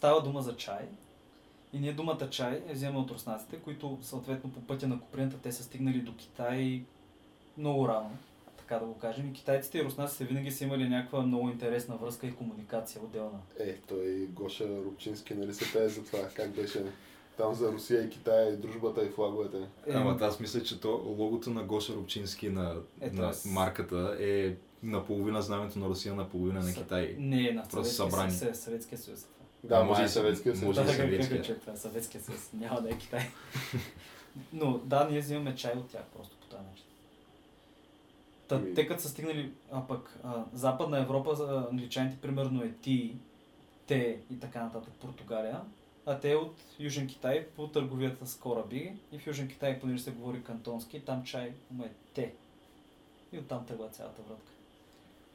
[0.00, 0.88] Става дума за чай.
[1.72, 5.52] И ние думата чай я вземаме от руснаците, които съответно по пътя на Куприната те
[5.52, 6.82] са стигнали до Китай
[7.58, 8.10] много рано,
[8.58, 9.28] така да го кажем.
[9.28, 13.38] И китайците и руснаците винаги са имали някаква много интересна връзка и комуникация отделна.
[13.58, 16.84] Е, той Гоша Рубчински, нали се пее за това, как беше
[17.36, 19.56] там за Русия и Китай, дружбата и флаговете.
[19.86, 24.16] Е, Ама аз мисля, че то логото на Гоша Рубчински на, Ето на аз- марката
[24.20, 27.16] е наполовина знамето на Русия, наполовина на Китай.
[27.18, 28.30] Не, на Просто Съветския събрани.
[28.32, 28.52] съюз.
[28.52, 29.26] е Съветския съюз.
[29.64, 30.76] Да, може и Съветския съюз.
[30.76, 31.60] може и Да, Съветския.
[31.60, 32.50] това е Съветския съюз.
[32.52, 33.30] Няма да е Китай.
[34.52, 36.84] Но да, ние взимаме чай от тях просто по този начин.
[38.48, 42.72] Та, Ами- те като са стигнали, а пък а, Западна Европа, за англичаните примерно е
[42.72, 43.16] ти,
[43.86, 45.60] те и така нататък Португалия,
[46.06, 50.10] а те от Южен Китай по търговията с кораби и в Южен Китай, понеже се
[50.10, 52.32] говори кантонски, там чай му е те.
[53.32, 54.52] И оттам тръгва цялата вратка.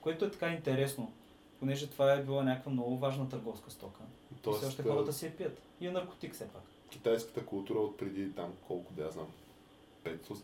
[0.01, 1.11] Което е така интересно,
[1.59, 4.01] понеже това е била някаква много важна търговска стока.
[4.31, 5.61] и все Тоест, още хората си я пият.
[5.81, 6.63] И е наркотик все пак.
[6.89, 9.27] китайската култура от преди там, колко да я знам,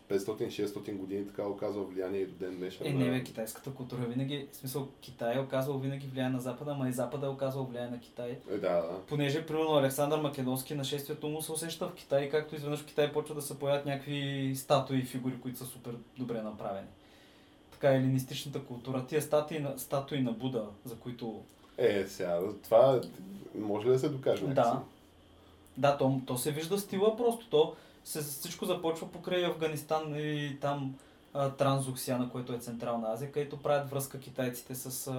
[0.09, 2.87] 500-600 години така оказва влияние и до ден днешен.
[2.87, 6.71] Е, не бе, китайската култура винаги, в смисъл Китай е оказвал винаги влияние на Запада,
[6.71, 8.39] ама и Запада е оказвал влияние на Китай.
[8.49, 9.01] Е, да, да.
[9.07, 13.35] Понеже, примерно, Александър Македонски нашествието му се усеща в Китай, както изведнъж в Китай почва
[13.35, 16.87] да се появят някакви статуи и фигури, които са супер добре направени.
[17.81, 19.05] Така, елинистичната култура.
[19.05, 21.41] Тия статуи на, статуи на Буда, за които...
[21.77, 23.01] Е, сега, това
[23.55, 24.41] може ли да се докаже?
[24.41, 24.47] Да.
[24.47, 24.85] някакси?
[25.78, 27.50] Да, то, то се вижда стила просто.
[27.50, 30.95] То се, всичко започва покрай Афганистан и там
[31.33, 35.13] а, Транзуксиана, което е Централна Азия, където правят връзка китайците с а,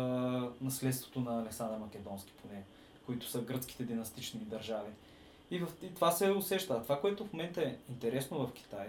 [0.60, 2.62] наследството на Александър Македонски, поне,
[3.06, 4.90] които са гръцките династични държави.
[5.50, 6.82] И, в, и това се усеща.
[6.82, 8.86] Това, което в момента е интересно в Китай,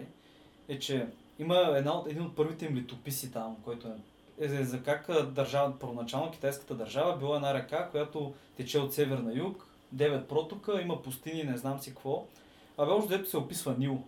[0.67, 1.07] е, че
[1.39, 3.91] има една от, един от първите им летописи там, който е
[4.39, 8.93] е за- за как а, държава, първоначално китайската държава била една река, която тече от
[8.93, 12.25] север на юг, 9 протока, има пустини, не знам си какво.
[12.77, 14.03] Абе, още дето се описва Нил.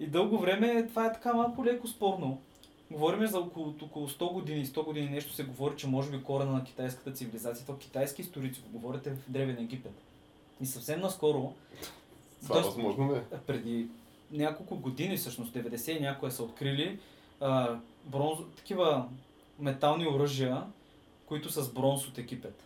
[0.00, 2.40] И дълго време това е така малко леко спорно.
[2.90, 6.52] Говорим за около, около 100 години, 100 години нещо се говори, че може би корена
[6.52, 10.02] на китайската цивилизация, то китайски историци го говорите в Древен Египет.
[10.60, 11.52] И съвсем наскоро,
[12.42, 13.18] Това Тоест- възможно ли?
[13.18, 13.22] е?
[13.38, 13.86] преди
[14.32, 16.98] няколко години, всъщност 90 и някоя са открили
[17.40, 19.08] а, бронз, такива
[19.58, 20.62] метални оръжия,
[21.26, 22.64] които са с бронз от Египет.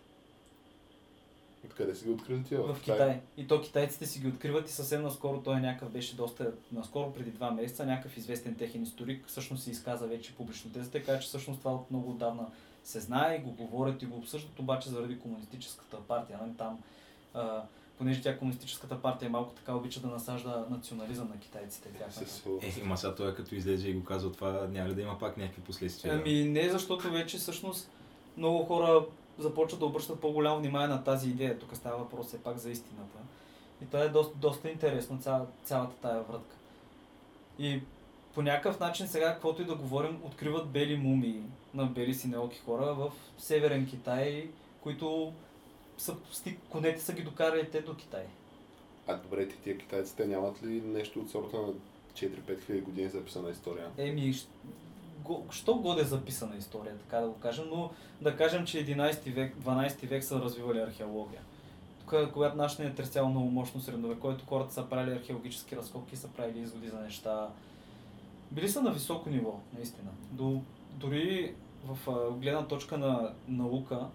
[1.64, 2.62] Откъде си ги открили тия?
[2.62, 3.20] В Китай.
[3.36, 7.30] И то китайците си ги откриват и съвсем наскоро той някакъв беше доста, наскоро преди
[7.30, 11.28] два месеца, някакъв известен техен историк всъщност се изказа вече публично тезата и каза, че
[11.28, 12.46] всъщност това от много отдавна
[12.84, 16.38] се знае го говорят и го обсъждат, обаче заради комунистическата партия.
[16.42, 16.56] Нали?
[16.58, 16.78] Там,
[17.34, 17.62] а,
[18.02, 21.88] понеже тя комунистическата партия малко така обича да насажда национализъм на китайците.
[21.88, 22.66] Тяхната.
[22.66, 25.36] Е, има сега той като излезе и го казва това, няма ли да има пак
[25.36, 26.14] някакви последствия?
[26.14, 27.90] Ами не, защото вече всъщност
[28.36, 29.04] много хора
[29.38, 31.58] започват да обръщат по-голямо внимание на тази идея.
[31.58, 33.18] Тук става въпрос все пак за истината.
[33.82, 36.56] И това е доста, доста интересно, цяла, цялата тая вратка.
[37.58, 37.80] И
[38.34, 41.42] по някакъв начин сега, каквото и да говорим, откриват бели мумии
[41.74, 44.48] на бели синелки хора в Северен Китай,
[44.80, 45.32] които
[46.02, 46.16] са,
[46.70, 48.24] конете са ги докарали те до Китай.
[49.06, 51.72] А добре, ти тия китайците нямат ли нещо от сорта на
[52.14, 53.90] 4-5 хиляди години записана история?
[53.98, 54.34] Еми,
[55.18, 57.90] го, що годе записана история, така да го кажем, но
[58.20, 61.40] да кажем, че 11 век, 12 век са развивали археология.
[62.00, 66.28] Тук, когато нашата ни е тресяло много мощно средновековието, хората са правили археологически разкопки, са
[66.28, 67.48] правили изводи за неща.
[68.50, 70.10] Били са на високо ниво, наистина.
[70.30, 74.06] До, дори в гледна точка на наука,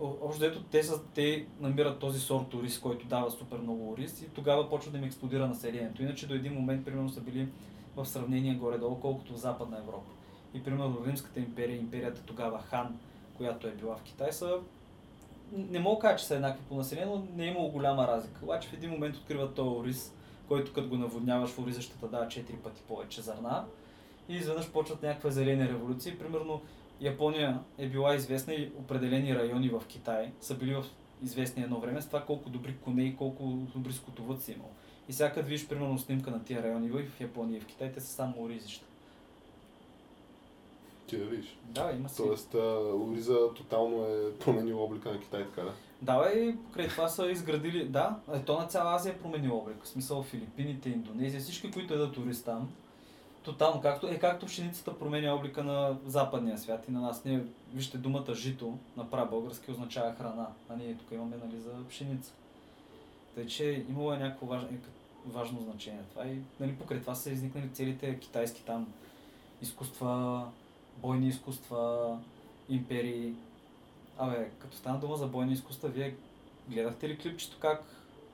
[0.00, 4.28] общо дето те, са, те намират този сорт ориз, който дава супер много ориз и
[4.28, 6.02] тогава почва да им експлодира населението.
[6.02, 7.48] Иначе до един момент, примерно, са били
[7.96, 10.10] в сравнение горе-долу, колкото в Западна Европа.
[10.54, 12.98] И примерно Римската империя, империята тогава Хан,
[13.36, 14.58] която е била в Китай, са
[15.52, 18.40] не мога да кажа, че са еднакви по население, но не е имало голяма разлика.
[18.42, 20.14] Обаче в един момент откриват този ориз,
[20.48, 23.64] който като го наводняваш в ориза ще те дава 4 пъти повече зърна.
[24.28, 26.18] И изведнъж почват някаква зелени революции.
[26.18, 26.60] Примерно
[27.00, 30.84] Япония е била известна и определени райони в Китай са били в
[31.22, 34.70] известни едно време с това колко добри коне и колко добри скотовъдци имало.
[35.08, 37.92] И сега като видиш примерно снимка на тия райони и в Япония и в Китай,
[37.92, 38.86] те са само оризища.
[41.06, 41.58] Ти да видиш.
[41.64, 42.16] Да, има си.
[42.16, 42.54] Тоест,
[42.94, 45.72] Ориза тотално е променил облика на Китай, така да.
[46.02, 49.76] Да, и покрай това са изградили, да, е, то на цяла Азия е променил облик.
[49.82, 52.68] В смисъл Филипините, Индонезия, всички, които едат турист там.
[53.48, 57.24] Тотално, както, е както пшеницата променя облика на западния свят и на нас.
[57.24, 62.32] Ние, вижте, думата жито на прабългарски означава храна, а ние тук имаме нали, за пшеница.
[63.34, 64.68] Тъй, че имало е някакво важно,
[65.26, 68.92] важно значение това и нали, покрай това са изникнали целите китайски там
[69.62, 70.44] изкуства,
[70.96, 72.18] бойни изкуства,
[72.68, 73.34] империи.
[74.18, 76.14] Абе, като стана дума за бойни изкуства, вие
[76.68, 77.84] гледахте ли клипчето как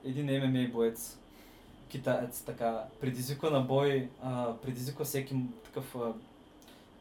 [0.04, 1.18] един ММА боец,
[1.94, 6.12] китаец, така, предизвиква на бой, а, предизвиква всеки такъв а,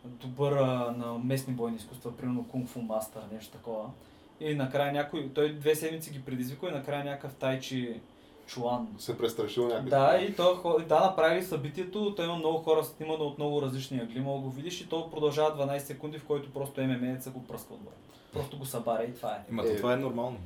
[0.05, 3.89] добър а, на местни бойни изкуства, примерно Кунг Фу Мастър, нещо такова.
[4.39, 7.99] И накрая някой, той две седмици ги предизвиква и накрая някакъв тайчи
[8.47, 8.87] чуан.
[8.97, 9.89] Се престрашил някъде.
[9.89, 14.19] Да, и то, да, направили събитието, той има много хора снимано от много различни ъгли,
[14.19, 17.73] мога да го видиш и то продължава 12 секунди, в който просто ММЕ-еца го пръска
[17.73, 17.95] отгоре.
[18.33, 19.39] Просто го събаря и това е.
[19.49, 19.65] Ема Е.
[19.65, 20.37] то това е нормално.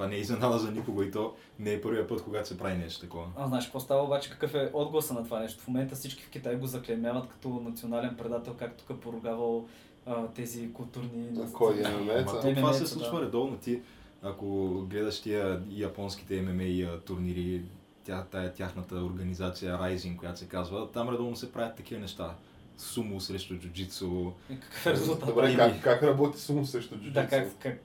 [0.00, 2.78] Това не е изненада за никого и то не е първият път, когато се прави
[2.78, 3.26] нещо такова.
[3.36, 5.62] А знаеш какво става обаче, какъв е отгласа на това нещо?
[5.62, 9.68] В момента всички в Китай го заклемяват като национален предател, както тук е поругавал
[10.06, 11.28] а, тези културни...
[11.38, 12.40] А кой е Ама ММА-еца?
[12.42, 13.26] то това се случва да.
[13.26, 13.56] редовно.
[13.56, 13.82] Ти,
[14.22, 17.62] ако гледаш тия японските ММА турнири,
[18.04, 22.34] тя, тая тяхната организация Rising, която се казва, там редовно се правят такива неща.
[22.76, 24.32] Сумо срещу джуджицу.
[24.48, 25.28] Какъв е резултат?
[25.28, 27.14] Добре, как, как работи сумо срещу джуджицу?
[27.14, 27.80] Да, как, как,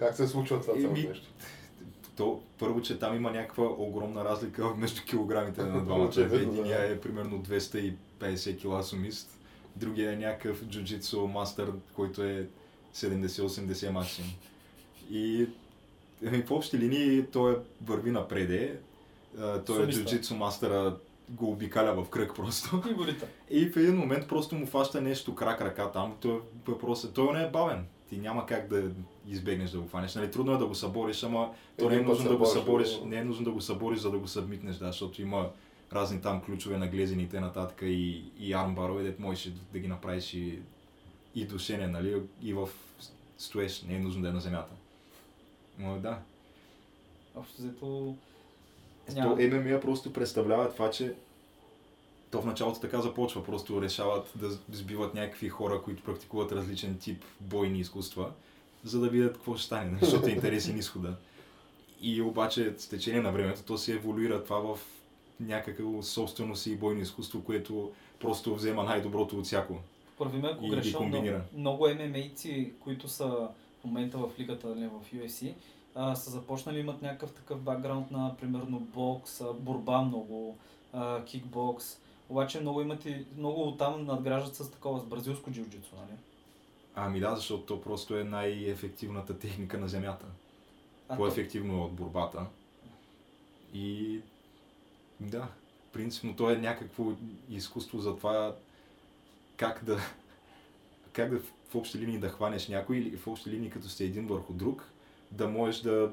[0.00, 1.26] Как се случва това цяло Еми, нещо?
[2.16, 6.12] То, първо, че там има някаква огромна разлика между килограмите на двамата.
[6.32, 9.38] Единия е примерно 250 кила сумист,
[9.76, 12.48] другия е някакъв джуджицу мастър, който е
[12.94, 14.30] 70-80 максимум.
[15.10, 15.46] И
[16.22, 18.78] в общи линии той е върви напреде.
[19.36, 20.02] Той е Сумиста.
[20.02, 20.96] джуджицу мастъра
[21.30, 22.82] го обикаля в кръг просто.
[22.88, 23.14] и.
[23.60, 26.16] И в един момент просто му фаща нещо крак ръка там.
[26.20, 27.86] Той, въпрос е, той не е бавен.
[28.08, 28.90] Ти няма как да
[29.30, 30.14] избегнеш да го фанеш.
[30.14, 33.16] Нали, трудно е да го събориш, ама то не е нужно да го събориш, не
[33.16, 35.50] е нужно да го събориш, за да го събмитнеш, да, защото има
[35.92, 40.34] разни там ключове на глезените нататък и, и армбарове, дето можеш да, да ги направиш
[40.34, 40.58] и,
[41.34, 42.68] и душене, нали, и в
[43.38, 44.72] стоеш, не е нужно да е на земята.
[45.78, 46.18] Но да,
[47.36, 48.14] Общо взето...
[49.14, 51.14] то ММА просто представлява това, че
[52.30, 57.24] то в началото така започва, просто решават да сбиват някакви хора, които практикуват различен тип
[57.40, 58.30] бойни изкуства,
[58.84, 61.16] за да видят какво ще стане, нали, защото е интересен изхода.
[62.02, 64.80] И обаче с течение на времето то се еволюира това в
[65.40, 69.74] някакво собствено си бойно изкуство, което просто взема най-доброто от всяко.
[70.18, 73.48] Първи ме, ако ги греша, много, много ММА-ци, които са
[73.80, 75.54] в момента в лигата, нали, в UFC,
[75.94, 80.58] а, са започнали, имат някакъв такъв бакграунд на, примерно, бокс, борба много,
[80.92, 81.98] а, кикбокс.
[82.28, 86.18] Обаче много имат и, много оттам надграждат с такова, с бразилско джиу-джитсу, нали?
[87.02, 90.26] Ами да, защото то просто е най-ефективната техника на земята.
[91.08, 92.46] А, по-ефективно от борбата.
[93.74, 94.20] И
[95.20, 95.48] да,
[95.92, 97.12] принципно то е някакво
[97.50, 98.56] изкуство за това
[99.56, 99.98] как да,
[101.12, 104.26] как да в общи линии да хванеш някой или в общи линии като сте един
[104.26, 104.84] върху друг,
[105.30, 106.12] да можеш да...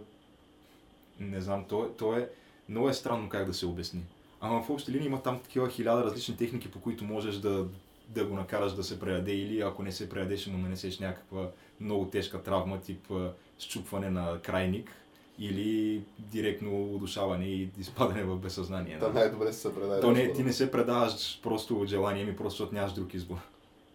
[1.19, 2.29] Не знам, то, е- то е...
[2.69, 4.03] Много е странно как да се обясни.
[4.41, 7.67] Ама в общи линии има там такива хиляда различни техники, по които можеш да,
[8.07, 11.49] да го накараш да се преяде или ако не се преяде, ще му нанесеш някаква
[11.79, 13.11] много тежка травма, тип
[13.59, 14.91] счупване на крайник
[15.39, 18.99] или директно удушаване и изпадане в безсъзнание.
[18.99, 20.01] Та най-добре се предаде.
[20.01, 23.37] То не, ти не се предаваш просто от желание ми, просто защото нямаш друг избор.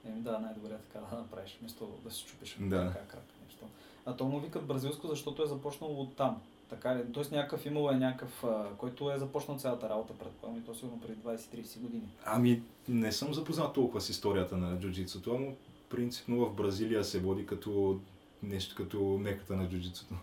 [0.07, 2.77] Еми да, най-добре е така да направиш, вместо да се чупиш Да.
[2.77, 3.65] крак, крак, нещо.
[4.07, 6.43] А то му викат бразилско, защото е започнало от там.
[6.73, 7.13] Така ли?
[7.13, 11.01] Тоест някакъв имало е някакъв, а, който е започнал цялата работа, предполагам, и то сигурно
[11.01, 12.09] преди 20-30 години.
[12.25, 15.55] Ами, не съм запознат толкова с историята на джуджицуто, но
[15.89, 18.01] принципно в Бразилия се води като
[18.43, 20.15] нещо като меката на джуджицуто.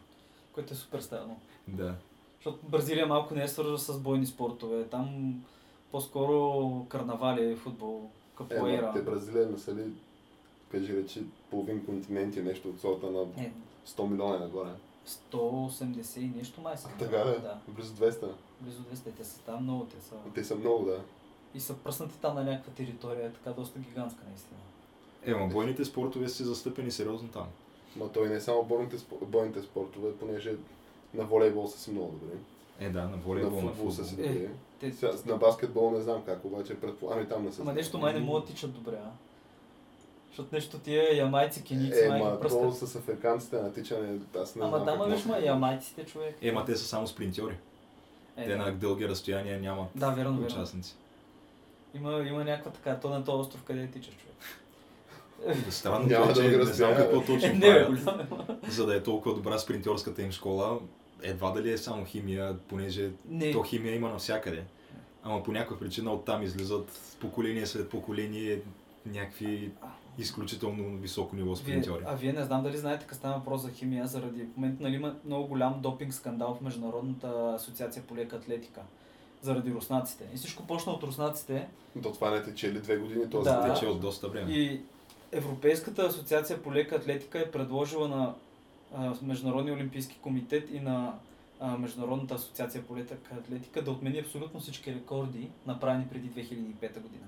[0.52, 1.40] Което е супер странно.
[1.68, 1.96] Да.
[2.36, 4.84] Защото Бразилия малко не е свързана с бойни спортове.
[4.84, 5.36] Там
[5.92, 8.88] по-скоро карнавали, футбол, Е, капоейра.
[8.88, 9.84] ма, те Бразилия не са ли,
[10.72, 13.52] кажи речи, половин континент и нещо от сорта на Е,
[13.88, 14.70] 100 милиона и нагоре.
[15.10, 16.90] 180 и нещо май са.
[17.00, 18.28] Така да, Да, близо 200.
[18.62, 19.14] близо 200.
[19.18, 20.16] Те са там много, те са...
[20.36, 21.02] Те са много, да.
[21.56, 24.60] И са пръснати там на някаква територия, е така доста гигантска наистина.
[25.26, 27.48] Е, ма бойните спортове са застъпени сериозно там.
[27.96, 30.56] Ма той не е само бойните, бойните спортове, понеже
[31.14, 32.38] на волейбол са си много добри.
[32.80, 34.28] Е, да, на На волейбол, на футбол са си футбол.
[34.28, 34.46] добри.
[34.46, 34.50] Е,
[34.80, 37.62] Те, Сега, на баскетбол не знам как, обаче предполагам и там не са.
[37.62, 39.10] Ама нещо май не могат да тичат добре, а?
[40.30, 42.90] Защото нещо тия ямайци, кеници, Е, май ма ги то пръскат.
[42.90, 44.86] с африканците на тичане, аз не Ама знам.
[44.86, 46.38] там какво виж ма ямайците, човек.
[46.42, 47.56] Е, ма те са само спринтьори.
[48.38, 48.58] Е, те да.
[48.58, 50.46] на дълги разстояния нямат Да, верно, верно.
[50.46, 50.96] участници.
[51.94, 54.36] Има, има някаква така, то на този остров, къде тичаш, човек.
[55.70, 58.60] Странно Няма е, да че ви не знам какво точно Не, бе, правят, голямо.
[58.68, 60.80] за да е толкова добра спринтьорската им школа.
[61.24, 63.52] Едва дали е само химия, понеже Не.
[63.52, 64.64] то химия има навсякъде.
[65.24, 68.62] Ама по някаква причина оттам излизат поколение след поколение
[69.06, 69.72] някакви
[70.22, 72.04] изключително високо ниво спринтьори.
[72.08, 74.96] а вие не знам дали знаете къде става въпрос за химия, заради в момента нали,
[74.96, 78.82] има много голям допинг скандал в Международната асоциация по лека атлетика.
[79.42, 80.26] Заради руснаците.
[80.34, 81.68] И всичко почна от руснаците
[82.04, 83.74] То това не тече ли две години този Да.
[83.74, 84.52] Тече от доста време.
[84.52, 84.82] и
[85.32, 88.34] Европейската асоциация по лека атлетика е предложила на
[88.96, 91.14] а, Международния олимпийски комитет и на
[91.60, 97.26] а, Международната асоциация по лека атлетика да отмени абсолютно всички рекорди, направени преди 2005 година.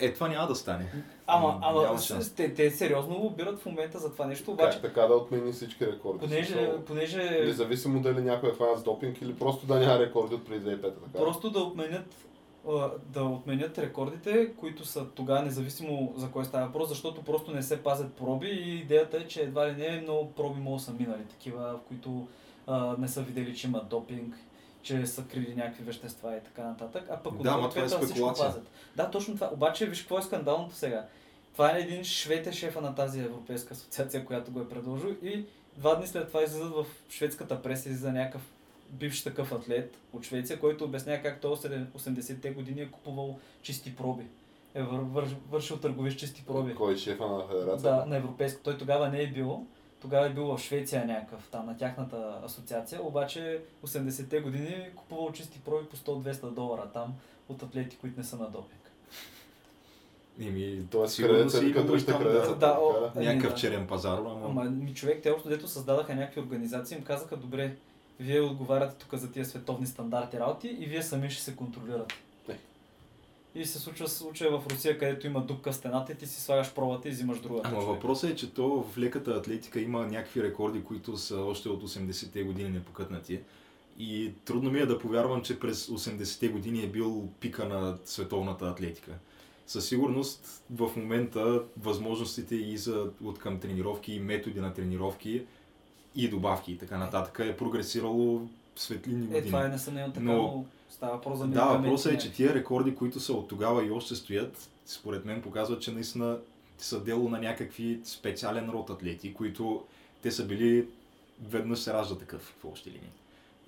[0.00, 0.92] Е, това няма да стане.
[1.26, 2.32] Ама, ама няма с- шанс.
[2.32, 5.86] те, те сериозно лобират в момента за това нещо, обаче, Как така да отмени всички
[5.86, 6.18] рекорди?
[6.20, 10.34] понеже, Смисъл, понеже Независимо дали някой е хванат с допинг или просто да няма рекорди
[10.34, 10.98] от преди 2005 така.
[11.14, 12.14] Просто да отменят,
[13.04, 17.82] да отменят рекордите, които са тогава независимо за кой става въпрос, защото просто не се
[17.82, 21.60] пазят проби и идеята е, че едва ли не много проби могат са минали, такива,
[21.74, 22.26] в които
[22.66, 24.34] а, не са видели, че има допинг,
[24.82, 27.04] че са крили някакви вещества и така нататък.
[27.10, 28.54] А пък от Да, друга това е спекулация.
[28.96, 29.50] Да, точно това.
[29.52, 31.06] Обаче виж какво е скандалното сега.
[31.52, 35.44] Това е един швед е шефа на тази европейска асоциация, която го е предложил и
[35.76, 38.42] два дни след това излизат в шведската преса излиза някакъв
[38.90, 44.24] бивш такъв атлет от Швеция, който обяснява как той 80-те години е купувал чисти проби.
[44.74, 46.74] Е вър, вър, вършил търговия с чисти проби.
[46.74, 47.96] Кой е шефа на федерацията?
[47.96, 48.60] Да, на европейско.
[48.64, 49.66] Той тогава не е бил.
[50.00, 55.32] Тогава е бил в Швеция някакъв, там на тяхната асоциация, обаче 80-те години е купувал
[55.32, 57.14] чисти проби по 100-200 долара там
[57.48, 58.80] от атлети, които не са на допинг.
[60.40, 62.56] Еми, Тоест, сигурно крадеца си дръжте там, крадеца.
[62.56, 63.10] да, о.
[63.16, 63.56] Ами, някакъв да.
[63.58, 64.40] черен пазар, ама...
[64.44, 67.76] Ама ми човек, те общо дето създадаха някакви организации, им казаха, добре,
[68.20, 72.14] вие отговаряте тук за тия световни стандарти работи и вие сами ще се контролирате.
[73.54, 76.74] И се случва случая в Русия, където има дупка в стената и ти си слагаш
[76.74, 77.68] пробата и взимаш другата.
[77.68, 81.82] Ама въпросът е, че то в леката атлетика има някакви рекорди, които са още от
[81.84, 83.40] 80-те години непокътнати.
[83.98, 88.64] И трудно ми е да повярвам, че през 80-те години е бил пика на световната
[88.66, 89.12] атлетика.
[89.66, 95.42] Със сигурност в момента възможностите и за от към тренировки, и методи на тренировки,
[96.14, 98.38] и добавки и така нататък е прогресирало
[98.74, 99.46] в светлини Е, години.
[99.46, 102.94] това е несъмнено така, Но- но, става въпрос за Да, въпросът е, че тия рекорди,
[102.94, 106.38] които са от тогава и още стоят, според мен показват, че наистина
[106.78, 109.84] са дело на някакви специален род атлети, които
[110.22, 110.88] те са били
[111.48, 113.10] веднъж се ражда такъв в общи линии.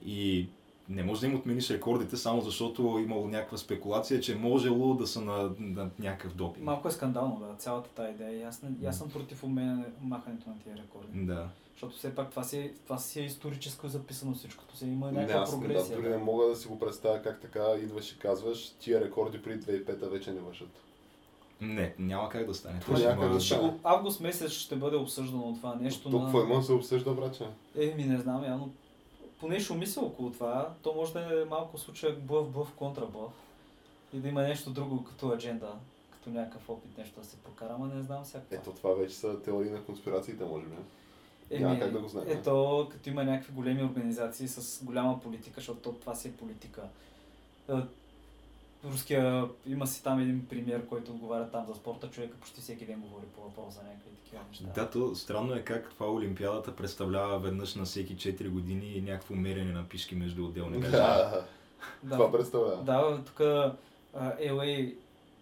[0.04, 0.48] И
[0.88, 5.06] не може да им отмениш рекордите, само защото е имало някаква спекулация, че можело да
[5.06, 6.64] са на, на някакъв допинг.
[6.64, 8.48] Малко е скандално, да, цялата тази идея.
[8.48, 9.42] Аз, аз съм против
[10.00, 11.26] махането на тия рекорди.
[11.26, 11.48] Да.
[11.72, 14.76] Защото все пак това си, е- това си е историческо записано всичкото.
[14.76, 15.96] Си има Не, някаква аз да, прогресия.
[15.96, 19.62] дори не мога да си го представя как така идваш и казваш, тия рекорди преди
[19.62, 20.68] 2005 вече не вършат.
[21.60, 22.80] Не, няма как да стане.
[22.80, 23.74] Това ще някак има- да стане.
[23.82, 26.10] август месец ще бъде обсъждано това нещо.
[26.10, 26.44] Толкова на...
[26.44, 27.44] има да се обсъжда, браче.
[27.76, 28.72] Еми, не знам, явно.
[29.40, 30.74] Поне ще умисля около това.
[30.82, 33.32] То може да е малко случая блъв, блъв, контра блъв.
[34.14, 35.72] И да има нещо друго като адженда,
[36.12, 38.44] като някакъв опит, нещо да се прокара, ама не знам всяко.
[38.50, 40.74] Ето това вече са теории на конспирациите, може би.
[41.60, 42.26] Няма как да го знаем.
[42.30, 46.82] Ето, като има някакви големи организации с голяма политика, защото то- това си е политика.
[47.70, 47.72] Е,
[48.84, 53.00] Руския, има си там един премьер, който отговаря там за спорта, човека почти всеки ден
[53.00, 54.64] говори по въпрос за някакви такива неща.
[54.74, 59.34] Да, то странно е как това Олимпиадата представлява веднъж на всеки 4 години и някакво
[59.34, 61.02] мерене на пишки между отделни държави.
[61.02, 61.44] Да,
[62.02, 62.14] да.
[62.14, 62.82] това представлява.
[62.84, 63.38] Да, тук
[64.40, 64.94] LA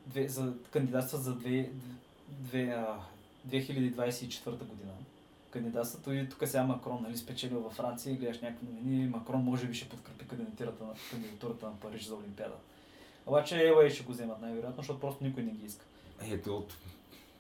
[0.07, 1.71] две, за, кандидатстват за две,
[2.29, 2.99] две, а,
[3.49, 4.93] 2024 година.
[5.51, 9.09] Кандидатството и тук сега Макрон нали, спечелил във Франция и гледаш някакви новини.
[9.09, 12.55] Макрон може би ще подкрепи кандидатурата на, кандидатурата на Париж за Олимпиада.
[13.27, 15.85] Обаче LA ще го вземат най-вероятно, защото просто никой не ги иска.
[16.23, 16.67] Ето,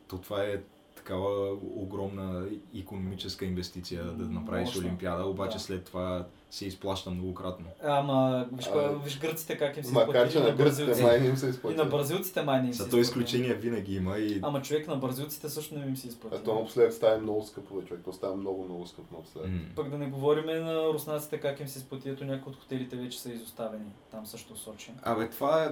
[0.08, 0.60] то това е
[0.96, 4.80] такава огромна економическа инвестиция да направиш мощно.
[4.80, 5.62] Олимпиада, обаче Да.
[5.62, 7.66] след това се изплаща многократно.
[7.82, 11.02] Ама виж, А, кой, виж гърците как им се Макар, че изплатили, на на гърците
[11.02, 11.76] май не им се И изплати.
[11.76, 14.96] на бразилците май не им се За то изключение винаги има и Ама човек на
[14.96, 16.36] бразилците също не им се изплати.
[16.36, 18.02] А то напоследък става много скъпо, човек.
[18.04, 19.50] То става много, много скъпо напоследък.
[19.76, 23.20] Пък да не говориме на руснаците как им се изплати, ето някои от хотелите вече
[23.20, 23.84] са изоставени.
[24.10, 24.92] Там също в Сочи.
[25.02, 25.68] Абе, това е...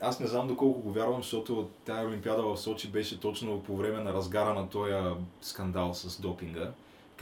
[0.00, 4.00] Аз не знам доколко го вярвам, защото тая Олимпиада в Сочи беше точно по време
[4.00, 4.92] на разгара на този
[5.40, 6.70] скандал с допинга,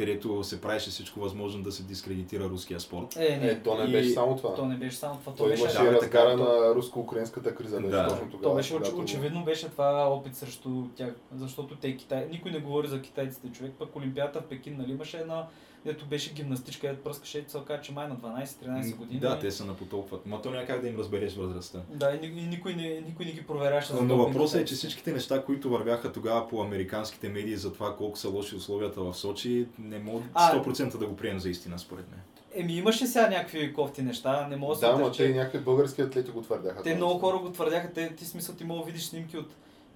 [0.00, 3.16] където се правеше всичко възможно да се дискредитира руския спорт.
[3.16, 4.54] Е, не, Е, то не И- беше само това.
[4.54, 5.32] то не беше само това.
[5.32, 8.08] То Той беше, Да, разгара така, на руско-украинската криза, беше Да.
[8.08, 8.42] точно тогава.
[8.42, 12.58] то беше оч, когато- очевидно беше това опит срещу тях, защото те Китай, никой не
[12.58, 15.46] говори за китайците човек, пък Олимпиада в Пекин нали, имаше една
[15.84, 19.20] дето беше гимнастичка, ето пръскаше и целка, че май на 12-13 години.
[19.20, 20.26] Да, те се напотолкват.
[20.26, 21.80] Ма то няма как да им разбереш възрастта.
[21.88, 23.92] Да, и, и никой, не, никой не ги проверяше.
[23.92, 27.72] за Но допинг въпросът е, че всичките неща, които вървяха тогава по американските медии за
[27.72, 30.54] това колко са лоши условията в Сочи, не мога А.
[30.54, 32.20] 100% да го приемем за истина, според мен.
[32.54, 35.58] Еми имаше сега някакви кофти неща, не мога да се Да, ма те и някакви
[35.58, 36.82] български атлети го твърдяха.
[36.82, 39.48] Те много хора го твърдяха, те, ти смисъл ти мога да видиш снимки от,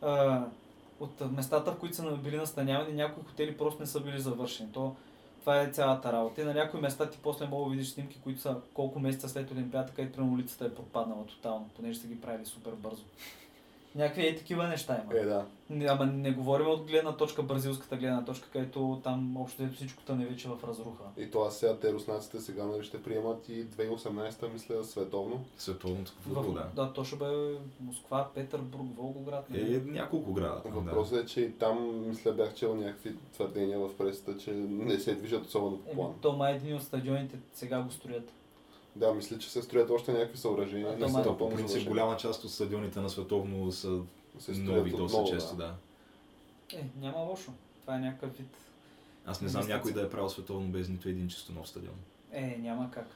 [0.02, 0.44] а,
[1.00, 4.68] от местата, в които са на- били настанявани, някои хотели просто не са били завършени.
[4.72, 4.96] То,
[5.44, 6.40] това е цялата работа.
[6.40, 9.50] И на някои места ти после мога да видиш снимки, които са колко месеца след
[9.50, 13.02] Олимпиада, където на улицата е пропаднала тотално, понеже са ги правили супер бързо.
[13.94, 15.20] Някакви е такива неща има.
[15.20, 15.46] Е, да.
[15.70, 20.02] Не, ама не говорим от гледна точка, бразилската гледна точка, където там общо дето всичко
[20.02, 21.04] тъне вече в разруха.
[21.16, 25.44] И това сега те руснаците сега нали, ще приемат и 2018 мисля световно.
[25.58, 26.70] Световното футбол, да.
[26.76, 29.50] да, то ще бъде Москва, Петърбург, Волгоград.
[29.50, 30.62] не Е, няколко града.
[30.62, 30.80] там, да.
[30.80, 35.14] Въпросът е, че и там мисля бях чел някакви твърдения в пресата, че не се
[35.14, 36.12] движат особено по план.
[36.20, 38.32] то май един от стадионите сега го строят.
[38.96, 40.88] Да, мисля, че се строят още някакви съоръжения.
[40.88, 44.00] А, не то са май- То, по принцип, голяма част от стадионите на световно са
[44.38, 45.74] се нови доста отново, често, да.
[46.72, 47.52] Е, няма лошо.
[47.80, 48.56] Това е някакъв вид.
[49.26, 51.94] Аз не знам някой да е правил световно без нито един чисто нов стадион.
[52.32, 53.06] Е, няма как.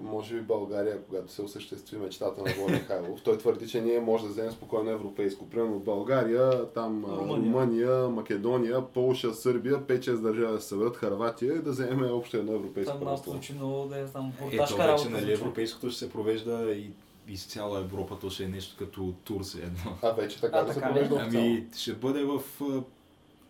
[0.00, 4.24] Може би България, когато се осъществи мечтата на Владимир Михайлов, той твърди, че ние може
[4.24, 5.50] да вземем спокойно европейско.
[5.50, 7.36] Примерно България, там Румъния.
[7.52, 12.92] Румъния, Македония, Полша, Сърбия, 5-6 държави се съберат, Харватия и да вземем общо едно европейско
[12.92, 13.30] Там малко първенство.
[13.32, 14.32] звучи много да я знам.
[14.52, 16.90] Ето вече, нали, европейското ще се провежда и
[17.28, 19.96] из цяла Европа, то ще е нещо като тур се едно.
[20.02, 21.08] А вече така А, да се така ли?
[21.08, 21.38] провежда.
[21.38, 22.40] Ами, ще бъде в...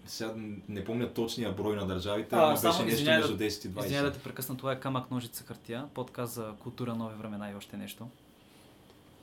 [0.07, 0.35] Сега
[0.69, 3.71] не помня точния брой на държавите, А, но само беше нещо между да- 10 и
[3.71, 3.85] 20.
[3.85, 5.89] Извинявай да те прекъсна, това е камък, ножица, хартия.
[5.95, 8.09] Подкаст за култура, нови времена и още нещо.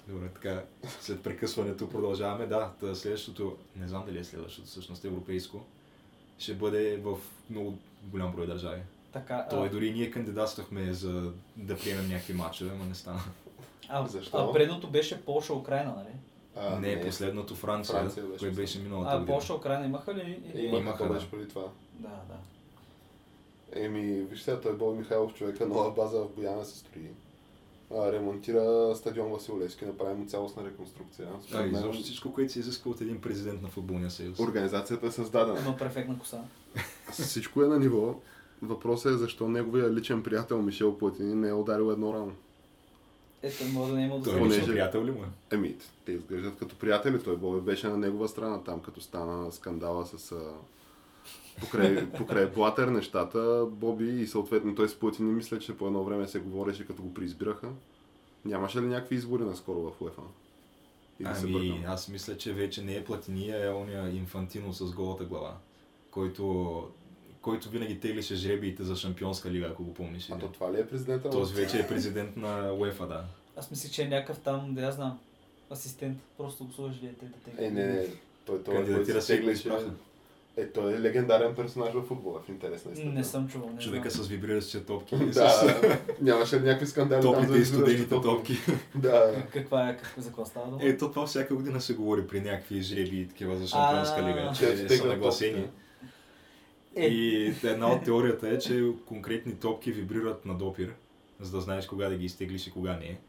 [0.07, 0.63] Добре, така,
[1.01, 2.45] след прекъсването продължаваме.
[2.45, 5.65] Да, следващото, не знам дали е следващото, всъщност европейско,
[6.39, 7.17] ще бъде в
[7.49, 8.81] много голям брой държави.
[9.13, 13.19] Така, Той а, дори ние кандидатствахме за да приемем някакви матчове, но не стана.
[13.89, 14.37] а, Защо?
[14.37, 16.13] а предното беше Полша, Украина, нали?
[16.55, 19.37] А, не, последното Франция, Франция беше кое беше миналата А, година.
[19.37, 20.41] Полша, Украина имаха ли?
[20.53, 20.65] Или...
[20.65, 21.13] Имаха, Имаха, да.
[21.13, 21.63] беше преди това.
[21.99, 22.37] Да, да.
[23.81, 27.09] Еми, виж сега, той Бой Михайлов, човека, нова база в Бояна се строи.
[27.95, 31.27] А, ремонтира стадион Васил Левски, направи му цялостна реконструкция.
[31.51, 34.39] Да, мен, изобщо всичко, което се изисква от един президент на футболния съюз.
[34.39, 35.59] Организацията е създадена.
[35.59, 36.41] Има префектна коса.
[37.11, 38.15] Всичко е на ниво.
[38.61, 42.31] Въпросът е защо неговия личен приятел Мишел Платини не е ударил едно рамо.
[43.43, 45.55] Ето, може да не има е Понеже- приятел ли му е?
[45.55, 45.75] Еми,
[46.05, 47.23] те изглеждат като приятели.
[47.23, 50.31] Той Бобе беше на негова страна там, като стана скандала с...
[50.31, 50.51] А...
[51.59, 52.51] Покрай, покрай
[52.87, 57.01] нещата, Боби и съответно той с Платини мисля, че по едно време се говореше като
[57.01, 57.67] го преизбираха.
[58.45, 60.21] Нямаше ли някакви избори наскоро в УЕФА?
[61.25, 65.57] Ами, аз мисля, че вече не е Платиния, е ония инфантино с голата глава,
[66.11, 66.87] който,
[67.43, 70.29] който винаги теглише жребиите за шампионска лига, ако го помниш.
[70.29, 70.39] А или?
[70.39, 71.27] то това ли е президента?
[71.27, 73.23] на- Този вече е президент на УЕФА, да.
[73.57, 75.19] Аз мисля, че е някакъв там, да я знам,
[75.71, 76.17] асистент.
[76.37, 77.31] Просто го сложиш вие тега.
[77.57, 78.05] Е, не, не.
[78.45, 79.69] Той, той, Кандидатира който се теглеше-.
[80.57, 83.17] Е, той е легендарен персонаж в футбола, в интерес на истината.
[83.17, 83.69] Не съм чувал.
[83.69, 84.25] Не Човека знам.
[84.25, 85.15] с вибриращите топки.
[85.25, 85.81] Да, с
[86.21, 88.53] нямаше някакви скандали за и студените топки.
[88.95, 90.79] Да, Каква е, какво, за какво става дума?
[90.81, 94.97] Ето това всяка година се говори при някакви жреби и такива за шампионска лига, че
[94.97, 95.67] са нагласени.
[96.95, 100.93] Е, И една от теорията е, че конкретни топки вибрират на допир,
[101.39, 103.19] за да знаеш кога да ги изтеглиш и кога не.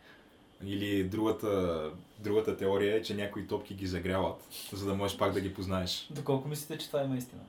[0.64, 4.36] Или другата, другата теория е, че някои топки ги загряват,
[4.72, 6.08] за да можеш пак да ги познаеш.
[6.10, 7.42] доколко мислите, че това има истина?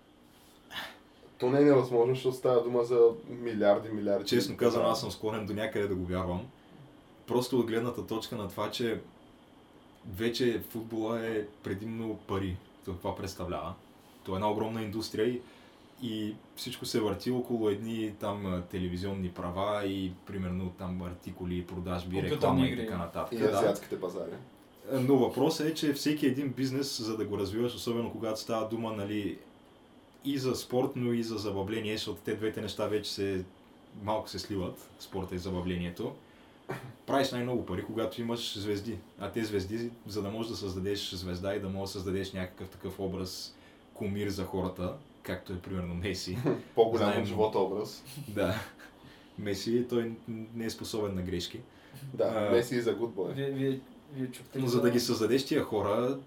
[1.38, 3.00] То не е невъзможно, защото става дума за
[3.30, 4.30] милиарди, милиарди.
[4.30, 6.48] Честно казано, аз съм склонен до някъде да го вярвам.
[7.28, 9.02] Просто от гледната точка на това, че
[10.16, 12.58] вече футбола е предимно пари.
[12.86, 13.74] Това представлява.
[14.24, 15.42] То е една огромна индустрия и,
[16.02, 22.68] и всичко се върти около едни там телевизионни права и примерно там артикули, продажби, реклама
[22.68, 23.40] и така нататък.
[23.40, 24.32] И азиатските пазари.
[24.92, 28.92] Но въпросът е, че всеки един бизнес, за да го развиваш, особено когато става дума
[28.92, 29.38] нали,
[30.26, 33.46] и за спорт, но и за забавление, защото те двете неща вече се
[34.04, 36.16] малко се сливат, спорта и забавлението.
[37.08, 38.98] Правиш най-много пари, когато имаш звезди.
[39.20, 42.70] А те звезди, за да можеш да създадеш звезда и да можеш да създадеш някакъв
[42.70, 43.56] такъв образ,
[43.94, 44.94] кумир за хората,
[45.26, 46.38] както е примерно Меси.
[46.76, 47.22] По-голям Знаем.
[47.22, 48.04] от живота образ.
[48.28, 48.56] да.
[49.40, 51.60] Меси, той не е способен на грешки.
[52.14, 53.34] Да, А, Меси и за Good Boy.
[53.34, 53.80] Вие, вие,
[54.14, 56.20] вие чухте Но за да ги създадеш тия хора,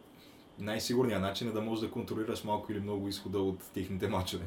[0.59, 4.45] най-сигурният начин е да можеш да контролираш малко или много изхода от техните мачове.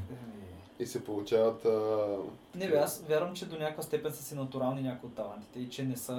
[0.80, 1.66] И се получават...
[1.66, 2.18] А...
[2.56, 5.70] Не бе, аз вярвам, че до някаква степен са си натурални някои от талантите и
[5.70, 6.14] че не са...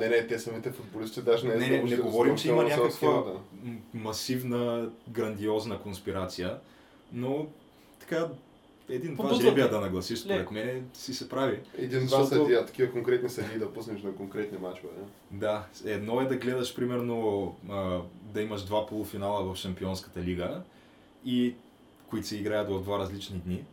[0.00, 3.24] Не, не, те самите футболисти даже не е Не, не, не говорим, че има някаква
[3.94, 6.58] масивна, грандиозна конспирация,
[7.12, 7.46] но
[8.08, 8.28] така
[8.88, 10.54] един-два жребия да нагласиш, според Леко.
[10.54, 11.60] мен си се прави.
[11.78, 14.92] Един-два Защото- съдия, такива конкретни съдии да пуснеш на конкретни мачове.
[15.32, 15.38] Не?
[15.38, 20.62] Да, едно е да гледаш, примерно, а, да имаш два полуфинала в Шампионската лига,
[21.24, 21.54] и
[22.10, 23.54] които се играят в два различни дни.
[23.54, 23.64] И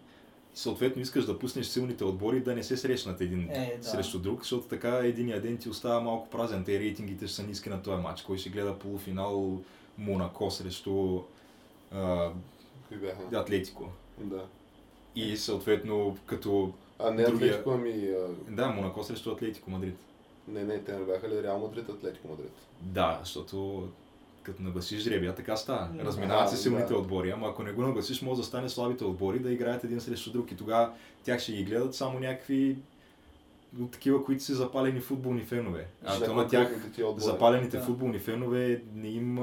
[0.55, 3.83] съответно искаш да пуснеш силните отбори да не се срещнат един Е, да.
[3.83, 6.63] срещу друг, защото така единия ден ти остава малко празен.
[6.63, 8.21] Те рейтингите ще са ниски на този матч.
[8.21, 9.61] Кой ще гледа полуфинал
[9.97, 11.21] Монако срещу
[11.91, 12.31] а?
[13.33, 13.89] Атлетико.
[14.19, 14.45] Да.
[15.15, 16.73] И съответно като...
[16.99, 17.91] А не Другия- Атлетико, ами...
[17.91, 18.27] А...
[18.51, 19.95] Да, Монако срещу Атлетико Мадрид.
[20.47, 22.51] Не, не, те не бяха ли Реал Мадрид, Атлетико Мадрид?
[22.81, 23.87] Да, защото
[24.43, 25.89] като нагласиш жребия, така става.
[25.99, 26.99] Разминават се силните да.
[26.99, 30.31] отбори, ама ако не го нагласиш, може да стане слабите отбори да играят един срещу
[30.31, 30.91] друг и тогава
[31.23, 32.77] тях ще ги гледат само някакви
[33.81, 35.87] от такива, които са запалени футболни фенове.
[36.05, 37.83] А то на тях запалените Да.
[37.83, 39.35] футболни фенове не им,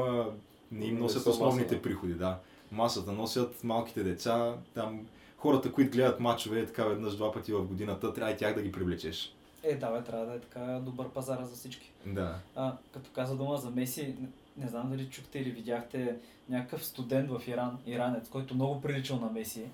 [0.72, 2.14] не им Не носят са основните приходи.
[2.14, 2.38] Да.
[2.72, 5.06] Масата носят малките деца, там
[5.38, 8.72] хората, които гледат матчове така веднъж два пъти в годината, трябва и тях да ги
[8.72, 9.34] привлечеш.
[9.62, 11.92] Е, да, бе, трябва да е така добър пазар за всички.
[12.06, 12.34] Да.
[12.56, 14.28] А, като каза дума за Меси, не,
[14.64, 16.16] не знам дали чухте или видяхте
[16.48, 19.64] някакъв студент в Иран, иранец, който много приличал на Меси.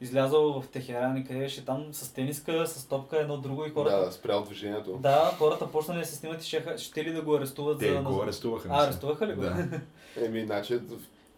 [0.00, 4.04] Излязъл в Техеран и къде беше там с тениска, с топка, едно друго и хората.
[4.04, 4.98] Да, спрял движението.
[5.02, 8.02] Да, хората почнали да се снимат и ще, ще ли да го арестуват Те за...
[8.02, 8.68] го арестуваха.
[8.72, 9.40] А, арестуваха ли го?
[9.40, 9.68] Да.
[10.24, 10.80] Еми, значи,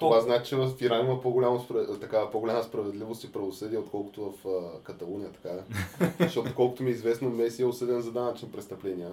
[0.09, 1.61] това значи, че в Иран има по-голяма,
[2.01, 5.61] такава, по-голяма справедливост и правосъдие, отколкото в а, Каталуния, така е.
[6.25, 9.11] Защото колкото ми е известно, Меси е осъден за данъчни престъпления.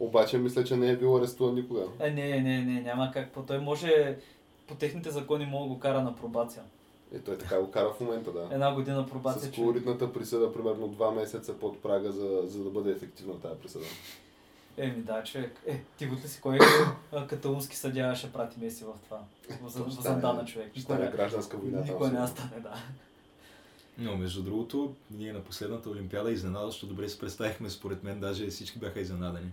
[0.00, 1.82] Обаче мисля, че не е бил арестуван никога.
[2.00, 3.30] Е, не, не, не, няма как.
[3.30, 4.18] По той може,
[4.68, 6.62] по техните закони мога да го кара на пробация.
[7.14, 8.48] И той така го кара в момента, да.
[8.52, 9.52] Една година пробация.
[9.52, 13.84] С колоритната присъда, примерно два месеца под прага, за, за да бъде ефективна тази присъда.
[14.80, 15.60] Еми да, човек.
[15.66, 16.58] Е, ти го ли си кой
[17.28, 19.18] каталунски съдия ще прати Меси в това?
[19.60, 20.68] В, в Ще Зандана, стане- човек.
[20.68, 21.78] Ще Никой, стане не- гражданска война.
[21.80, 22.28] никой сигурно.
[22.28, 22.74] стане, да.
[23.98, 28.78] Но между другото, ние на последната Олимпиада изненадващо добре се представихме, според мен даже всички
[28.78, 29.46] бяха изненадани.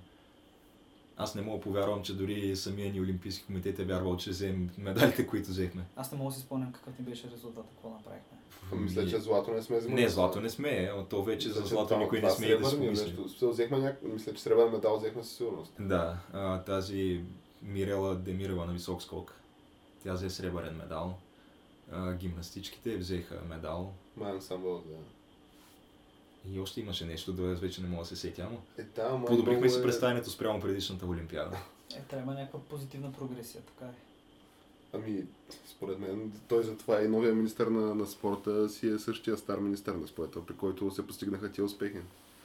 [1.19, 4.69] Аз не мога да повярвам, че дори самия ни Олимпийски комитет е вярвал, че вземем
[4.77, 5.86] медалите, които взехме.
[5.95, 8.38] Аз не мога да си спомням какъв ни беше резултат, какво направихме.
[8.73, 10.01] Мисля, че злато не сме вземали.
[10.01, 12.36] Не, злато не сме, но то вече Мисля, за злато това- никой не това да
[12.36, 13.06] си сребърни помисли.
[13.06, 13.27] нещо.
[13.27, 13.99] Все Взехме няк...
[14.03, 15.73] Мисля, че сребърен медал взехме със сигурност.
[15.80, 17.21] Да, а, тази
[17.62, 19.34] Мирела Демирова на висок скок,
[20.03, 21.17] тя взе сребърен медал.
[21.91, 23.93] А, гимнастичките взеха медал.
[24.17, 24.95] Май Самбъл, да.
[26.52, 29.69] И още имаше нещо, да вече не мога да се сетя, ама Е, да, подобрихме
[29.69, 31.58] си е- представянето спрямо предишната Олимпиада.
[31.95, 33.95] Е, трябва някаква позитивна прогресия, така е.
[34.93, 35.23] Ами,
[35.67, 39.95] според мен, той затова и новия министър на, на спорта си е същия стар министър
[39.95, 41.97] на спорта, при който се постигнаха тия успехи.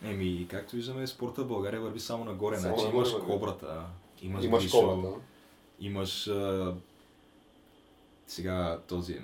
[0.05, 2.57] Еми, както виждаме, спорта в България върви само нагоре.
[2.59, 3.27] Само значи нагоре имаш върви.
[3.27, 3.87] кобрата,
[4.23, 5.21] имаш, Имаш Гришо, колата.
[5.81, 6.75] имаш а,
[8.27, 9.19] сега този...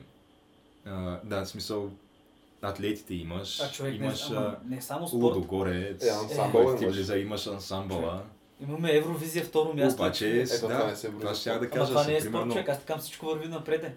[0.85, 1.91] А, да, в смисъл,
[2.63, 5.39] атлетите имаш, А човек имаш не, а, ама, не само спорт.
[5.39, 6.97] Горец, Е, ансамбъл който ти имаш.
[6.97, 8.23] влиза, имаш ансамбъла.
[8.61, 10.03] Имаме Евровизия второ място.
[10.03, 11.87] Обаче, това да, не се това ще да Ама кажа.
[11.87, 12.69] това са, не е спорт, примерно, човек.
[12.69, 13.85] Аз така всичко върви напред.
[13.85, 13.95] е.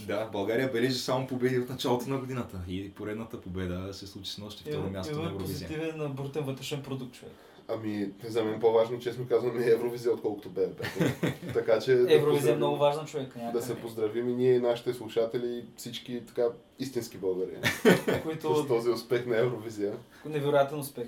[0.00, 2.58] Да, България бележи само победи от началото на годината.
[2.68, 5.68] И поредната победа се случи с нощи второ място на Евровизия.
[5.68, 7.34] позитивен брутен вътрешен продукт, човек.
[7.68, 10.80] Ами, за мен по-важно, честно казвам, е Евровизия, отколкото БВП.
[11.54, 11.94] така че...
[11.94, 13.32] да Евровизия е поздравим- много важна, човек.
[13.34, 13.64] Да някъде.
[13.64, 16.48] се поздравим и ние, и нашите слушатели, всички така
[16.78, 17.50] истински българи.
[17.62, 19.92] с Които този успех на Евровизия.
[20.24, 21.06] невероятен успех.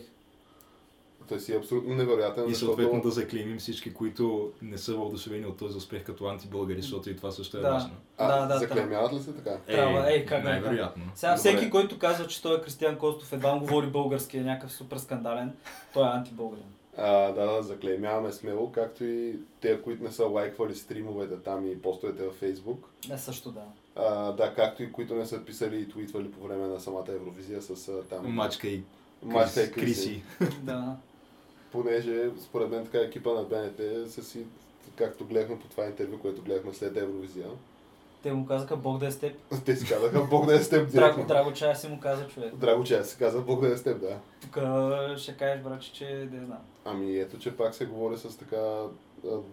[1.28, 3.08] Той си е абсолютно невероятен, И съответно защото...
[3.08, 7.30] да заклеймим всички, които не са въодушевени от този успех като антибългари, защото и това
[7.30, 7.70] също е Да.
[7.70, 7.90] важно.
[8.18, 9.56] А, Да, да, заклемяват ли се така?
[9.58, 10.60] Трябва, ей, как да не.
[10.60, 11.02] Най-вероятно.
[11.14, 11.38] Сега Добре.
[11.38, 15.52] всеки, който казва, че той е Кристиян Костов, едва говори български, е някакъв супер скандален,
[15.94, 16.64] той е антибългарин.
[16.96, 21.82] А, да, да, заклеймяваме смело, както и те, които не са лайквали стримовете там и
[21.82, 22.88] постовете във Фейсбук.
[23.08, 23.60] Не също да.
[23.96, 27.62] А, да, както и които не са писали и твитвали по време на самата Евровизия
[27.62, 28.34] с а, там...
[28.34, 28.82] Мачка и
[29.22, 30.22] Мачка и Крис- Криси.
[30.62, 30.96] да.
[31.72, 34.44] Понеже, според мен, така екипа на БНТ са си,
[34.96, 37.46] както гледахме по това интервю, което гледахме след Евровизия,
[38.22, 39.36] Те му казаха Бог да е с теб.
[39.64, 41.24] те си казаха Бог да е с теб Драго.
[41.26, 42.54] Драго Чая си му каза човек.
[42.54, 44.18] Драго, че аз си каза Бог да е с теб, да.
[44.40, 44.58] Тук
[45.18, 46.58] ще кажеш, браче, че не знам.
[46.84, 48.82] Ами ето, че пак се говори с така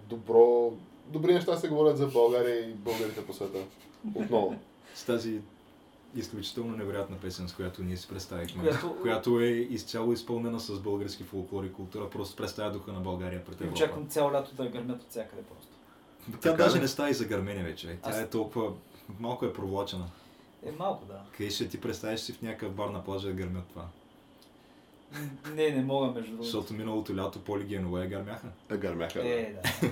[0.09, 0.73] добро...
[1.07, 3.57] Добри неща се говорят за България и българите по света.
[4.15, 4.55] Отново.
[4.95, 5.39] С тази
[6.15, 11.23] изключително невероятна песен, с която ние си представихме, Която- която е изцяло изпълнена с български
[11.23, 13.75] фолклор и култура, просто представя духа на България пред И Европа.
[13.75, 15.67] очаквам цяло лято да гърмят от всякъде просто.
[16.31, 17.97] Тя Така даже не става и за гърмене вече.
[18.03, 18.71] Тя Аз- е толкова...
[19.19, 20.05] Малко е провлачена.
[20.63, 21.19] Е, малко да.
[21.37, 23.85] Къде ще ти представиш си в някакъв бар на плажа да гърмят това?
[25.53, 26.43] Не, не мога между другото.
[26.43, 28.47] Защото миналото лято Поли Генова я гърмяха.
[28.71, 29.19] Е, гърмяха.
[29.19, 29.29] да.
[29.29, 29.89] Е, да.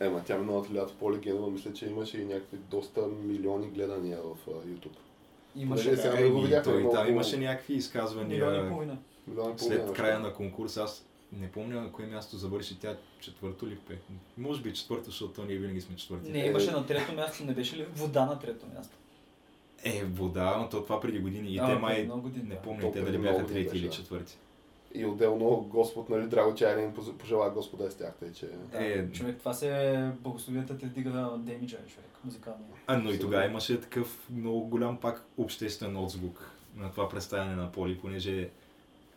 [0.00, 4.46] Ема, тя миналото лято по легенова, мисля, че имаше и някакви доста милиони гледания в
[4.48, 4.96] YouTube.
[5.56, 7.08] Имаше Понеже сега го видяхме той, хубаво.
[7.10, 8.70] имаше някакви изказвания
[9.56, 10.26] след края да.
[10.26, 10.82] на конкурса.
[10.82, 13.98] Аз не помня на кое място завърши тя четвърто ли пе.
[14.38, 16.30] Може би четвърто, защото ние винаги сме четвърти.
[16.30, 18.96] Не, имаше на трето място, не беше ли вода на трето място?
[19.84, 21.52] Е, вода, но то това преди години.
[21.52, 22.62] И А, те май години, не да.
[22.62, 23.92] помня те дали бяха трети или да.
[23.92, 24.38] четвърти.
[24.94, 28.46] И отделно Господ, нали, драго чай им пожела Господа с тях, тъй че...
[28.46, 32.68] Да, Е, човек, това се богословията те дига на демиджа, човек, музикалния.
[32.86, 37.72] А, но и тогава имаше такъв много голям пак обществен отзвук на това представяне на
[37.72, 38.48] Поли, понеже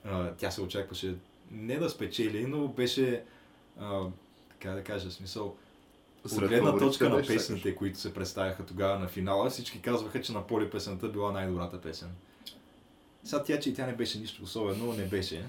[0.06, 1.16] а, тя се очакваше
[1.52, 3.24] не да спечели, но беше,
[3.80, 4.02] а,
[4.50, 5.56] така да кажа, смисъл,
[6.26, 7.78] от гледна точка на песните, сякаш.
[7.78, 12.10] които се представяха тогава на финала, всички казваха, че на Поли песента била най-добрата песен.
[13.24, 15.44] Сега тя, че и тя не беше нищо особено, не беше.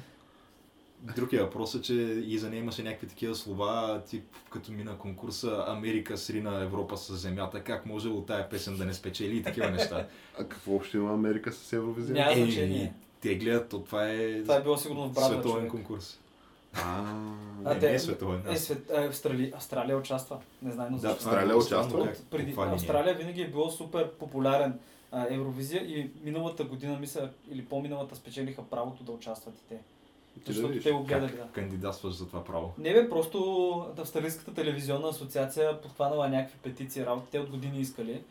[1.01, 5.65] Другия въпрос е, че и за нея имаше някакви такива слова, тип като мина конкурса
[5.69, 9.71] Америка срина Европа с земята, как може от тая песен да не спечели и такива
[9.71, 10.07] неща.
[10.39, 12.15] А какво общо има Америка с Евровизия?
[12.15, 12.95] Няма Е, значение.
[13.21, 15.71] те гледат, то това е, Това е било сигурно в световен човек.
[15.71, 16.19] конкурс.
[16.75, 17.05] А,
[17.65, 18.43] А, не, те- не е световен.
[18.49, 19.53] Е, свет, а, Австрали...
[19.57, 20.39] Австралия участва.
[20.63, 21.19] Не знам Да, защо.
[21.19, 22.01] това е Австралия участва?
[22.01, 22.75] От преди, каква линия?
[22.75, 24.79] Австралия винаги е било супер популярен
[25.13, 29.79] а, Евровизия и миналата година, мисля, или по-миналата спечелиха правото да участват и те.
[30.41, 30.85] Ти да Защото видиш.
[30.85, 31.53] те го гледали, Как да.
[31.53, 32.73] кандидатстваш за това право?
[32.79, 33.39] Не бе, просто
[33.99, 38.23] Австралийската телевизионна асоциация подхванала някакви петиции, работи, те от години искали.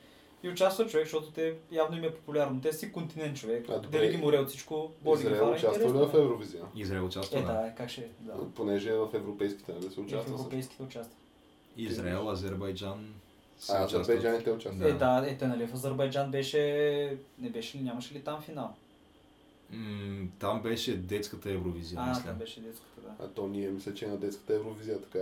[0.43, 2.61] И участва човек, защото те явно им е популярно.
[2.61, 3.65] Те си континент човек.
[3.69, 3.97] А, добре.
[3.99, 5.55] Дали ги море от всичко, боли ги Израел фара.
[5.55, 6.17] участва ли в е.
[6.17, 6.63] Евровизия?
[6.75, 7.53] Израел участва, Е, да.
[7.53, 8.33] да, как ще е, да.
[8.55, 10.21] Понеже в европейските нали се в участва.
[10.21, 10.33] също.
[10.33, 11.13] европейските участва.
[11.77, 13.13] Израел, Азербайджан.
[13.69, 14.01] А, участват.
[14.01, 14.79] Азербайджан и те участват.
[14.79, 14.89] Да.
[14.89, 16.61] Е, да, ето нали в Азербайджан беше...
[17.39, 18.73] Не беше ли, нямаше ли там финал?
[19.71, 22.23] М, там беше детската Евровизия, А, мисля.
[22.23, 23.25] там беше детската, да.
[23.25, 25.19] А то ние мисля, че на детската Евровизия така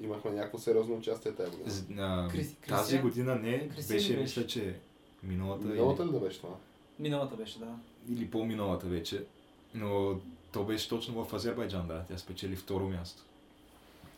[0.00, 1.70] имахме някакво сериозно участие тази година.
[1.70, 4.16] З- а, Криси- тази година не, беше, беше?
[4.16, 4.76] мисля, че
[5.22, 6.54] миналата, Миналата ли да беше това?
[6.98, 7.74] Миналата беше, да.
[8.08, 9.24] или, или по-миналата вече.
[9.74, 10.18] Но
[10.52, 12.04] то беше точно в Азербайджан, да.
[12.04, 13.22] Тя спечели второ място.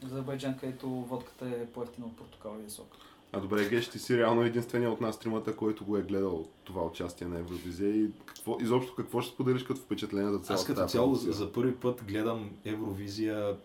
[0.04, 2.96] Азербайджан, където водката е по-ефтина от портокаловия сок.
[3.32, 6.82] А добре, Геш, ти си реално единствения от нас тримата, който го е гледал това
[6.82, 10.80] участие на Евровизия и какво, изобщо какво ще споделиш като впечатление за цялата Аз като
[10.80, 13.56] тази цяло за, за първи път гледам Евровизия,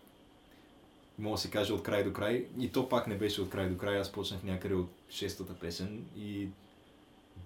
[1.18, 2.46] мога да се каже от край до край.
[2.58, 3.98] И то пак не беше от край до край.
[3.98, 6.48] Аз почнах някъде от шестата песен и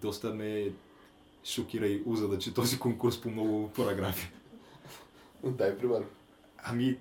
[0.03, 0.73] доста ме
[1.45, 4.31] шокира и узадачи този конкурс по много параграфи.
[5.45, 6.03] Дай пример.
[6.59, 6.99] Ами,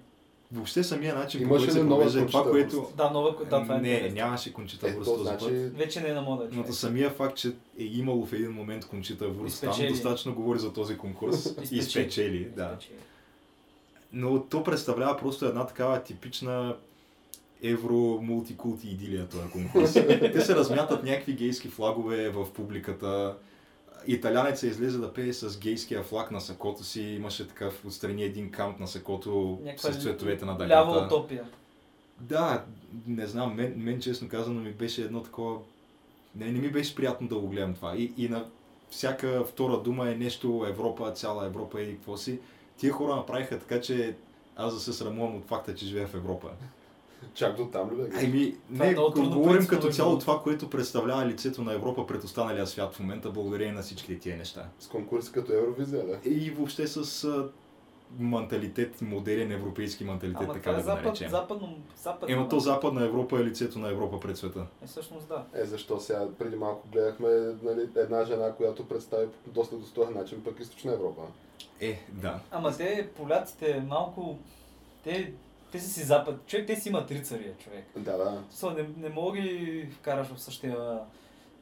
[0.52, 2.92] въобще самия начин, по който се нова провежда това, което...
[2.98, 5.78] Да, нова, да, това е не, нямаше кончита Ето, връст този значи, път.
[5.78, 6.68] Вече не е на мода, Но човек.
[6.68, 7.48] то самия факт, че
[7.80, 12.48] е имало в един момент кончита връст, там достатъчно говори за този конкурс И спечели.
[12.56, 12.78] Да.
[14.14, 16.76] Но то представлява просто една такава типична
[17.64, 19.94] евро мултикулти идилия този конкурс.
[20.34, 23.36] Те се размятат някакви гейски флагове в публиката.
[24.08, 27.02] Италянец се излезе да пее с гейския флаг на сакото си.
[27.02, 31.16] Имаше такъв отстрани един камп на сакото Някаква с цветовете на Лява дъгата.
[31.16, 31.46] утопия.
[32.20, 32.64] Да,
[33.08, 35.60] не знам, мен, мен честно казано ми беше едно такова...
[36.36, 37.96] Не, не ми беше приятно да го гледам това.
[37.96, 38.46] И, и на
[38.90, 42.40] всяка втора дума е нещо Европа, цяла Европа и какво си.
[42.78, 44.16] Тия хора направиха така, че
[44.56, 46.50] аз да се срамувам от факта, че живея в Европа.
[47.34, 48.10] Чак до там ли бе?
[48.10, 48.24] Геш?
[48.24, 51.74] Ами, Това е не, го трудно говорим като да цяло това, което представлява лицето на
[51.74, 54.66] Европа пред останалия свят в момента, благодарение на всичките тия неща.
[54.80, 56.18] С конкурси като Евровизия, ли?
[56.26, 57.50] И въобще с а,
[58.20, 61.30] менталитет, модерен европейски менталитет, Ама така това да е го запад, наречем.
[61.30, 62.36] западно, западно.
[62.36, 64.66] Ема то Западна Европа е лицето на Европа пред света.
[64.84, 65.44] Е, всъщност да.
[65.54, 67.30] Е, защо сега преди малко гледахме
[67.64, 71.22] нали, една жена, която представи по доста достоен начин пък източна Европа.
[71.82, 72.40] Е, да.
[72.52, 74.38] Ама те, поляците, малко...
[75.04, 75.34] Те,
[75.72, 76.48] те са си запад.
[76.48, 77.86] Човек, те си имат рицария, човек.
[77.96, 78.44] Да, да.
[78.54, 81.00] So, не, не мога ги вкараш в същия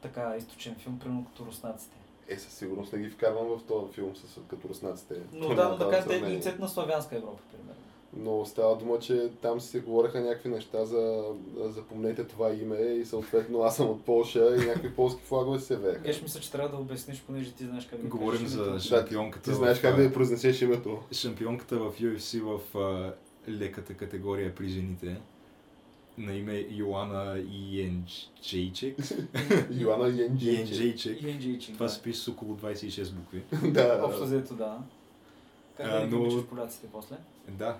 [0.02, 1.96] така източен филм, примерно като руснаците.
[2.28, 5.14] Е, със сигурност не ги вкарвам в този филм с, като руснаците.
[5.32, 7.82] Но да, но да кажете лицето на славянска Европа, примерно.
[8.16, 11.24] Но става дума, че там си се говореха някакви неща за
[11.60, 16.00] запомнете това име и съответно аз съм от Полша и някакви полски флагове се вееха.
[16.00, 19.50] Геш, мисля, че трябва да обясниш, понеже ти знаеш как да Говорим за шампионката.
[19.50, 20.98] Ти знаеш как да я произнесеш името.
[21.12, 22.60] Шампионката в UFC в
[23.48, 25.20] леката категория при жените
[26.18, 27.38] на име Йоана
[27.70, 28.26] Янджи.
[30.50, 31.22] Иенджейчек.
[31.22, 33.42] Иенджийчик, Това се пише с около 26 букви.
[33.72, 34.78] Да, Общо взето, да.
[35.76, 37.16] Как А, да но- обичаш поляците после?
[37.48, 37.76] Да.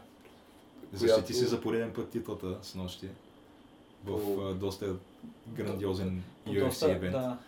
[0.93, 3.09] Защити Която- си за пореден път титлата с нощи.
[4.05, 4.95] В доста
[5.49, 7.13] грандиозен UFC евент.
[7.13, 7.39] Да.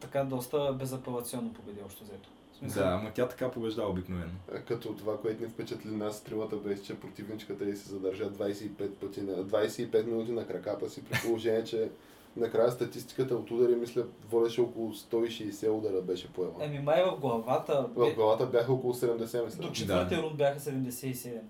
[0.00, 2.28] Така доста безапелационно победи общо взето.
[2.58, 4.32] Смисъл, Да, ама тя така побеждава обикновено.
[4.54, 8.88] А Като това, което ни впечатли нас тримата беше, че противничката й се задържа 25,
[8.88, 11.90] пъти на, 25 минути на краката си, при положение, че
[12.36, 16.52] Накрая статистиката от удари, мисля, водеше около 160 удара беше поема.
[16.60, 17.86] Еми май в главата...
[17.94, 19.62] В главата бяха около 70 мисля.
[19.62, 21.40] До четвъртия рунд бяха 77.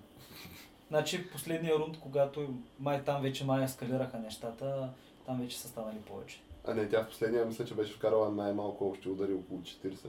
[0.89, 4.89] Значи последния рунд, когато май там вече май ескалираха нещата,
[5.27, 6.43] там вече са станали повече.
[6.65, 10.07] А не, тя в последния мисля, че беше вкарала най-малко общи удари около 40.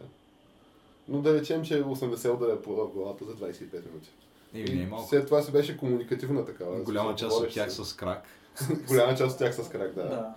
[1.08, 4.10] Но да речем, че 80 удара е в главата за 25 минути.
[4.54, 5.10] И, не е малко.
[5.10, 6.80] След това си беше комуникативна такава.
[6.80, 7.86] Голяма част от тях с...
[7.86, 8.24] с крак.
[8.88, 10.04] Голяма част от тях с крак, да.
[10.04, 10.34] да.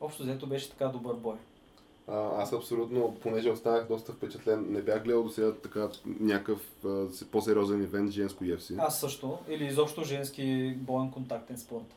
[0.00, 1.34] Общо взето беше така добър бой.
[2.08, 5.88] А, аз абсолютно, понеже останах доста впечатлен, не бях гледал до сега така
[6.20, 8.74] някакъв а, по-сериозен ивент женско UFC.
[8.78, 9.38] Аз също.
[9.48, 11.94] Или изобщо женски боен контактен спорт.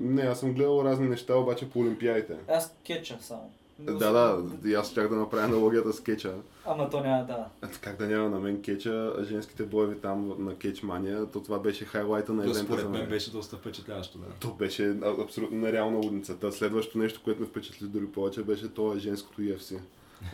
[0.00, 2.36] Не, аз съм гледал разни неща, обаче по олимпиадите.
[2.48, 3.50] Аз кетча само.
[3.84, 6.34] Да, да, и аз щях да направя аналогията с кеча.
[6.66, 7.68] Ама то няма, да.
[7.80, 11.84] Как да няма на мен кеча, женските боеви там на Кетч Мания, то това беше
[11.84, 14.26] хайлайта на евента според мен беше доста впечатляващо, да.
[14.40, 16.52] То беше абсолютно нереална лудницата.
[16.52, 19.78] Следващото нещо, което ме впечатли дори повече, беше това женското UFC.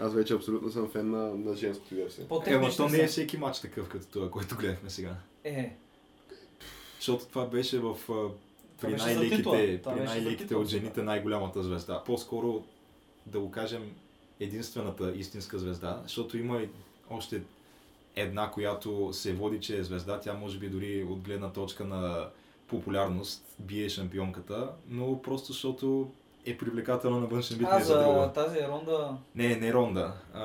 [0.01, 2.19] Аз вече абсолютно съм фен на, на женското UFC.
[2.47, 5.15] Е, но то не е всеки матч такъв, като това, който гледахме сега.
[5.45, 5.77] Е.
[6.97, 7.97] Защото това беше в
[8.81, 12.03] при най-леките, при най-леките от жените най-голямата звезда.
[12.07, 12.65] По-скоро
[13.27, 13.93] да го кажем,
[14.41, 16.69] единствената истинска звезда, защото има и
[17.11, 17.43] още
[18.17, 20.21] една, която се води, че е звезда.
[20.21, 22.29] Тя може би дори от гледна точка на
[22.69, 26.11] популярност бие шампионката, но просто защото
[26.47, 28.33] е привлекателна на външен вид, а, не за друга.
[28.35, 29.17] тази е ронда?
[29.35, 30.13] Не, не ронда.
[30.35, 30.45] А,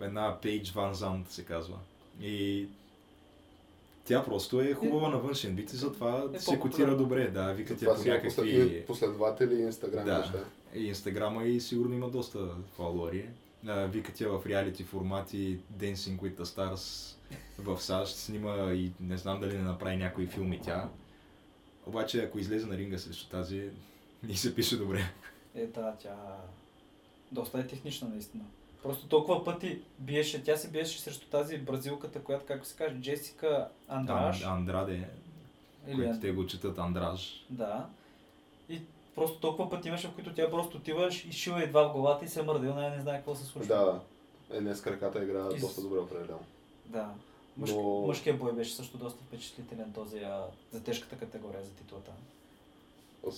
[0.00, 1.76] една Пейдж Ван Зант се казва.
[2.22, 2.66] И
[4.04, 7.30] тя просто е хубава е, на външен вид и затова е се котира добре.
[7.30, 8.84] Да, викат я по някакви...
[8.86, 10.18] Последователи и инстаграм да.
[10.18, 10.38] неща
[10.76, 13.28] Инстаграма и сигурно има доста фолуари.
[13.64, 17.14] Викат я в реалити формати Dancing with the Stars
[17.58, 20.88] в САЩ, снима и не знам дали не направи някои филми тя.
[21.86, 23.70] Обаче ако излезе на ринга срещу тази,
[24.22, 25.00] ни се пише добре.
[25.54, 26.16] Е, да, тя
[27.32, 28.44] доста е технична наистина.
[28.82, 33.68] Просто толкова пъти биеше, тя се биеше срещу тази бразилката, която, както се каже, Джесика
[33.88, 34.42] Андраш.
[34.42, 35.08] Ан, Андраде,
[35.88, 35.96] Или...
[35.96, 37.46] които те го четат Андраж.
[37.50, 37.86] Да.
[39.16, 42.28] Просто толкова пъти имаше, в които тя просто отиваш и шива едва в главата и
[42.28, 43.74] се мърда, и не знае какво се случва.
[43.74, 44.00] Да,
[44.56, 45.60] е, днес краката игра и...
[45.60, 46.40] доста добре определено.
[46.86, 47.08] Да.
[47.56, 47.70] Мъж...
[47.70, 48.04] Но...
[48.06, 52.12] Мъжкият бой беше също доста впечатлителен този а, за тежката категория за титлата.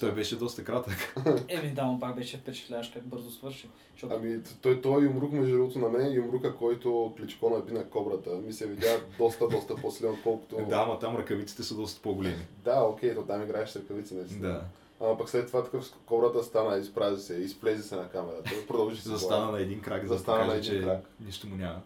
[0.00, 1.14] Той беше доста кратък.
[1.48, 3.68] Еми да, но пак беше впечатляващ как бързо свърши.
[3.92, 4.14] Защото...
[4.14, 8.52] Ами той, той юмрук между другото на мен, юмрука, който Кличко наби на кобрата, ми
[8.52, 10.56] се видя доста, доста по-силен, отколкото...
[10.56, 12.46] Да, ама там ръкавиците са доста по-големи.
[12.64, 14.48] Да, окей, то там играеш с ръкавици, наистина.
[14.48, 14.64] Да.
[15.00, 19.08] Ама пък след това такъв кобрата стана, изпрази се, изплези се на камерата, продължи се.
[19.08, 21.10] Застана на един крак, за да стана на един че крак.
[21.20, 21.80] нищо му няма.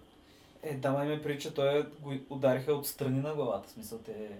[0.62, 4.31] Е, да, ме ме прича, той го удариха от страни на главата, смисъл те...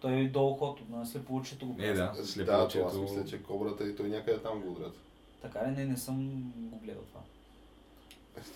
[0.00, 2.86] Той е до ухото, на слепоочието го Е, да, слепоочието.
[2.86, 4.94] Да, това аз мисля, че кобрата и той някъде там го удрят.
[5.42, 5.70] Така ли?
[5.70, 7.20] Не, не съм го гледал това.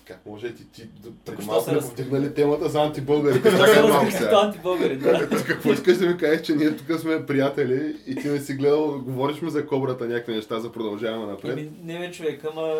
[0.07, 0.87] Как може ти, ти
[1.25, 3.51] преди малко сме повдигнали темата за антибългарите?
[3.51, 4.41] Чакай малко сега.
[4.43, 5.29] антибългари, да.
[5.29, 9.01] Какво искаш да ми кажеш, че ние тук сме приятели и ти не си гледал,
[9.01, 11.57] говориш ми за кобрата някакви неща, за продължаваме напред?
[11.57, 12.73] Еми, не бе човек, ама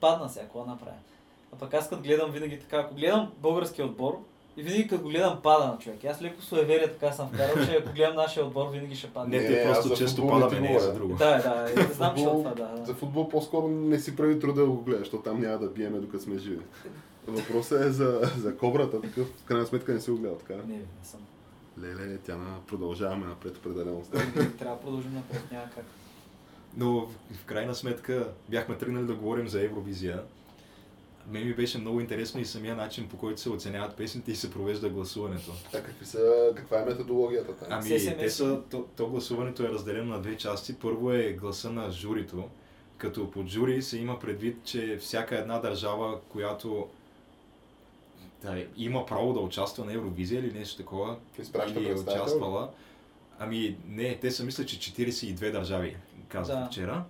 [0.00, 0.96] падна сега, какво направя?
[1.52, 4.18] А пък аз като гледам винаги така, ако гледам българския отбор,
[4.56, 6.04] и винаги като го гледам пада на човек.
[6.04, 9.38] Аз леко суеверие така съм вкарал, че ако гледам нашия отбор, винаги ще падне.
[9.38, 11.14] Не, те просто често падаме, не е за друго.
[11.14, 12.84] Да, да, не знам, че това, да.
[12.84, 15.98] За футбол по-скоро не си прави труда да го гледаш, защото там няма да биеме
[15.98, 16.60] докато сме живи.
[17.26, 20.54] Въпросът е за, за кобрата, такъв в крайна сметка не си го гледал, така?
[20.54, 21.20] Не, не съм.
[21.82, 24.02] Леле, тя на продължаваме напред определено.
[24.58, 25.84] Трябва да продължим напред, няма как.
[26.76, 30.22] Но в крайна сметка бяхме тръгнали да говорим за Евровизия
[31.28, 34.50] мен ми беше много интересно и самия начин по който се оценяват песните и се
[34.50, 35.52] провежда гласуването.
[35.74, 37.68] А какви са, каква е методологията там?
[37.70, 40.74] Ами, те са, то, то гласуването е разделено на две части.
[40.78, 42.48] Първо е гласа на журито,
[42.98, 46.88] като под жури се има предвид, че всяка една държава, която
[48.42, 52.70] да, има право да участва на Евровизия или нещо такова, Изпраща или е участвала.
[53.38, 55.96] Ами не, те са мисля, че 42 държави,
[56.28, 56.66] казах да.
[56.66, 57.04] вчера.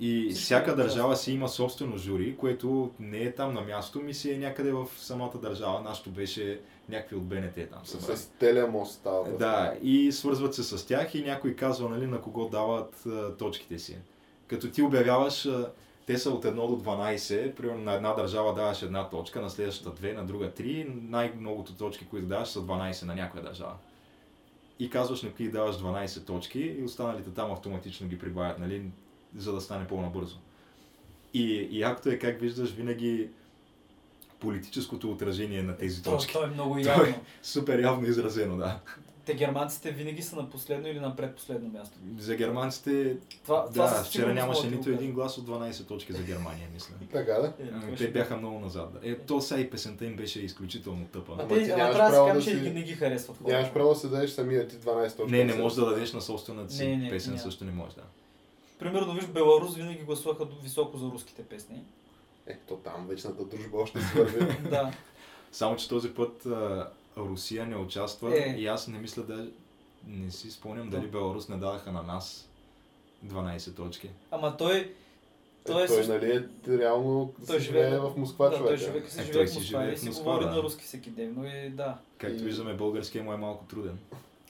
[0.00, 4.14] И Всичко всяка държава си има собствено жури, което не е там на място, ми
[4.14, 5.80] си е някъде в самата държава.
[5.80, 7.80] Нашето беше някакви от БНТ там.
[7.84, 8.16] Събрали.
[8.16, 9.28] С телемост става.
[9.38, 13.78] Да, и свързват се с тях и някой казва нали, на кого дават а, точките
[13.78, 13.96] си.
[14.46, 15.72] Като ти обявяваш, а,
[16.06, 20.02] те са от 1 до 12, примерно на една държава даваш една точка, на следващата
[20.02, 23.74] 2, на друга 3, най-многото точки, които даваш са 12 на някоя държава.
[24.78, 28.58] И казваш на кои даваш 12 точки и останалите там автоматично ги прибавят.
[28.58, 28.82] Нали?
[29.36, 30.38] За да стане по-набързо.
[31.34, 33.28] И, и акто е как виждаш винаги
[34.40, 36.32] политическото отражение на тези точки.
[36.32, 37.04] То, то е много явно.
[37.04, 38.80] То е супер явно изразено, да.
[39.24, 41.98] Те германците винаги са на последно или на предпоследно място.
[42.18, 46.12] За германците, Това, това да, със вчера нямаше да нито един глас от 12 точки
[46.12, 46.94] за Германия, мисля.
[47.12, 47.46] Така да?
[47.46, 48.98] Е, Ами, това Те бяха много назад.
[49.02, 51.32] Е, то сега и песента им беше изключително тъпа.
[51.34, 53.52] Ма Ама те, ти нямаш да право кажем, да си- ги не ги харесват хората.
[53.52, 55.32] Нямаш право да се дадеш самия ти 12 точки.
[55.32, 57.42] Не, не можеш да дадеш на собствената си Не, не, песен, няма.
[57.42, 58.02] също не можеш да.
[58.80, 61.82] Примерно, виж, Беларус винаги гласуваха високо за руските песни.
[62.46, 64.58] Е, то там вечната дружба още си върви.
[64.70, 64.92] да.
[65.52, 68.54] Само, че този път а, Русия не участва Е.
[68.58, 69.48] и аз не мисля да...
[70.06, 71.08] Не си спомням дали Да.
[71.08, 72.48] Беларус не дадаха на нас
[73.26, 74.10] 12 точки.
[74.30, 74.76] Ама той...
[74.76, 74.88] Е,
[75.66, 76.32] Той е той, също- нали,
[76.68, 78.68] е, реално Той живее- в Москва, да, човек.
[78.68, 80.50] той живее, си Е, живее той в Москва живее и си Москва, говори да.
[80.50, 81.98] на руски всеки ден, но и да.
[82.18, 83.98] Както И- виждаме, българския му е малко труден.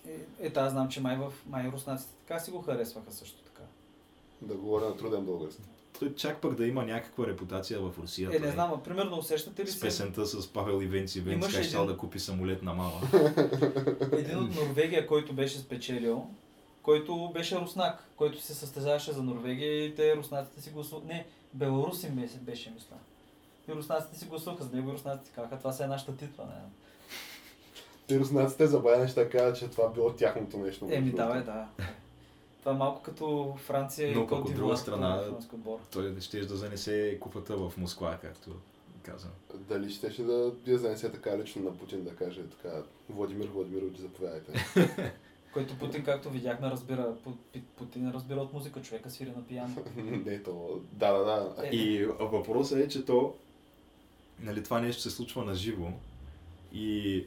[0.08, 3.49] Е, е аз знам, че май, в, май руснаците така си го харесваха също така.
[4.42, 5.62] Да говоря на труден български.
[5.98, 8.30] Той чак пък да има някаква репутация в Русия.
[8.32, 9.80] Е, не знам, а примерно усещате ли С се?
[9.80, 13.00] песента с Павел Ивенци Ивенци, как един- да купи самолет на мама.
[14.12, 16.26] Един от Норвегия, който беше спечелил,
[16.82, 21.06] който беше руснак, който се състезаваше за Норвегия и те руснаците си гласуваха.
[21.06, 22.96] Не, Беларус им беше, мисля.
[23.68, 26.44] И руснаците си гласуваха за него и руснаците казаха, това се е нашата титла.
[26.44, 26.52] Не.
[28.06, 30.84] Те руснаците за бая неща казват, че това било тяхното нещо.
[30.84, 31.52] Еми, между да, бе, другото.
[31.52, 31.84] да.
[32.60, 35.24] Това е малко като Франция Но и Кот от друга страна-.
[35.92, 38.50] Той ще да занесе купата в Москва, както
[39.02, 39.32] казвам.
[39.54, 44.64] Дали щеше да я занесе така лично на Путин да каже така, Владимир Владимирович, заповядайте.
[45.52, 47.14] Който Путин, както видяхме, разбира,
[47.76, 49.84] Путин разбира от музика, човека свири на пияно.
[49.96, 50.80] не, то...
[50.92, 51.54] Да, да, да.
[51.66, 51.76] Е.
[51.76, 53.34] И въпросът е, че то,
[54.40, 55.88] нали, това нещо се случва на живо
[56.72, 57.24] и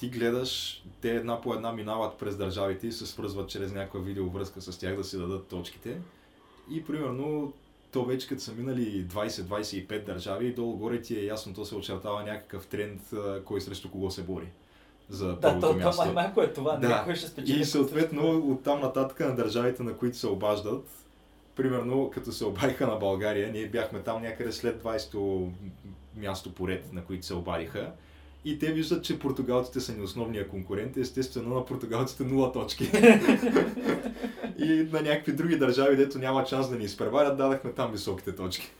[0.00, 4.60] ти гледаш, те една по една минават през държавите и се свързват чрез някаква видеовръзка
[4.60, 6.00] с тях да си дадат точките.
[6.70, 7.52] И примерно,
[7.92, 12.22] то вече като са минали 20-25 държави и долу-горе ти е ясно, то се очертава
[12.22, 13.00] някакъв тренд,
[13.44, 14.46] кой срещу кого се бори
[15.08, 16.04] за Да, то, то място.
[16.04, 16.78] май, малко е това, Да.
[16.80, 16.88] да.
[16.88, 17.60] някой ще спечели.
[17.60, 20.88] И съответно от там нататък на държавите, на които се обаждат,
[21.56, 25.48] примерно като се обадиха на България, ние бяхме там някъде след 20-то
[26.16, 27.92] място поред, на които се обадиха.
[28.44, 30.96] И те виждат, че португалците са ни основния конкурент.
[30.96, 32.84] Естествено на португалците 0 точки.
[34.58, 38.70] и на някакви други държави, дето няма шанс да ни изпреварят, дадахме там високите точки.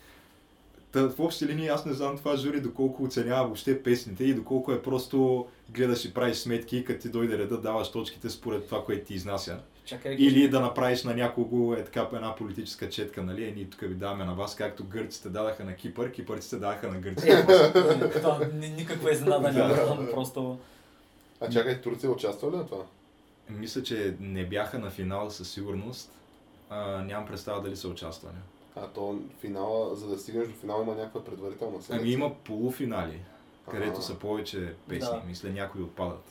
[0.93, 4.73] Та, в общи линии аз не знам това жури доколко оценява въобще песните и доколко
[4.73, 8.85] е просто гледаш и правиш сметки и като ти дойде реда даваш точките според това,
[8.85, 9.59] което ти изнася.
[9.85, 13.45] Чакай, Или да направиш на някого е така една политическа четка, нали?
[13.45, 16.97] Е, ние тук ви даваме на вас, както гърците дадаха на Кипър, кипърците даваха на
[16.97, 17.47] Е, гърците.
[18.13, 20.59] това ни- никаква изненада няма, просто...
[21.41, 22.85] А чакай, Турция участва ли на това?
[23.51, 26.13] Мисля, че не бяха на финал със сигурност.
[26.71, 28.35] А, нямам представа дали са участвали.
[28.77, 31.99] А то финала, за да стигнеш до финала има някаква предварителна селекция.
[32.01, 33.21] Ами има полуфинали,
[33.71, 35.09] където са повече песни.
[35.13, 35.23] Да.
[35.27, 36.25] Мисля, някои отпадат.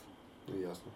[0.62, 0.90] Ясно.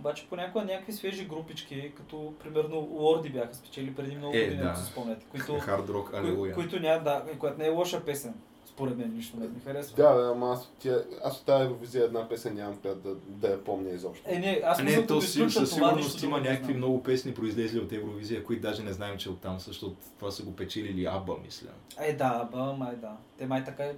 [0.00, 4.68] Обаче понякога някакви свежи групички, като примерно Лорди бяха спечели преди много Е, години, да.
[4.68, 6.54] ако си спомняте, които, Хард рок, кои, алелуя.
[6.54, 8.34] които няма, да, която не е лоша песен,
[8.66, 9.96] според мен лично не ми харесва.
[9.96, 13.48] Да, да, ама аз тия, аз от тази Евровизия една песен нямам която да, да
[13.48, 14.24] я помня изобщо.
[14.28, 18.44] Е, не, аз не, то си, със сигурност има някакви много песни произлезли от Евровизия,
[18.44, 21.68] които даже не знаем, че оттам също от това са го печелили Аба, мисля.
[22.00, 23.16] Е, да, ба, май да.
[23.38, 23.94] Те май така е.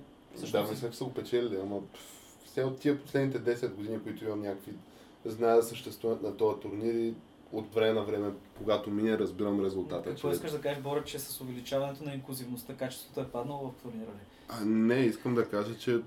[0.52, 1.76] Да, мисля, че са го печелили, ама
[2.44, 4.72] все от тия последните 10 години, които имам някакви
[5.24, 7.14] знае да съществуват на този турнир и
[7.52, 10.02] от време на време, когато мине, разбирам резултата.
[10.04, 13.82] Какво че- искаш да кажеш, Боря, че с увеличаването на инклюзивността качеството е паднало в
[13.82, 14.20] турнира ли?
[14.48, 16.00] А, не, искам да кажа, че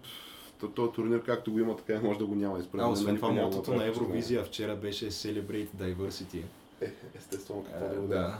[0.76, 2.59] този турнир както го има, така и може да го няма.
[2.59, 3.86] И според А, освен това, мотото на.
[3.86, 6.41] Евровизия вчера беше Celebrate Diversity.
[6.82, 8.38] Е, естествено, какво А, да го да.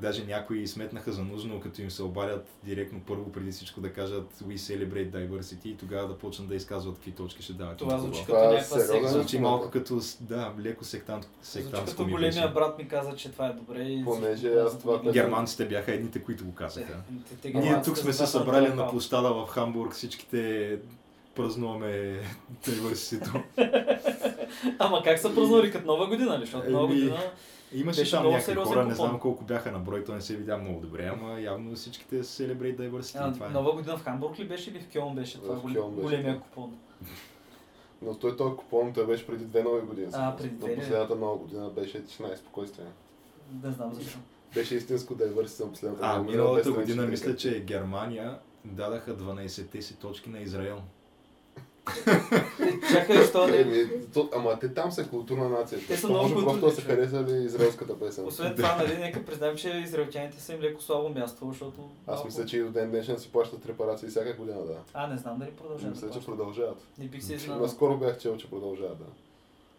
[0.00, 4.32] Даже някои сметнаха за нужно, като им се обадят директно първо преди всичко да кажат
[4.44, 7.76] We celebrate diversity и тогава да почнат да изказват какви точки ще дават.
[7.76, 9.08] Това звучи Това като е някаква секта.
[9.08, 13.32] Звучи малко като, да, леко сектант, Звучи сектантско като ми големия брат ми каза, че
[13.32, 13.82] това е добре.
[13.82, 16.96] И Понеже аз това, да което- Германците бяха едните, които го казаха.
[17.44, 20.78] Е, Ние тук сме се събрали на площада в Хамбург, всичките
[21.34, 22.20] празнуваме
[22.66, 23.42] diversity.
[24.78, 26.38] Ама как са празнували като нова година?
[26.40, 27.16] Защото нова година...
[27.74, 30.58] Имаше Беше там някакви хора, не знам колко бяха на брой, то не се видя
[30.58, 33.16] много добре, ама явно всичките celebrate diversity.
[33.20, 33.50] А, това е.
[33.50, 35.54] нова година в Хамбург ли беше или в Кьон беше това?
[35.54, 36.40] В голем- Кьон беше, големия да.
[36.40, 36.76] купон.
[38.02, 40.08] Но той този купон, той беше преди две нови години.
[40.12, 42.86] А, преди две последната нова година беше тишина и спокойствие.
[43.64, 44.18] Не знам защо.
[44.54, 49.82] Беше истинско diversity на последната А, година, миналата без година мисля, че Германия дадаха 12-те
[49.82, 50.78] си точки на Израел.
[52.06, 53.86] Е, Чакай, що не...
[54.14, 55.78] То, ама те там са културна нация.
[55.88, 58.26] Те са много може просто да са харесали израелската песен.
[58.26, 61.90] Освен това, нали, нека признаем, че израелтяните са им леко слабо място, защото...
[62.06, 64.76] Аз мисля, че и до ден днешен си плащат репарации всяка година, да.
[64.94, 65.94] А, не знам дали продължават.
[65.94, 66.78] Мисля, че продължават.
[66.98, 67.66] Не бих се изненадал.
[67.66, 69.04] Наскоро бях чел, че продължават, да.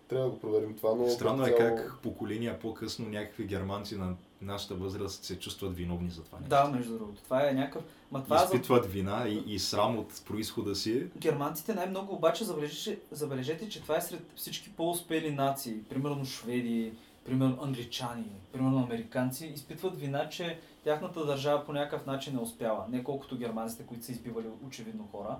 [0.08, 1.10] Трябва да го проверим това, но...
[1.10, 6.10] Странно е като цяло- как поколения по-късно някакви германци на нашата възраст се чувстват виновни
[6.10, 6.50] за това нещо.
[6.50, 7.22] Да, между другото.
[7.24, 7.84] Това е някакъв...
[8.14, 8.46] Ма това е за...
[8.46, 11.08] Изпитват вина и, и срам от происхода си.
[11.18, 15.84] Германците най-много обаче забележете, забележете, че това е сред всички по-успели нации.
[15.90, 16.94] Примерно шведи,
[17.26, 22.84] примерно англичани, примерно американци, изпитват вина, че тяхната държава по някакъв начин не успява.
[22.90, 25.36] Не колкото германците, които са избивали очевидно хора,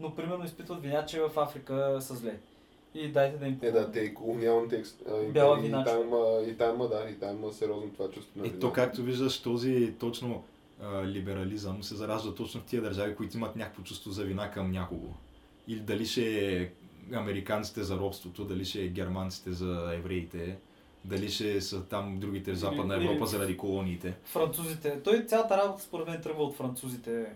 [0.00, 2.38] но примерно изпитват вина, че в Африка са зле.
[2.94, 6.56] И дайте да им Е, да, те и колониалните империи, Бяла и там, има, и
[6.56, 8.60] там да, и там има сериозно това чувство на И вина.
[8.60, 10.44] то, както виждаш, този точно
[10.82, 14.70] а, либерализъм се заражда точно в тия държави, които имат някакво чувство за вина към
[14.70, 15.08] някого.
[15.68, 16.70] Или дали ще е
[17.12, 20.58] американците за робството, дали ще е германците за евреите,
[21.04, 24.14] дали ще са там другите в Западна Европа или- заради колониите.
[24.24, 25.02] Французите.
[25.02, 27.26] Той цялата работа според мен тръгва от французите,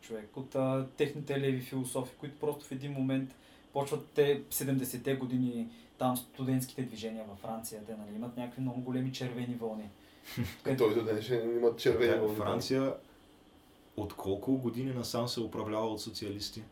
[0.00, 3.34] човек, от а, техните леви философи, които просто в един момент
[3.72, 5.68] почват те 70-те години
[5.98, 9.88] там студентските движения във Франция, те нали, имат някакви много големи червени вълни.
[10.66, 12.36] Е, той до ден ще имат червени Да, вълни.
[12.36, 12.94] Франция
[13.96, 16.62] от колко години насам се управлява от социалисти?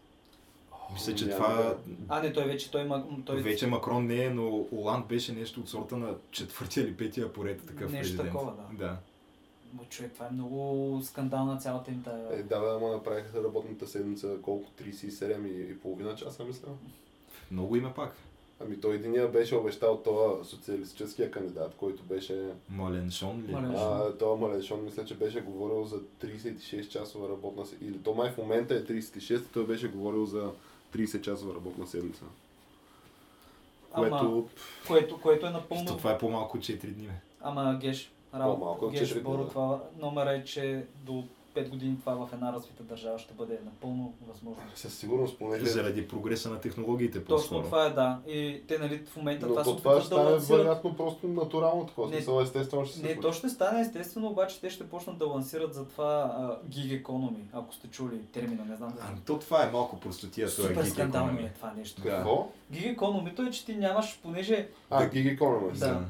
[0.92, 1.76] Мисля, че Няма това
[2.08, 3.06] А, не, той вече, той има...
[3.24, 3.42] Той...
[3.42, 7.66] вече Макрон не е, но Оланд беше нещо от сорта на четвъртия или петия поред
[7.66, 8.32] такъв Нещо президент.
[8.32, 8.76] такова, да.
[8.84, 8.96] да.
[9.72, 12.38] Ма, човек, това е много скандална цялата им тая...
[12.38, 14.70] Е, да, да, ама направиха работната седмица колко?
[14.82, 16.68] 37 и, и половина часа, мисля.
[17.50, 18.16] Много име пак.
[18.64, 22.48] Ами той единия беше обещал това социалистическия кандидат, който беше...
[22.68, 23.52] Маленшон ли?
[23.52, 24.00] Маленшон.
[24.00, 27.84] А, това Малешон, мисля, че беше говорил за 36 часова работна седмица.
[27.90, 30.50] Или то май в момента е 36, той беше говорил за
[30.94, 32.24] 30 часова работна седмица.
[33.94, 34.48] Ама, Което...
[34.86, 35.86] което, което е напълно...
[35.86, 37.06] То това е по-малко от 4 дни.
[37.06, 37.12] бе.
[37.40, 41.24] Ама Геш, работа, от Геш, Боро, това номера е, че до
[41.54, 44.62] 5 години това в една развита държава ще бъде напълно възможно.
[44.74, 45.66] Със сигурност, понеже...
[45.66, 47.62] Заради прогреса на технологиите Точно по-скоро.
[47.62, 48.18] това е да.
[48.28, 50.58] И те нали в момента Но това се то това ще да стане лансират.
[50.58, 52.08] вероятно просто натурално такова.
[52.08, 52.14] Не.
[52.14, 53.20] Смисъл, естествено ще се Не, случи.
[53.20, 56.36] то ще стане естествено, обаче те ще почнат да лансират за това
[56.66, 58.94] гиг економи, ако сте чули термина, не знам.
[59.00, 61.48] А, то това е малко простотия, това е Супер гиг скандално економия.
[61.48, 62.02] е това нещо.
[62.02, 62.08] Да.
[62.10, 62.48] Какво?
[62.70, 65.72] Гиг економито е, че ти нямаш, понеже А, Gig Economy.
[65.72, 66.04] Да.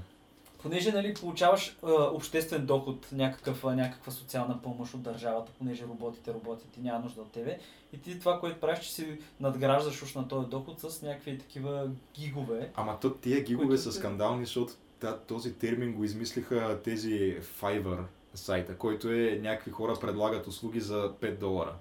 [0.62, 6.34] Понеже нали, получаваш а, обществен доход, някакъв, а, някаква социална помощ от държавата, понеже роботите
[6.34, 7.58] работят и няма нужда от тебе.
[7.92, 11.90] И ти това, което правиш, че си надграждаш уж на този доход с някакви такива
[12.14, 12.70] гигове.
[12.74, 18.04] Ама то тия гигове Които са скандални, защото да, този термин го измислиха тези Fiverr
[18.34, 21.74] сайта, който е някакви хора предлагат услуги за 5 долара.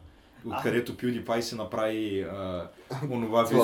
[0.46, 2.68] Откъдето PewDiePie си направи а,
[3.12, 3.64] онова видео.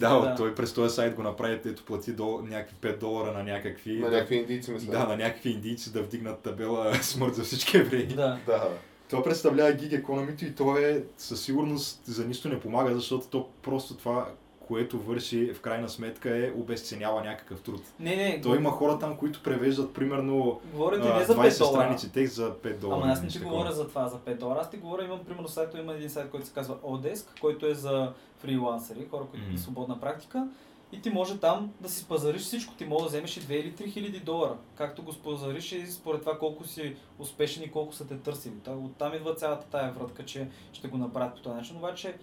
[0.00, 0.34] Да, Да.
[0.36, 3.98] той през този сайт го направи, ето плати до, някакви 5 долара на някакви...
[3.98, 4.90] На някакви индийци, мисля.
[4.90, 8.06] Да, на някакви индийци да вдигнат табела смърт за всички евреи.
[8.06, 8.38] Да.
[8.46, 8.68] Да.
[9.08, 13.48] Това представлява гиг економито и то е със сигурност за нищо не помага, защото то
[13.62, 14.28] просто това,
[14.72, 17.82] което върши в крайна сметка е обесценява някакъв труд.
[18.00, 21.58] Не, не, То има хора там, които превеждат примерно говорите а, не за 20 5
[21.58, 21.74] долара.
[21.74, 23.00] страници текст за 5 долара.
[23.02, 23.52] Ама аз не ти такова.
[23.52, 24.58] говоря за това, за 5 долара.
[24.60, 27.74] Аз ти говоря, имам примерно сайт, има един сайт, който се казва Odesk, който е
[27.74, 30.48] за фрилансери, хора, които mm свободна практика.
[30.92, 32.74] И ти може там да си пазариш всичко.
[32.74, 34.54] Ти може да вземеш и 2 или 3 хиляди долара.
[34.74, 38.54] Както го спазариш и според това колко си успешен и колко са те търсили.
[38.54, 41.76] Та- Оттам идва цялата тая вратка, че ще го направят по този начин.
[41.76, 42.14] Обаче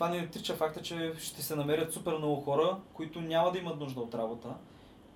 [0.00, 3.80] това не отрича факта, че ще се намерят супер много хора, които няма да имат
[3.80, 4.48] нужда от работа.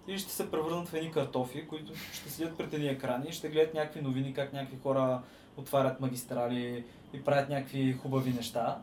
[0.09, 3.49] И ще се превърнат в едни картофи, които ще седят пред едни екрани и ще
[3.49, 5.23] гледат някакви новини, как някакви хора
[5.57, 8.79] отварят магистрали и правят някакви хубави неща.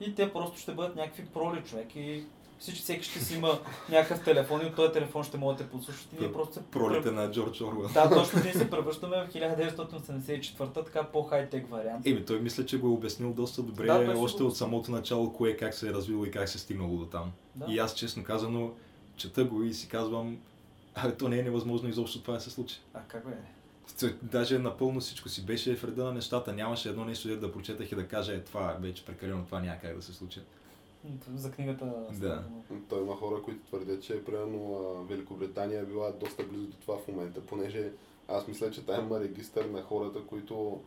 [0.00, 2.24] И те просто ще бъдат някакви проли човек и
[2.62, 3.58] всички, всеки ще си има
[3.88, 6.62] някакъв телефон и от този телефон ще могат да те подслушат и ние просто се
[6.62, 7.88] Пролите на Джордж Орвел.
[7.94, 12.06] Да, точно ние се превръщаме в 1984 така по-хай-тек вариант.
[12.06, 15.56] Еми, той мисля, че го е обяснил доста добре Да, още от самото начало, кое
[15.56, 17.32] как се е развило и как се е стигнало до там.
[17.54, 17.66] Да.
[17.68, 18.70] И аз, честно казано,
[19.16, 20.38] чета го и си казвам,
[20.94, 22.80] абе, то не е невъзможно изобщо това да се случи.
[22.94, 23.32] А как бе?
[24.22, 26.52] Даже напълно всичко си беше в реда на нещата.
[26.52, 29.96] Нямаше едно нещо, да прочетах и да кажа, е, това вече прекалено, това няма как
[29.96, 30.40] да се случи.
[31.34, 31.92] За книгата.
[32.20, 32.44] Да.
[32.88, 37.08] Той има хора, които твърдят, че примерно Великобритания е била доста близо до това в
[37.08, 37.90] момента, понеже
[38.28, 40.80] аз мисля, че там има регистър на хората, които...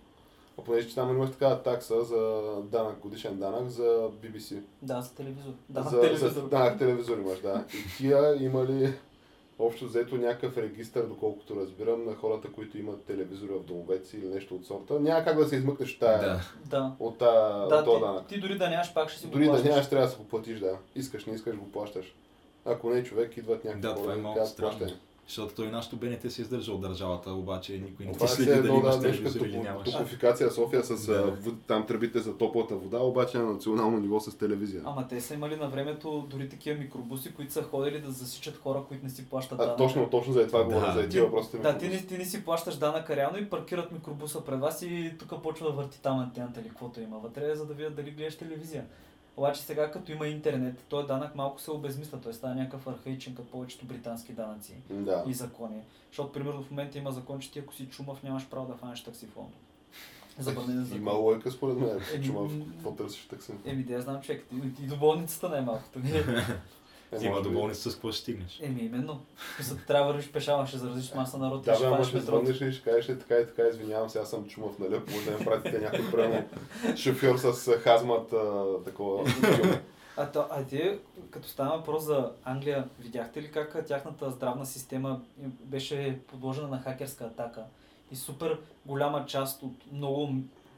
[0.60, 2.42] А понеже че там имаш такава такса за
[2.72, 4.62] данък, годишен данък за BBC.
[4.82, 5.52] Да, за телевизор.
[5.70, 6.30] Да, за, телевизор.
[6.30, 7.66] За, данък телевизор имаш, да.
[7.74, 8.94] И тия имали
[9.60, 14.28] общо взето някакъв регистър, доколкото разбирам, на хората, които имат телевизори в домовете си или
[14.28, 15.00] нещо от сорта.
[15.00, 16.40] Няма как да се измъкнеш от тая, Да.
[16.66, 16.96] Да.
[17.00, 18.28] от, тая, Да, от този ти, данък.
[18.28, 19.70] ти дори да нямаш, пак ще си Дори го да плащаш.
[19.70, 20.78] нямаш, трябва да се го платиш, да.
[20.96, 22.16] Искаш, не искаш, го плащаш.
[22.66, 24.94] Ако не човек, идват някакви Да, това е хора малко казват, странно.
[25.28, 28.52] Защото той нашото БНТ се издържа от държавата, обаче никой не Това ти е следи
[28.52, 29.92] все дали имаш телевизор като или нямаш.
[29.92, 31.34] топофикация София с Да.
[31.68, 34.82] там тръбите за топлата вода, обаче на национално ниво с телевизия.
[34.86, 38.84] Ама те са имали на времето дори такива микробуси, които са ходили да засичат хора,
[38.88, 39.78] които не си плащат А, данък.
[39.78, 40.66] точно, точно за това Да.
[40.66, 41.58] говоря, за Ти- тези въпросите.
[41.58, 45.12] Да, ти не, ти не си плащаш данъка реално и паркират микробуса пред вас и
[45.20, 48.38] тук почва да върти там антената или каквото има вътре, за да видят дали гледаш
[48.38, 48.86] телевизия.
[49.38, 53.50] Обаче сега като има интернет, този данък малко се обезмисля, той става някакъв архаичен като
[53.50, 55.24] повечето британски данъци Да.
[55.28, 55.82] и закони.
[56.08, 59.04] Защото, примерно, в момента има закон, че ти ако си чумав, нямаш право да фанеш
[59.04, 59.54] такси в Лондон.
[60.40, 60.98] Забранен закон.
[60.98, 62.00] Има лойка според мен.
[62.14, 63.52] Еми, Чума, м- какво търсиш такси?
[63.66, 64.46] Еми, да я знам, човек.
[64.54, 66.00] И, и до болницата най-малкото.
[67.12, 68.60] Е, Ти има до болница с какво ще стигнеш.
[68.62, 69.22] Еми, именно.
[69.60, 72.62] Мисля, трябва да вървиш пешава, ще заразиш маса народ Да, ще бе, ама ще звъннеш
[72.62, 75.02] и ще кажеш ли така и така, извинявам се, аз съм чумав, нали?
[75.12, 76.44] Може да ми пратите някой прямо
[76.96, 78.34] шофьор с хазмат,
[78.86, 79.24] такова.
[80.18, 81.00] А, то, а те,
[81.32, 85.22] като стана въпрос за Англия, видяхте ли как тяхната здравна система
[85.64, 87.64] беше подложена на хакерска атака?
[88.12, 90.34] И супер голяма част от много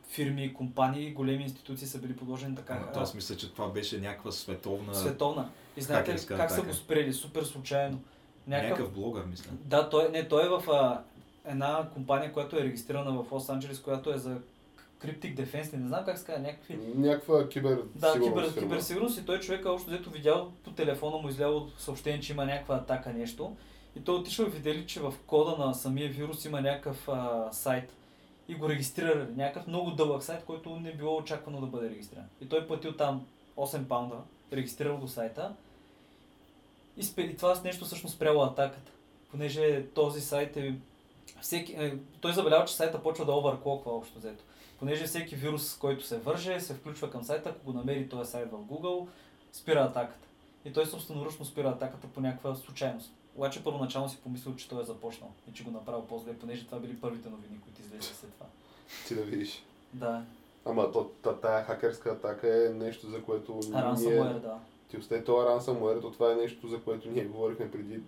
[0.09, 2.89] фирми, компании, големи институции са били подложени така.
[2.93, 4.95] То аз мисля, че това беше някаква световна...
[4.95, 5.49] Световна.
[5.77, 7.13] И знаете ли хакерска как са го спрели?
[7.13, 7.99] Супер случайно.
[8.47, 9.51] Някакъв блогър, мисля.
[9.51, 11.01] Да, той, не, той е в а,
[11.45, 14.37] една компания, която е регистрирана в Лос Анджелес, която е за
[15.01, 16.79] Cryptic Defense, не знам как се казва, някакви...
[16.95, 21.67] Някаква кибер Да, кибер, киберсигурност и той човек още взето видял по телефона му изляло
[21.77, 23.55] съобщение, че има някаква атака нещо.
[23.95, 27.93] И той отишъл и видели, че в кода на самия вирус има някакъв а, сайт.
[28.47, 29.27] И го регистрирали.
[29.35, 32.25] Някакъв много дълъг сайт, който не било очаквано да бъде регистриран.
[32.41, 33.25] И той платил там
[33.57, 34.15] 8 паунда,
[34.53, 35.55] регистрирал го сайта.
[36.97, 38.91] И, спе, и това с нещо всъщност спряло атаката.
[39.31, 40.75] Понеже този сайт е...
[41.41, 44.43] Всеки, е той забелява, че сайта почва да оверклоква общо взето.
[44.79, 48.51] Понеже всеки вирус, който се върже, се включва към сайта, ако го намери този сайт
[48.51, 49.07] в Google,
[49.53, 50.27] спира атаката.
[50.65, 53.11] И той собственоръчно спира атаката по някаква случайност.
[53.35, 56.79] Обаче първоначално си помислил, че той е започнал и че го направил по-зле, понеже това
[56.79, 58.45] били първите новини, които излезе след това.
[59.07, 59.63] Ти да видиш.
[59.93, 60.23] Да,
[60.65, 63.81] Ама то, та, тая хакерска атака е нещо, за което ние...
[63.81, 64.59] ransomware, да.
[64.89, 67.99] Ти остави това ransomware, то това е нещо, за което ние говорихме преди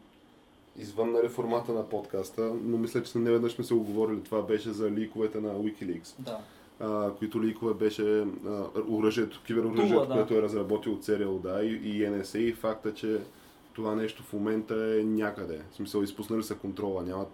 [0.77, 4.23] извън на реформата на подкаста, но мисля, че не веднъж сме се оговорили.
[4.23, 6.39] Това беше за ликовете на Wikileaks, Да.
[6.80, 10.13] а, които ликове беше а, оръжието, кибероръжието, да.
[10.13, 13.19] което е разработил CRL, да, и, и NSA и факта, че
[13.73, 15.61] това нещо в момента е някъде.
[15.71, 17.32] В смисъл, изпуснали са контрола, нямат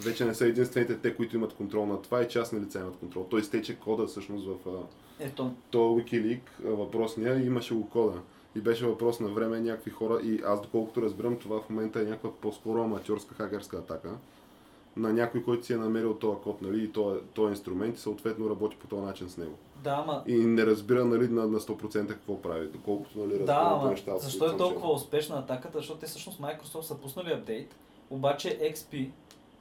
[0.00, 3.26] вече не са единствените те, които имат контрол на това и частни лица имат контрол.
[3.30, 4.54] Той изтече кода всъщност в
[5.20, 8.20] Ето, то Wikileak, въпросния, имаше го кода.
[8.54, 12.04] И беше въпрос на време някакви хора, и аз доколкото разбирам, това в момента е
[12.04, 14.10] някаква по-скоро аматьорска хакерска атака
[14.96, 18.50] на някой, който си е намерил този код, нали, и този, този инструмент и съответно
[18.50, 19.54] работи по този начин с него.
[19.84, 23.72] да, ама И не разбира нали, на, на 100% какво прави, доколкото нали, Да, разбирам
[23.80, 24.18] ама нещата.
[24.18, 24.94] защо е толкова чел.
[24.94, 25.78] успешна атаката?
[25.78, 27.74] Защото те всъщност Microsoft са пуснали апдейт,
[28.10, 29.10] обаче XP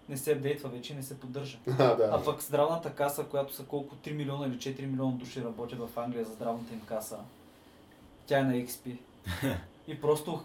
[0.09, 1.57] не се апдейтва вече и не се поддържа.
[1.79, 2.09] А, да.
[2.13, 5.97] А пък здравната каса, която са колко 3 милиона или 4 милиона души работят в
[5.97, 7.17] Англия за здравната им каса,
[8.31, 8.97] тя е на XP.
[9.87, 10.41] И просто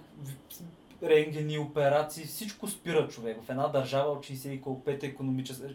[1.02, 3.42] рентгени, операции, всичко спира човек.
[3.42, 5.68] В една държава от 60 и колко 5 економическа,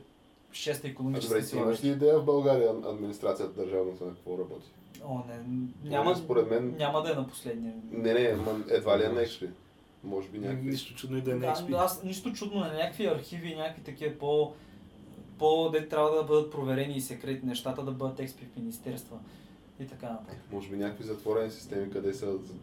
[0.52, 1.62] 6 А, добре, економическа ти сила.
[1.62, 4.66] имаш ли идея в България администрацията държавната на какво работи?
[5.06, 7.74] О, не, няма, според мен- няма да е на последния.
[7.92, 8.38] Не, не,
[8.70, 9.46] едва ли е нещо.
[10.04, 10.70] Може би някакви...
[10.70, 11.76] Нищо чудно и да е на Да, XP.
[11.76, 14.54] аз нищо чудно на някакви архиви, някакви такива по,
[15.38, 19.18] по де трябва да бъдат проверени и секретни нещата да бъдат експи в министерства
[19.82, 20.38] и така нататък.
[20.52, 22.54] Може би някакви затворени системи, къде са за-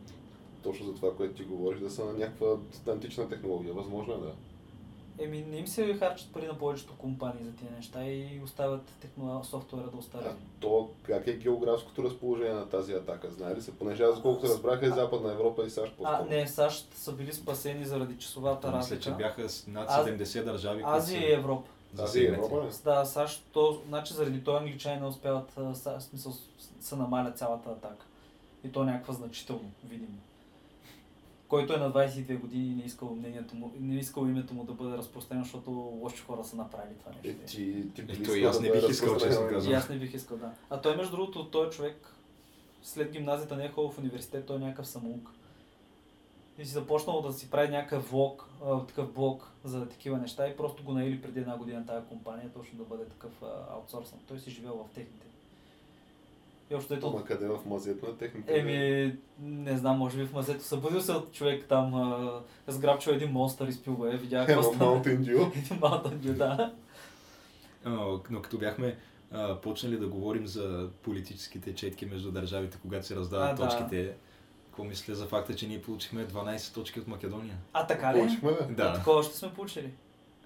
[0.63, 2.47] точно за това, което ти говориш, да са на някаква
[2.89, 3.75] антична технология.
[3.75, 4.33] Възможно е да.
[5.21, 9.47] Еми, не им се харчат пари на повечето компании за тия неща и оставят технолог...
[9.47, 10.33] софтуера да А остарее.
[10.61, 13.31] то как е географското разположение на тази атака?
[13.31, 13.73] Знае ли се?
[13.73, 16.31] Понеже аз колкото разбрах е Западна Европа и САЩ А, по-скоро.
[16.31, 19.03] не, САЩ са били спасени заради часовата Мисля, разлика.
[19.03, 21.69] че бяха над Аз- 70 държави, които Азия и Европа.
[21.95, 22.45] Азия и засегнати.
[22.45, 22.71] Европа не?
[22.85, 26.33] Да, САЩ, то, значи заради това англичани не успяват, в смисъл,
[26.81, 28.07] се намаля цялата атака.
[28.65, 30.19] И то някаква значително, видимо.
[31.49, 34.73] Който е на 22 години и не искал, мнението му, не искал името му да
[34.73, 37.47] бъде разпространено, защото лоши хора са направили това Е, нещо.
[37.47, 39.73] ти, ти би искал аз да не бих искал, честно казвам.
[39.73, 40.51] И аз не бих искал, да.
[40.71, 42.15] А той, между другото, той човек,
[42.83, 45.31] след гимназията не е ходил в университет, той е някакъв самоук.
[46.59, 50.57] И си започнал да си прави някакъв влог, а, такъв блог за такива неща и
[50.57, 54.19] просто го наели преди една година тази компания, точно да бъде такъв а, аутсорсан.
[54.29, 55.27] Той си живел в техните.
[56.71, 58.59] И общо ето, Ама къде в мазето на техните?
[58.59, 60.65] Еми, не знам, може би в мазето.
[60.65, 64.73] Събудил се от човек там, а, сграбчил един монстър, изпил го е, видя Едно какво
[64.75, 65.03] стана.
[65.03, 65.53] Mountain Dew.
[65.81, 66.75] Mountain Dew, да.
[68.31, 68.97] Но като бяхме
[69.33, 74.13] а, почнали да говорим за политическите четки между държавите, когато се раздават А, да.
[74.79, 77.57] Какво мисля за факта, че ние получихме 12 точки от Македония?
[77.73, 78.19] А така ли?
[78.19, 78.75] Получихме, бе.
[78.75, 78.93] Да.
[78.93, 79.93] Такова ще сме получили.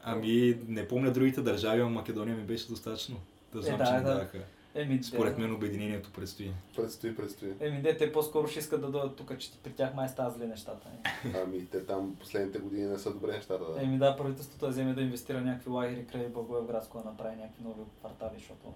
[0.03, 3.17] Ами, не помня другите държави, но Македония ми беше достатъчно.
[3.55, 4.11] Да знам, Е, да, че не да.
[4.15, 4.39] даваха.
[4.75, 6.53] Еми, Според мен обединението предстои.
[6.77, 7.53] Предстои, предстои.
[7.61, 10.47] Еми, де, те по-скоро ще искат да дойдат тук, че при тях май стават зле
[10.47, 10.89] нещата.
[11.25, 11.33] не?
[11.45, 13.73] Ами те там последните години не са добре нещата.
[13.73, 13.83] Да.
[13.83, 17.83] Еми да, правителството да вземе да инвестира някакви лагери край Благоевградско, да направи някакви нови
[17.99, 18.73] квартали, защото...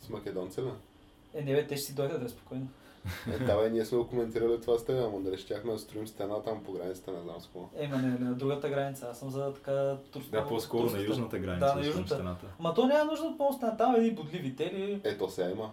[0.00, 0.70] С македонци, ли?
[1.34, 2.68] Е, не бе, те ще си дойдат да е спокойно.
[3.30, 6.42] Е, давай, ние сме го коментирали това с теб, ама дали щяхме да строим стена
[6.42, 7.68] там по границата, не знам с какво.
[7.76, 9.08] Е, не, не, на другата граница.
[9.10, 10.30] Аз съм за така турско.
[10.30, 12.14] Да, по-скоро на турската- южната граница, Да, на да, южната.
[12.14, 12.46] стената.
[12.58, 15.00] Ма то няма нужда от моста, там едни бодливи тели.
[15.04, 15.70] Ето сега има.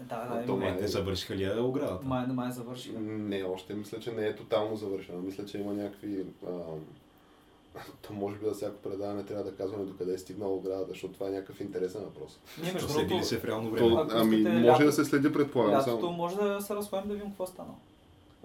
[0.00, 2.06] Да, А да, то май- Е, те завършиха ли я оградата?
[2.06, 2.98] Май, май завършиха.
[3.00, 5.18] Не, още мисля, че не е тотално завършено.
[5.18, 6.24] Мисля, че има някакви...
[6.46, 6.50] А,
[8.02, 11.26] то може би за всяко предаване трябва да казваме докъде е стигнала оградата, защото това
[11.26, 12.38] е някакъв интересен въпрос.
[12.62, 13.88] Ние между следи другото, се в реално време?
[13.88, 15.74] То, Ако ами, може лято- да се следи, предполагам.
[15.74, 16.12] лятото Само.
[16.12, 17.74] може да се разходим да видим какво е станало.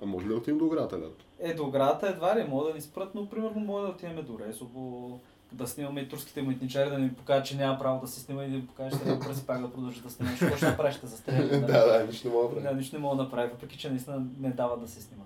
[0.02, 1.26] А може ли да отидем до оградата лято?
[1.40, 4.40] Е, до оградата едва ли мога да ни спрат, но примерно може да отидем до
[4.40, 5.20] Резово,
[5.52, 8.50] да снимаме и турските митничари, да ни покажат, че няма право да се снима и
[8.50, 10.40] да ни покажеш, че да пръси пак да продължи да снимаш.
[10.40, 11.48] Какво ще направиш, ще застреля?
[11.68, 12.76] да, да, нищо не мога да Да, правя.
[12.76, 15.24] нищо не мога да направя, въпреки че наистина не дава да се снима.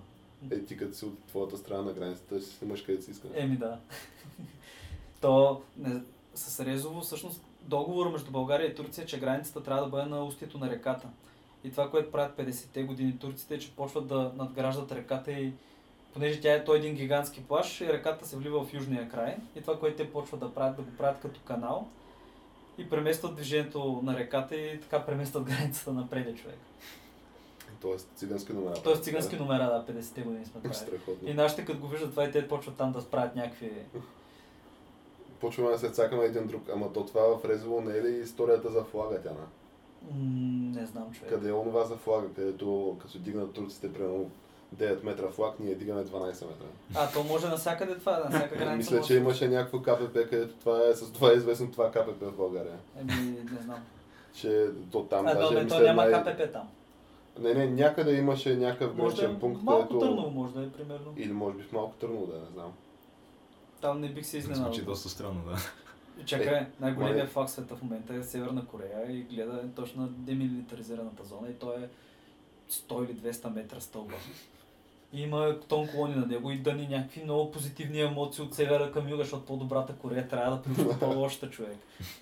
[0.50, 3.30] Е, ти като си от твоята страна на границата, ще снимаш където си искаш.
[3.34, 3.78] Еми да.
[5.20, 6.00] То не,
[6.34, 10.24] с Резово всъщност договор между България и Турция, е, че границата трябва да бъде на
[10.24, 11.08] устието на реката.
[11.64, 15.52] И това, което правят 50-те години турците, е, че почват да надграждат реката и
[16.14, 19.36] понеже тя е той е един гигантски плаш, и реката се влива в южния край.
[19.56, 21.88] И това, което те почват да правят, да го правят като канал
[22.78, 26.58] и преместват движението на реката и така преместват границата напред човек.
[27.80, 28.74] Тоест цигански номера.
[28.74, 30.74] Тоест цигански номера, да, 50-те години сме правили.
[30.74, 31.28] Страхотно.
[31.28, 33.72] И нашите като го виждат това и те почват там да справят някакви...
[35.40, 36.62] Почваме да се цакаме един друг.
[36.72, 39.46] Ама то това в Резово не е ли историята за флага, Тяна?
[40.72, 41.30] Не знам, човек.
[41.30, 44.30] Къде е онова за флага, където като дигнат турците примерно
[44.76, 46.66] 9 метра флаг, ние дигаме 12 метра.
[46.94, 48.94] А, то може навсякъде това, на всяка граница.
[48.94, 52.22] Мисля, че да- имаше някакво КПП, където това е, с това е известно това КПП
[52.22, 52.76] в България.
[52.98, 53.12] Еми,
[53.52, 53.78] не знам.
[54.34, 56.68] Че то там а, даже то, мисля, то няма най- КПП там.
[57.38, 59.98] Не, не, някъде имаше някакъв Може да е граничен пункт, малко където...
[60.06, 61.14] Търново, може да е примерно.
[61.16, 62.72] Или може би в малко Търново, да не знам.
[63.80, 64.72] Там не бих се изненадал.
[64.72, 65.56] Звучи доста странно, да.
[66.24, 70.08] Чакай, най-големият май- факт в света в момента е Северна Корея и гледа точно на
[70.08, 71.88] демилитаризираната зона и той е
[72.70, 74.14] 100 или 200 метра стълба.
[75.12, 79.22] Има тон колони на него и дъни някакви много позитивни емоции от севера към юга,
[79.22, 81.76] защото по-добрата Корея трябва да придобива по-лошата човек.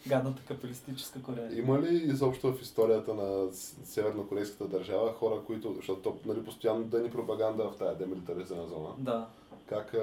[0.06, 1.58] Гадната капиталистическа Корея.
[1.58, 3.52] Има ли изобщо в историята на
[3.84, 8.88] севернокорейската държава хора, които, защото то, нали, постоянно да ни пропаганда в тази демилитаризирана зона,
[8.98, 9.26] Да.
[9.66, 9.94] как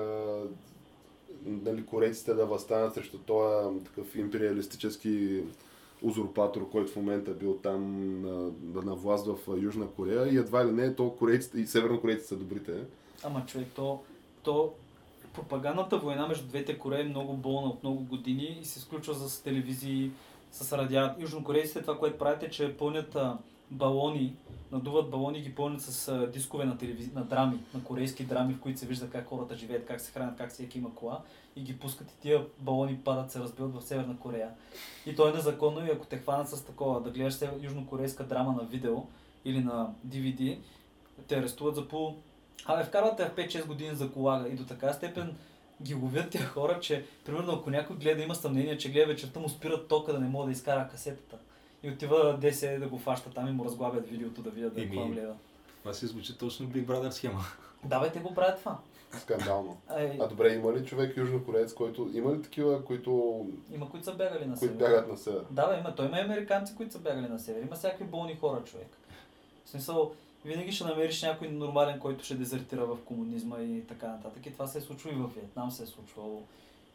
[1.45, 5.43] нали, корейците да възстанат срещу този такъв империалистически
[6.03, 7.81] узурпатор, който в момента е бил там
[8.21, 8.51] на,
[8.83, 12.73] на, власт в Южна Корея и едва ли не, то корейците и севернокорейците са добрите.
[13.23, 13.99] Ама човек, то,
[14.43, 14.73] то
[15.33, 19.41] пропагандната война между двете Кореи е много болна от много години и се изключва с
[19.41, 20.11] телевизии,
[20.51, 21.15] с радиа.
[21.19, 23.17] Южнокорейците това, което правят е, че пълнят
[23.73, 24.35] балони,
[24.71, 27.11] надуват балони и ги пълнят с дискове на, телевизи...
[27.15, 30.37] на драми, на корейски драми, в които се вижда как хората живеят, как се хранят,
[30.37, 31.21] как всеки има кола
[31.55, 34.49] и ги пускат и тия балони падат, се разбиват в Северна Корея.
[35.05, 38.63] И то е незаконно и ако те хванат с такова, да гледаш южнокорейска драма на
[38.63, 39.03] видео
[39.45, 40.57] или на DVD,
[41.27, 42.15] те арестуват за по...
[42.65, 45.35] Абе, вкарват те в 5-6 години за колага и до така степен
[45.81, 49.49] ги ловят тези хора, че примерно ако някой гледа, има съмнение, че гледа вечерта му
[49.49, 51.37] спират тока да не мога да изкара касетата.
[51.83, 55.07] И отива ДС да го фаща там и му разглабят видеото да видят да какво
[55.07, 55.33] гледа.
[55.79, 57.39] Това си звучи точно Big Brother схема.
[57.85, 58.77] Да, бе, те го правят това.
[59.19, 59.77] Скандално.
[59.87, 62.09] Ай, А добре, има ли човек южнокореец, който...
[62.13, 64.89] Има ли такива, които, има които са бягали на които север.
[64.89, 65.41] бягат на север?
[65.51, 65.95] Да, бе, има.
[65.95, 67.61] Той има и американци, които са бягали на север.
[67.61, 68.87] Има всякакви болни хора, човек.
[69.65, 70.11] В смисъл,
[70.45, 74.45] винаги ще намериш някой нормален, който ще дезертира в комунизма и така нататък.
[74.45, 76.43] И това се е случвало и в Виетнам се е случвало,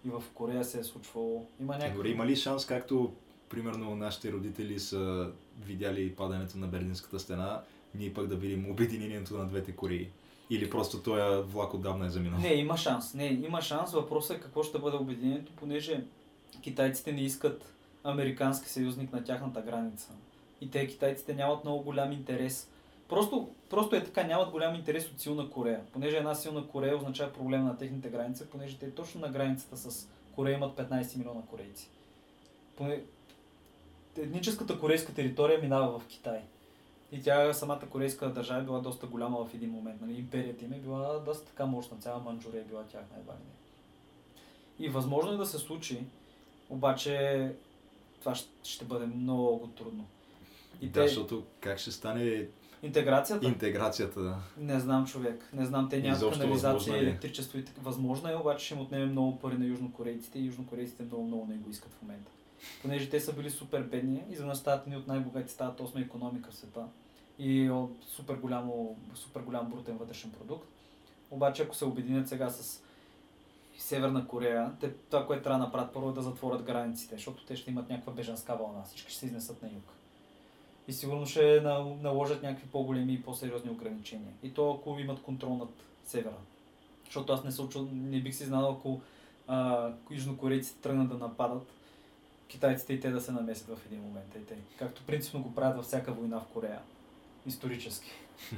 [0.05, 1.47] и в Корея се е случвало.
[1.61, 2.11] Има Дори някакви...
[2.11, 3.13] има ли шанс, както
[3.49, 5.31] примерно нашите родители са
[5.65, 7.61] видяли падането на Берлинската стена,
[7.95, 10.11] ние пък да видим обединението на двете Кореи?
[10.51, 12.41] Или просто този влак отдавна е заминал?
[12.41, 13.15] Не, има шанс.
[13.15, 13.93] Не, има шанс.
[13.93, 16.05] Въпросът е какво ще бъде обединението, понеже
[16.63, 17.75] китайците не искат
[18.05, 20.13] американски съюзник на тяхната граница.
[20.61, 22.71] И те китайците нямат много голям интерес.
[23.09, 25.81] Просто, просто е така, нямат голям интерес от силна Корея.
[25.93, 30.09] Понеже една силна Корея означава проблем на техните граници, понеже те точно на границата с
[30.35, 31.91] Корея имат 15 милиона корейци.
[34.23, 36.41] Етническата корейска територия минава в Китай.
[37.13, 40.01] И тя, самата корейска държава е била доста голяма в един момент.
[40.01, 40.19] Нали?
[40.19, 41.97] Империята им е била доста така мощна.
[42.01, 44.87] Цяла Манчжурия е била тяхна едва ли не.
[44.87, 45.99] И възможно е да се случи,
[46.71, 47.53] обаче
[48.21, 50.05] това ще, бъде много трудно.
[50.81, 52.47] И да, те, защото как ще стане
[52.83, 53.47] Интеграцията?
[53.47, 54.37] Интеграцията, да.
[54.59, 55.49] Не знам човек.
[55.53, 56.99] Не знам, те нямат канализация, е?
[56.99, 57.81] електричество и така.
[57.83, 61.55] Възможно е, обаче ще им отнеме много пари на южнокорейците и южнокорейците много, много не
[61.55, 62.31] го искат в момента.
[62.83, 66.55] Понеже те са били супер бедни, изведнъж стават ни от най-богати, стават осма економика в
[66.55, 66.87] света.
[67.39, 70.69] И от супер, голямо, супер голям брутен вътрешен продукт.
[71.31, 72.83] Обаче ако се обединят сега с
[73.79, 77.57] Северна Корея, те, това, което трябва да направят първо е да затворят границите, защото те
[77.57, 79.85] ще имат някаква бежанска вълна, всички ще се изнесат на юг.
[80.89, 84.33] И сигурно ще на- наложат някакви по-големи и по-сериозни ограничения.
[84.43, 85.69] И то ако имат контрол над
[86.07, 86.37] севера.
[87.05, 89.01] Защото аз не, се учу, не бих си знал, ако
[90.11, 91.67] южнокорейците тръгнат да нападат,
[92.49, 94.35] китайците и те да се намесят в един момент.
[94.37, 96.81] И те, както принципно го правят във всяка война в Корея.
[97.47, 98.11] Исторически.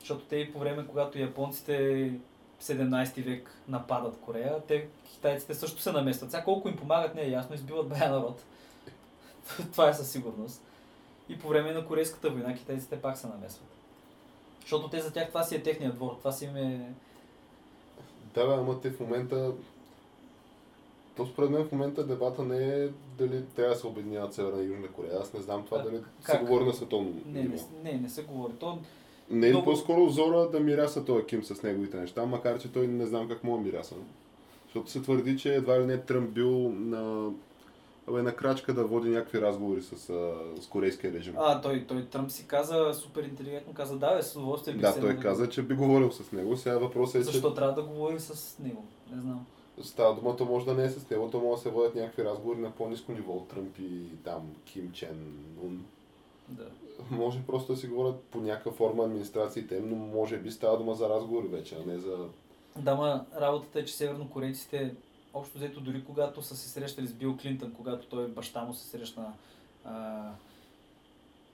[0.00, 2.12] Защото те и по време, когато японците
[2.62, 6.30] 17 век нападат Корея, те китайците също се наместват.
[6.30, 8.42] Сега колко им помагат не е ясно, избиват бая народ.
[9.72, 10.62] Това е със сигурност.
[11.28, 13.68] И по време на Корейската война китайците пак се намесват.
[14.60, 16.92] Защото те за тях това си е техният двор, това си им е...
[18.34, 19.52] Да, бе, ама те в момента...
[21.18, 22.88] То според мен в момента дебата не е
[23.18, 25.12] дали трябва да се обединяват Северна и Южна Корея.
[25.20, 26.36] Аз не знам това А, дали как?
[26.36, 27.54] се говори на световно Не, ниво.
[27.84, 28.52] не, не, не се говори.
[28.52, 28.78] То,
[29.30, 32.86] Не е Много- по-скоро Зора да миряса този Ким с неговите неща, макар че той
[32.86, 33.94] не знам как му миряса.
[34.64, 37.30] Защото се твърди, че едва ли не Тръмп бил на,
[38.08, 41.34] абе, на крачка да води някакви разговори с, а, с корейския режим.
[41.38, 45.00] а, той, той Тръмп си каза супер интелигентно, каза да, бе, с удоволствие бих да,
[45.00, 46.56] той да каза, че би говорил с него.
[46.56, 48.84] Сега въпросът е, Защо трябва да говори с него?
[49.14, 49.46] Не знам.
[49.82, 52.24] Става дума, то може да не е с него, то може да се водят някакви
[52.24, 55.84] разговори на по-низко ниво от Тръмп и там Ким Чен Ун.
[56.48, 56.64] Да.
[57.10, 60.94] Може просто да си говорят по някаква форма администрациите, им, но може би става дума
[60.94, 62.28] за разговори вече, а не за...
[62.76, 64.94] Да, ма работата е, че севернокорейците,
[65.34, 68.86] общо взето дори когато са се срещали с Бил Клинтън, когато той баща му се
[68.86, 69.32] срещна
[69.84, 70.22] а,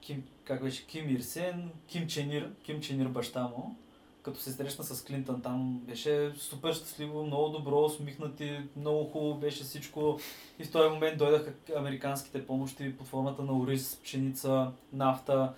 [0.01, 3.77] Ким, как беше, Ким Ир Сен, Ким Чен Ир, Ким Чен Ир баща му,
[4.25, 9.65] като се срещна с Клинтън там, беше супер щастливо, много добро, усмихнати, много хубаво беше
[9.65, 10.21] всичко.
[10.59, 15.53] И в този момент дойдаха американските помощи под формата на ориз, пшеница, нафта.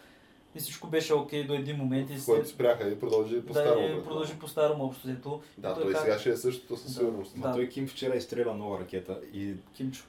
[0.54, 2.10] И всичко беше окей до един момент.
[2.10, 5.40] И който спряха и продължи по да, и продължи по старому общо взето.
[5.58, 7.40] Да, Той той как- сега ще е същото със сигурност.
[7.40, 7.52] Да.
[7.52, 10.04] той Ким вчера изстреля нова ракета и Кимчо.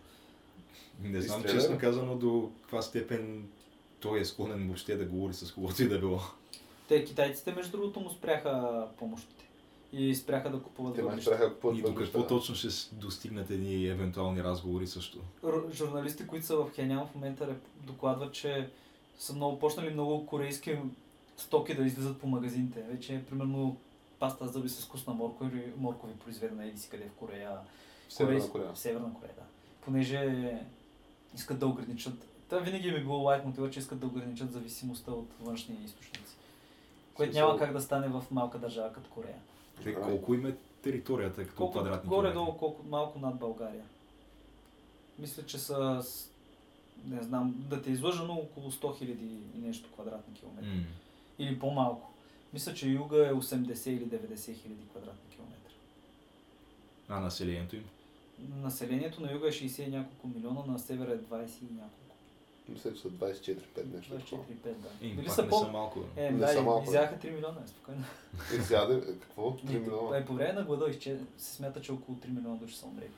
[1.01, 3.47] не знам Изстреля честно казано до каква степен
[3.99, 6.19] той е склонен въобще да говори с когото и да било.
[6.87, 9.43] Те китайците, между другото, му спряха помощите.
[9.93, 11.29] И спряха да купуват Те въглища.
[11.29, 15.19] спряха да купуват И до какво точно ще достигнат едни евентуални разговори също.
[15.43, 18.69] Р- Журналисти, които са в Хенян в момента докладват, че
[19.19, 20.77] са много почнали много корейски
[21.37, 22.81] стоки да излизат по магазините.
[22.81, 23.77] Вече, примерно,
[24.19, 27.51] паста за зъби с вкусна моркови, моркови произведена еди си къде в Корея.
[28.09, 28.73] В Северна Корея.
[28.73, 29.43] В Северна Корея, да.
[29.81, 30.51] Понеже
[31.35, 32.13] искат да ограничат.
[32.49, 36.36] Та винаги ми е било лайк мотива, че искат да ограничат зависимостта от външни източници.
[37.17, 39.37] Което няма как да стане в малка държава като Корея.
[39.83, 42.59] Те, колко им е територията като Колко, квадратни горе-долу километри?
[42.59, 43.83] колко, малко над България.
[45.19, 46.29] Мисля, че са, с-
[47.05, 49.11] не знам, да те излъжа, но около 100 000
[49.55, 50.67] и нещо квадратни километри.
[50.67, 50.83] М.
[51.39, 52.11] Или по-малко.
[52.53, 55.73] Мисля, че юга е 80 или 90 хиляди квадратни километра.
[57.09, 57.83] А населението им?
[58.55, 61.21] Населението на юга е 60 и няколко милиона, на севера е 20
[61.61, 62.06] и няколко.
[62.69, 63.57] Мисля, че са 24-5
[63.95, 64.13] нещо.
[64.13, 64.43] 24 такова.
[64.45, 65.07] 5 да.
[65.07, 65.59] Им, Били пак са не по...
[65.59, 65.99] са малко.
[66.15, 68.03] Е, Не да, са и- малко, изяха 3 милиона, е спокойно.
[68.53, 69.41] И изяде, какво?
[69.43, 70.17] 3 Е, милиона.
[70.17, 71.19] Е, по време на глада изче...
[71.37, 73.09] се смята, че около 3 милиона души са умрели.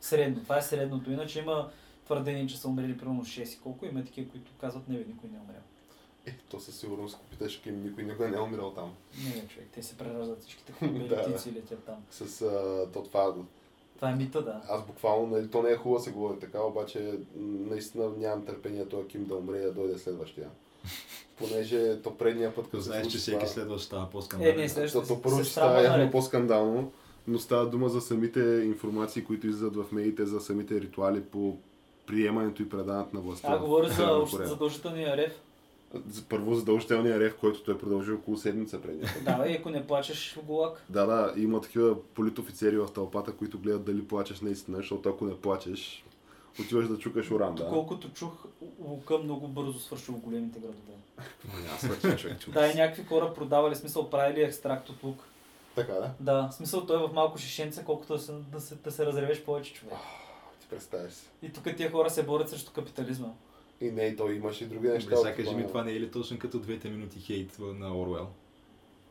[0.00, 0.42] Средно.
[0.42, 1.10] Това е средното.
[1.10, 1.70] Иначе има
[2.04, 3.86] твърдение, че са умрели примерно 6 и колко.
[3.86, 5.62] Има такива, които казват, не бе, никой не е умрял.
[6.26, 8.94] Е, то със сигурност, ако питаш Ким, никой никога не е умирал там.
[9.24, 9.68] Не, човек.
[9.74, 11.42] Те се прераждат всичките Да, хубави да.
[11.46, 12.04] и летят там.
[12.10, 13.34] С а, то това,
[13.96, 14.60] Това е мита, да.
[14.68, 18.86] аз буквално, нали, то не е хубаво да се говори така, обаче наистина нямам търпение
[18.86, 20.48] този Ким да умре и да дойде следващия.
[21.38, 24.56] Понеже то предния път, като се Знаеш, че всеки следващ става Е, по-скандален.
[24.56, 26.12] не, следващото Защото се- първо, се че става явно наред.
[26.12, 26.92] по-скандално,
[27.28, 31.56] но става дума за самите информации, които излизат в медиите, за самите ритуали по
[32.06, 33.48] приемането и предаването на властта.
[33.50, 35.40] А, говоря за задължителния рев.
[35.94, 39.06] За Първо задължителния рев, който той продължи около седмица преди.
[39.24, 40.84] Да, и ако не плачеш в голак.
[40.88, 45.36] Да, да, има такива политофицери в тълпата, които гледат дали плачеш наистина, защото ако не
[45.36, 46.04] плачеш,
[46.60, 47.68] отиваш да чукаш уран, да.
[47.68, 48.32] Колкото чух,
[48.78, 50.92] Лука много бързо свършил в големите градове.
[51.74, 52.54] Аз свърши човек, чукаш.
[52.54, 55.18] Да, и някакви хора продавали, смисъл правили екстракт от лук.
[55.74, 56.10] Така, да?
[56.20, 59.44] Да, смисъл той е в малко шишенце, колкото да се, да се, да се разревеш
[59.44, 59.94] повече човек.
[60.60, 61.26] Ти представяш си.
[61.42, 63.28] И тук тия хора се борят срещу капитализма.
[63.80, 65.10] И не, и той имаше и други неща.
[65.10, 68.28] Добре, сега кажи ми, това не е ли точно като двете минути хейт на Орвел?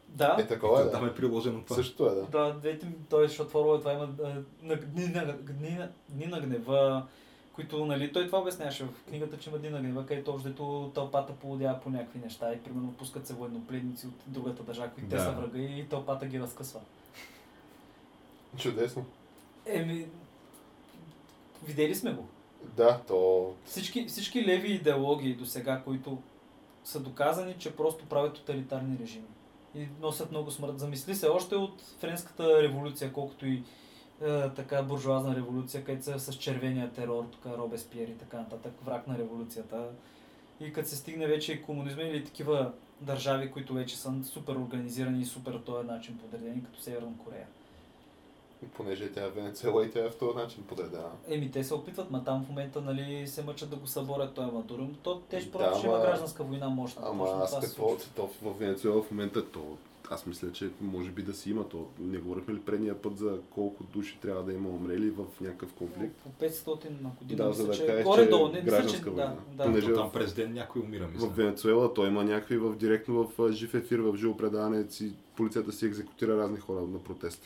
[0.09, 1.09] Да, Е, такова е, Там да.
[1.09, 1.75] е приложено това.
[1.75, 2.21] Същото е, да.
[2.25, 4.27] да, двете той, защото Орвел това има а,
[4.63, 7.07] на, дни, на, дни, на, дни на гнева,
[7.53, 11.79] които, нали, той това обясняваше в книгата, че има дина гнева, където общо тълпата полудява
[11.79, 15.21] по някакви неща и примерно пускат се военнопледници от другата държава, които те Да.
[15.23, 16.79] са врага и тълпата ги разкъсва.
[18.57, 19.05] Чудесно.
[19.65, 20.07] Еми,
[21.65, 22.27] видели сме го.
[22.77, 23.53] Да, то...
[23.65, 26.17] Всички, всички леви идеологии до сега, които
[26.83, 29.27] са доказани, че просто правят тоталитарни режими.
[29.75, 30.79] И носят много смърт.
[30.79, 33.63] Замисли се още от Френската революция, колкото и
[34.21, 39.07] е, така буржуазна революция, където са с червения терор, тук Робеспиер и така нататък, враг
[39.07, 39.89] на революцията.
[40.59, 45.21] И като се стигне вече и комунизма или такива държави, които вече са супер организирани
[45.21, 47.47] и супер този начин подредени, като Северна Корея.
[48.77, 51.09] Понеже тя е Венецуела и тя е в този начин подредена.
[51.27, 54.51] Еми, те се опитват, ма там в момента нали, се мъчат да го съборят този
[54.51, 54.81] Мадуро.
[54.81, 57.01] но То те ще Да, просто ще има гражданска война мощна.
[57.05, 59.77] Ама аз какво, то в Венецуела в момента то,
[60.09, 61.85] аз мисля, че може би да си има то.
[61.99, 66.15] Не говорихме ли предния път за колко души трябва да има умрели в някакъв конфликт?
[66.15, 69.01] По 500 на година, Да, мисля, за да че кажеш, горе-долу, че не мисля, че
[69.01, 69.63] да, да.
[69.63, 71.27] Понеже- То там през ден някой умира, мисля.
[71.27, 75.71] В Венецуела той има някакви в, директно в жив ефир, в живо предаване, си, полицията
[75.71, 77.41] си екзекутира разни хора на протест.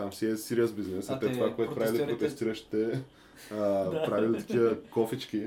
[0.00, 1.10] Там си е сериоз бизнес.
[1.10, 2.76] А А те това, което правили протестиращите,
[3.50, 4.02] Да.
[4.06, 5.42] правили такива кофички.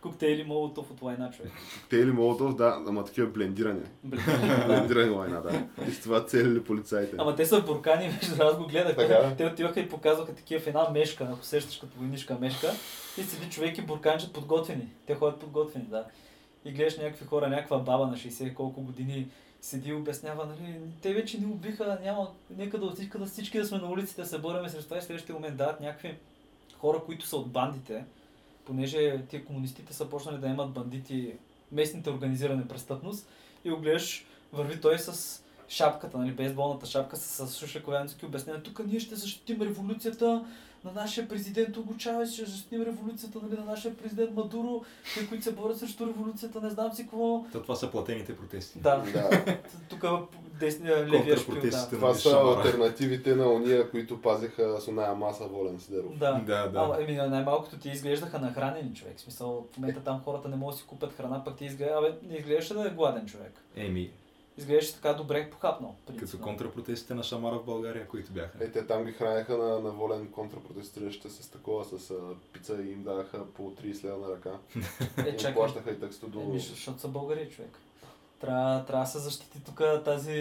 [0.00, 1.52] Коктейли Молотов от лайна, човек.
[1.90, 3.80] Те или Молотов, да, ама такива блендирани.
[4.66, 5.66] Блендирани лайна, да.
[5.88, 7.16] И с това целили полицаите.
[7.18, 8.96] Ама те са буркани, между аз го гледах.
[8.96, 9.34] Така.
[9.36, 12.70] Те отиваха и показваха такива в една мешка, ако сещаш като войнишка мешка.
[13.18, 14.88] И седи човек и бурканчет подготвени.
[15.06, 16.04] Те ходят подготвени, да.
[16.64, 19.26] И гледаш някакви хора, някаква баба на 60 и колко години
[19.64, 23.64] седи и обяснява, нали, те вече ни убиха, няма, нека да отиска да всички да
[23.64, 26.16] сме на улиците, да се бореме срещу това и следващия момент дават някакви
[26.78, 28.04] хора, които са от бандите,
[28.64, 31.32] понеже тия комунистите са почнали да имат бандити,
[31.72, 33.28] местните организирана престъпност
[33.64, 38.62] и го гледаш, върви той с шапката, нали, бейсболната шапка с, с шушековянски обяснения.
[38.62, 40.44] Тук ние ще защитим революцията
[40.84, 44.82] на нашия президент Уго Чавес, ще защитим революцията нали, на нашия президент Мадуро,
[45.14, 47.44] те, които се борят срещу революцията, не знам си какво.
[47.52, 48.78] Та, това са платените протести.
[48.78, 49.56] Да, Да.
[49.88, 50.04] тук
[50.60, 51.60] десния левия шпил, да.
[51.60, 51.96] Контрпротестите.
[51.96, 56.18] Това Нали, са альтернативите на ония, които пазиха с оная маса Волен Сидеров.
[56.18, 56.32] Да.
[56.46, 56.78] Да, да.
[56.78, 59.16] Ама, еми, най-малкото ти изглеждаха нахранени човек.
[59.16, 61.94] В смисъл, в момента там хората не могат да си купят храна, пък ти изглежда,
[61.98, 63.52] абе, не изглеждаше да е гладен човек.
[63.76, 64.10] Еми,
[64.58, 65.96] Изглеждаше така добре похапнал.
[66.06, 66.46] като принципно.
[66.46, 68.64] контрапротестите на Шамара в България, които бяха.
[68.64, 72.14] Е, те там ги хранеха на, на волен контрапротестиращите с такова, с а,
[72.52, 74.58] пица и им даваха по 30 лева на ръка.
[75.26, 75.54] Е, Им чакай.
[75.54, 77.78] плащаха и таксито до Еми, защото са българи човек.
[78.40, 80.32] Трябва, трябва да се защити тук тази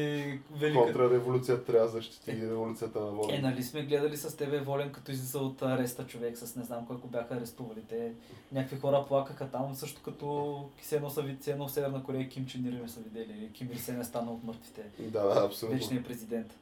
[0.51, 0.83] велика...
[0.83, 3.41] контрреволюция, трябва да защити революцията на Е, волен.
[3.41, 6.95] нали сме гледали с тебе Волен, като излиза от ареста човек с не знам кой
[6.97, 7.81] го бяха арестували.
[7.89, 8.13] Те
[8.51, 12.87] някакви хора плакаха там, също като Кисено са вид, в Северна Корея Ким Чен Ир
[12.87, 13.49] са видели.
[13.53, 14.81] Ким Ир Сен е станал от мъртвите.
[14.99, 15.77] Да, да, абсолютно.
[15.79, 16.53] Вечният президент.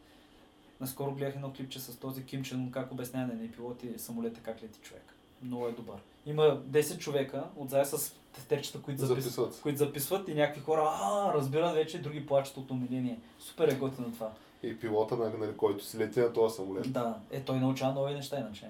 [0.79, 4.79] Наскоро гледах едно клипче с този Ким Чен, как обяснява на пилоти самолета как лети
[4.82, 5.15] човек.
[5.43, 5.95] Много е добър.
[6.25, 9.61] Има 10 човека, отзад с тефтерчета, които записват, Записват.
[9.61, 13.19] които записват и някакви хора а, разбират вече, други плачат от умиление.
[13.39, 14.32] Супер е готино това.
[14.63, 16.93] И пилота, на, нали, който си лети на този самолет.
[16.93, 18.69] Да, е, той научава нови неща иначе.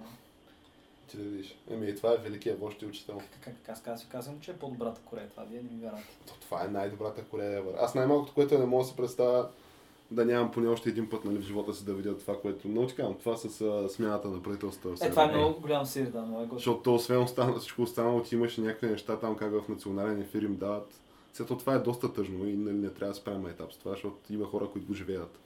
[1.07, 1.55] Ти да видиш.
[1.71, 3.21] Еми, и това е великият вожд и учител.
[3.41, 5.29] Как, как аз казвам, казвам, че е по-добрата Корея.
[5.29, 6.03] Това вие не ми вярвате.
[6.27, 7.63] То, това е най-добрата Корея.
[7.79, 9.49] Аз най-малкото, което не мога да се представя,
[10.11, 12.87] да нямам поне още един път нали, в живота си да видя това, което...
[12.95, 15.05] Казвам, това с а, смяната на правителството.
[15.05, 16.47] Е, това е много голям сир, да, много е.
[16.53, 20.41] Защото то, освен остана, всичко останало, ти имаш някакви неща там, как в национален ефир
[20.41, 20.99] им дават.
[21.33, 24.33] Сето това е доста тъжно и нали, не трябва да спрем етап с това, защото
[24.33, 25.39] има хора, които го живеят.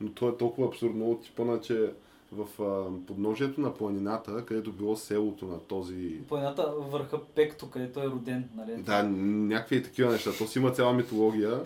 [0.00, 1.92] Но то е толкова абсурдно от типа че
[2.32, 6.20] в а, подножието на планината, където било селото на този...
[6.28, 8.82] Планината върха Пекто, където е роден, нали?
[8.82, 10.30] Да, някакви такива неща.
[10.38, 11.60] То си има цяла митология.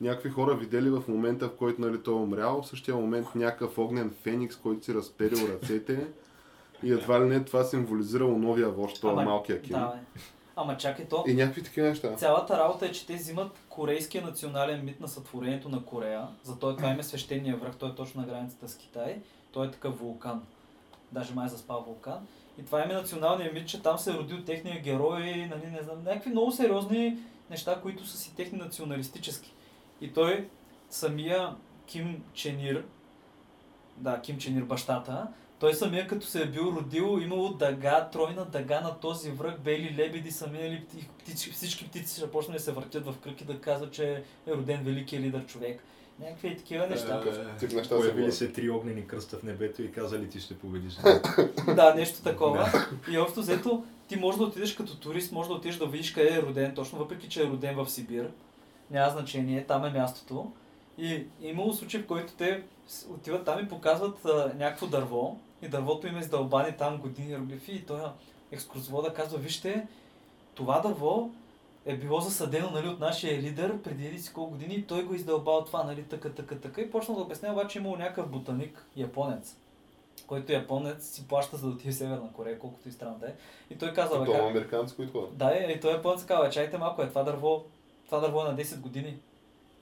[0.00, 3.78] Някакви хора видели в момента, в който нали, той е умрял, в същия момент някакъв
[3.78, 6.06] огнен феникс, който си разперил ръцете.
[6.82, 9.72] И едва ли не това символизирало новия вожд, това малкия Ким.
[9.72, 10.20] Да, бе.
[10.56, 11.24] Ама чакай то.
[11.26, 12.14] И някакви такива неща.
[12.14, 16.28] Цялата работа е, че те взимат корейския национален мит на сътворението на Корея.
[16.42, 19.20] Затова това име свещения връх, той е точно на границата с Китай.
[19.52, 20.42] Той е такъв вулкан.
[21.12, 22.26] Даже май е заспал вулкан.
[22.58, 26.04] И това име националния мит, че там се е родил техния герой, нали, не знам,
[26.04, 27.18] някакви много сериозни
[27.50, 29.52] неща, които са си техни националистически.
[30.00, 30.48] И той,
[30.90, 31.54] самия
[31.86, 32.84] Ким Ченир,
[33.96, 35.26] да, Ким Ченир бащата,
[35.58, 39.94] той самия като се е бил родил, имало дъга, тройна дъга на този връх, бели
[39.98, 43.44] лебеди са минали, пти- птички, всички птици ще почнали да се въртят в кръг и
[43.44, 45.82] да казват, че е роден великият лидер човек.
[46.20, 47.20] Някакви е такива неща.
[47.20, 50.58] Такъв тип неща се Появили се три огнени кръста в небето и казали ти ще
[50.58, 50.94] победиш.
[51.74, 52.72] да, нещо такова.
[53.10, 56.34] И общо взето, ти можеш да отидеш като турист, можеш да отидеш да видиш къде
[56.34, 58.30] е роден точно, въпреки че е роден в Сибир.
[58.90, 60.52] Няма значение, там е мястото.
[60.98, 62.62] И имало случай, в който те
[63.10, 65.36] отиват там и показват а, някакво дърво.
[65.62, 68.00] И дървото им е издълбани там години иероглифи и той
[68.52, 69.86] екскурсовода казва, вижте,
[70.54, 71.30] това дърво
[71.86, 75.14] е било засадено нали, от нашия лидер преди еди си колко години и той го
[75.14, 76.80] издълбал това, нали, така, така, така.
[76.80, 79.56] И почна да обяснява, обаче имал някакъв ботаник, японец,
[80.26, 83.32] който японец си плаща за да отиде в Северна Корея, колкото и странно да е.
[83.70, 84.40] И той казва, бе, как...
[84.40, 85.36] американци, които ходят.
[85.36, 87.64] Да, и той японец казва, чайте малко, е това дърво,
[88.06, 89.16] това дърво е на 10 години.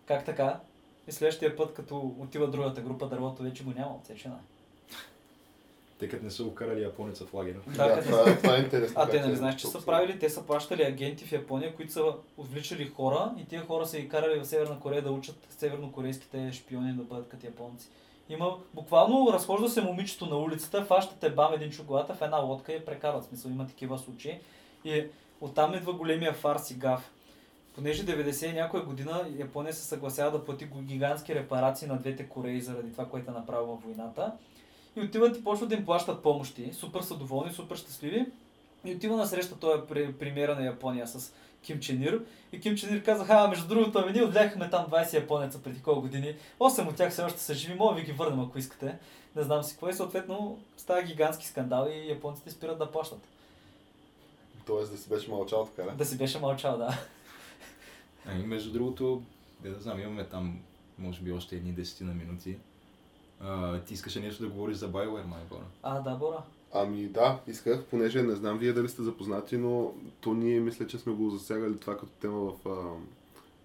[0.06, 0.60] Как така?
[1.08, 4.38] И следващия път, като отива другата група, дървото вече го няма отсечена.
[5.98, 7.58] Те като не са окарали японеца в лагера.
[7.66, 8.94] Да, Да, това, това е интересно.
[9.00, 11.92] А те нали е знаеш, че са правили, те са плащали агенти в Япония, които
[11.92, 12.04] са
[12.36, 16.92] отвличали хора и тия хора са ги карали в Северна Корея да учат севернокорейските шпиони
[16.92, 17.88] да бъдат като японци.
[18.28, 22.84] Има, буквално разхожда се момичето на улицата, фащате бам един чоколата в една лодка и
[22.84, 23.24] прекарват.
[23.24, 24.38] В Смисъл има такива случаи.
[24.84, 25.06] И
[25.40, 27.10] оттам идва големия фарс и гав.
[27.74, 32.60] Понеже 90 и някоя година Япония се съгласява да плати гигантски репарации на двете Кореи
[32.60, 34.32] заради това, което е направила войната.
[34.96, 36.72] И отиват и почват да им плащат помощи.
[36.72, 38.26] Супер са доволни, супер щастливи.
[38.84, 42.24] И отива на среща той е премиера на Япония с Ким Чен Ир.
[42.52, 45.82] И Ким Чен Ир каза, а между другото, ами ние отляхме там 20 японеца преди
[45.82, 46.36] колко години.
[46.60, 48.98] 8 от тях все още са живи, мога ви ги върнем, ако искате.
[49.36, 49.88] Не знам си какво.
[49.88, 53.28] И съответно става гигантски скандал и японците спират да плащат.
[54.66, 55.96] Тоест да си беше мълчал така, да?
[55.96, 56.98] Да си беше мълчал, да.
[58.26, 59.22] Ами, между другото,
[59.64, 60.58] не да знам, имаме там,
[60.98, 62.56] може би, още едни десетина минути.
[63.40, 65.64] А, ти искаше нещо да говориш за BioWare, май Бора?
[65.82, 66.38] А, да, Бора.
[66.74, 70.98] Ами да, исках, понеже не знам вие дали сте запознати, но то ние мисля, че
[70.98, 72.74] сме го засягали това като тема в а,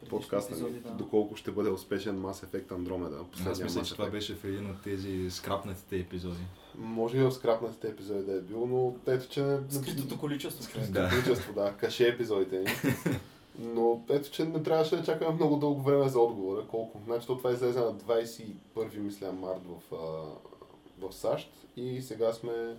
[0.10, 0.62] подкаста ни.
[0.62, 0.89] епизоди, да.
[0.89, 3.24] Доколко ще бъде успешен Mass Effect Andromeda.
[3.47, 6.43] Аз мисля, Mass че това беше в един от тези скрапнатите епизоди.
[6.78, 9.43] Може и в скрапнатите епизоди да е било, но ето, че...
[9.43, 10.64] не- Скритото количество.
[10.64, 11.10] Скритото Да.
[11.10, 11.74] количество, да.
[11.74, 12.66] Каше епизодите ни.
[13.60, 16.66] Но ето, че не трябваше да чакаме много дълго време за отговора.
[16.68, 16.99] Колко?
[17.05, 22.76] Значи то това излезе на 21 мисля март в, а, в САЩ и сега сме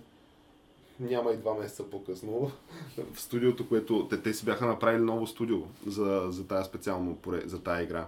[0.99, 2.51] няма и два месеца по-късно
[3.13, 5.57] в студиото, което те, те си бяха направили ново студио
[5.87, 8.07] за, за тази специално за тази игра.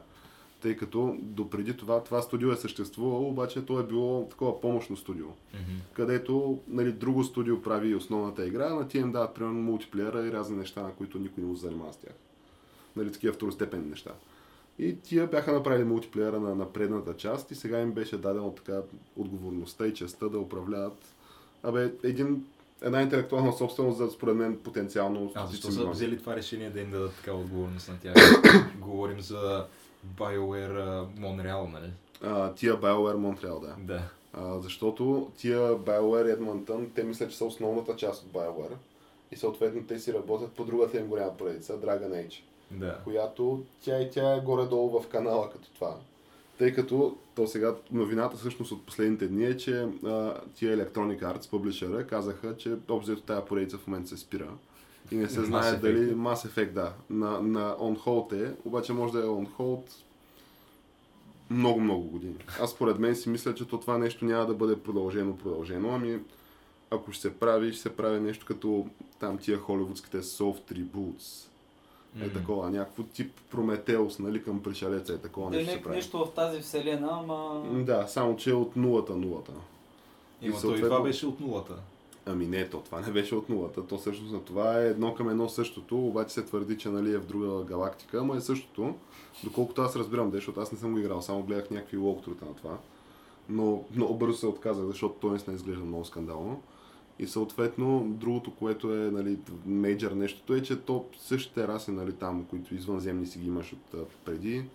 [0.62, 5.28] Тъй като допреди това, това студио е съществувало, обаче то е било такова помощно студио
[5.94, 10.58] където нали, друго студио прави основната игра, на тия им дават примерно мултиплеера и разни
[10.58, 12.14] неща, на които никой не му се занимава с тях.
[12.96, 14.12] Нали, такива второстепенни неща.
[14.80, 18.82] И тия бяха направили мултиплеера на, на предната част и сега им беше дадено така
[19.18, 21.14] отговорността и честа да управляват
[21.64, 22.46] абе, един,
[22.82, 26.92] една интелектуална собственост за според мен потенциално А защо са взели това решение да им
[26.92, 28.16] дадат такава отговорност на тях?
[28.80, 29.66] Говорим за
[30.18, 31.92] BioWare Монреал, нали?
[32.22, 33.76] А, тия BioWare Montreal, да.
[33.80, 34.02] Да.
[34.34, 38.76] А, защото тия BioWare Edmonton, те мислят, че са основната част от BioWare.
[39.32, 42.42] И съответно те си работят по другата им голяма поредица, Dragon Age,
[42.74, 43.00] Да.
[43.04, 45.98] която тя и тя е горе-долу в канала като това.
[46.58, 51.50] Тъй като то сега новината всъщност от последните дни е, че а, тия Electronic Arts,
[51.50, 54.50] публишера, казаха, че обзето тази поредица в момента се спира.
[55.12, 55.80] И не се Mass знае Effect.
[55.80, 56.94] дали Mass Effect, да.
[57.10, 59.92] На, на On Hold е, обаче може да е On Hold
[61.50, 62.36] много-много години.
[62.62, 66.20] Аз според мен си мисля, че то това нещо няма да бъде продължено, продължено, ами
[66.92, 68.88] ако ще се прави, ще се прави нещо като
[69.20, 71.48] там тия холивудските soft reboots.
[72.16, 72.30] Е М.
[72.30, 75.96] такова, някакво тип Прометеус, нали, към пришелеца е такова Да, нещо се не, прави.
[75.96, 77.64] нещо в тази вселена, ама...
[77.76, 79.52] Да, само че е от нулата нулата.
[80.42, 81.74] Има, то и съответно- това беше от нулата.
[82.26, 83.88] Ами не, то това не беше от нулата.
[83.88, 87.18] То всъщност на това е едно към едно същото, обаче се твърди, че нали, е
[87.18, 88.96] в друга галактика, ама е същото.
[89.44, 92.54] Доколкото аз разбирам, де, защото аз не съм го играл, само гледах някакви локтрута на
[92.54, 92.78] това.
[93.50, 96.62] Но много бързо се отказах, защото той наистина изглежда много скандално.
[97.20, 102.46] И съответно, другото, което е нали, мейджор нещото е, че то същите раси, нали, там,
[102.46, 104.66] които извънземни си ги имаш от преди,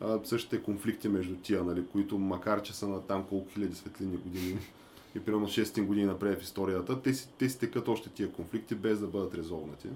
[0.00, 4.16] а, същите конфликти между тия, нали, които макар че са на там колко хиляди светлини
[4.16, 4.58] години
[5.14, 8.74] и примерно 600 години напред в историята, те си, те си текат още тия конфликти
[8.74, 9.88] без да бъдат резолвнати.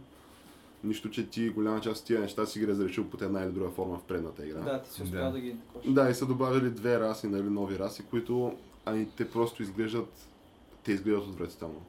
[0.84, 3.70] Нищо, че ти голяма част от тия неща си ги разрешил под една или друга
[3.70, 4.60] форма в предната игра.
[4.60, 5.32] Да, ти си успял Да.
[5.32, 5.56] да, ги.
[5.86, 10.28] Да, и са добавили две раси, нали, нови раси, които ами, те просто изглеждат,
[10.84, 11.82] те изглеждат отвратително.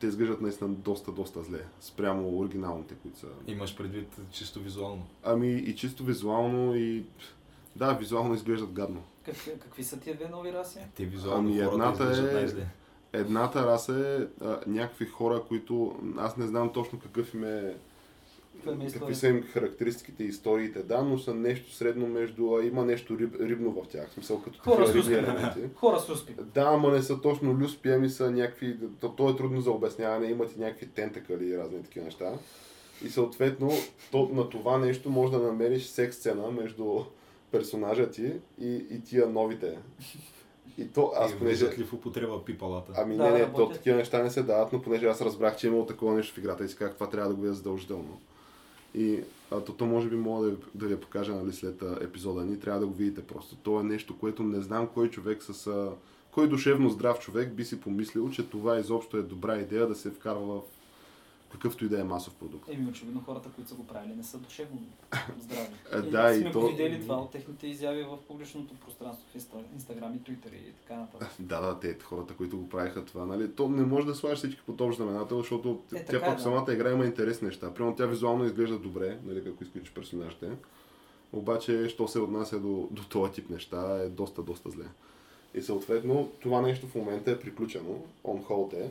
[0.00, 3.26] Те изглеждат наистина доста, доста зле, спрямо оригиналните, които са.
[3.46, 5.06] Имаш предвид чисто визуално.
[5.22, 7.04] Ами и чисто визуално и...
[7.76, 9.02] Да, визуално изглеждат гадно.
[9.24, 10.78] Какви, какви са тия две нови раси?
[10.94, 12.04] Те визуално Ами, едната
[12.60, 12.66] е-.
[13.18, 17.76] Едната раса е а, някакви хора, които аз не знам точно какъв е им е
[18.64, 19.18] какви историята?
[19.18, 23.40] са им характеристиките и историите, да, но са нещо средно между, а, има нещо риб,
[23.40, 25.60] рибно в тях, в смисъл като Хора с елементи.
[25.74, 26.34] Хора с люспи.
[26.54, 30.26] Да, ама не са точно люспи, ами са някакви, то, то е трудно за обясняване,
[30.26, 32.32] имат и някакви тентакали и разни такива неща.
[33.04, 33.70] И съответно,
[34.10, 36.98] то, на това нещо може да намериш секс сцена между
[37.50, 39.78] персонажа ти и, и тия новите.
[40.78, 41.78] И то, аз и понеже...
[41.78, 42.92] ли в употреба пипалата?
[42.96, 43.72] Ами Да, не, не, то работят.
[43.72, 46.38] такива неща не се дават, но понеже аз разбрах, че е имало такова нещо в
[46.38, 48.20] играта и си казах, това трябва да го видя задължително.
[48.94, 52.44] И а, то, то може би мога да, да ви покажа нали, след а, епизода
[52.44, 53.56] ни, трябва да го видите просто.
[53.56, 55.66] То е нещо, което не знам кой човек с...
[55.66, 55.90] А,
[56.30, 60.10] кой душевно здрав човек би си помислил, че това изобщо е добра идея да се
[60.10, 60.62] вкарва в
[61.54, 62.68] какъвто и да е масов продукт.
[62.68, 64.78] Еми, очевидно хората, които са го правили, не са душевно
[65.40, 66.10] здрави.
[66.10, 69.72] Да, и сме то- го видели това от техните изяви в публичното пространство, в Инста-
[69.74, 71.28] Инстаграм и Твитър и така нататък.
[71.38, 73.52] Да, да, те хората, които го правиха това, нали?
[73.52, 76.42] То не може да слагаш всички под общ знаменател, защото Е, тя е, пък да.
[76.42, 77.74] самата игра има интересни неща.
[77.74, 80.50] Примерно тя визуално изглежда добре, нали, ако изключиш персонажите.
[81.32, 84.84] Обаче, що се отнася до, до този тип неща, е доста, доста зле.
[85.54, 87.90] И съответно, това нещо в момента е приключено.
[88.24, 88.90] On hold е.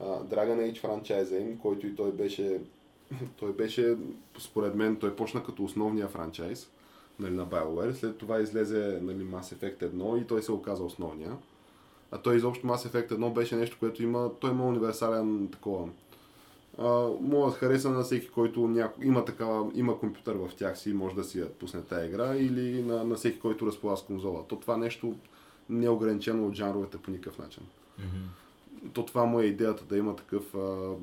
[0.00, 2.60] Dragon Age франчайза им, който и той беше,
[3.36, 3.96] той беше,
[4.38, 6.70] според мен, той почна като основния франчайз
[7.18, 7.92] нали, на BioWare.
[7.92, 11.36] След това излезе нали, Mass Effect 1 и той се оказа основния.
[12.10, 15.88] А той изобщо Mass Effect 1 беше нещо, което има, той има универсален такова.
[16.78, 20.90] А, може да хареса на всеки, който няко, има, такава, има компютър в тях си
[20.90, 24.02] и може да си я пусне тази игра или на, на всеки, който разполага с
[24.02, 24.44] конзола.
[24.48, 25.14] То това нещо
[25.68, 27.62] не е ограничено от жанровете по никакъв начин.
[27.98, 28.28] Мгм.
[28.92, 30.94] То това му е идеята да има такъв а,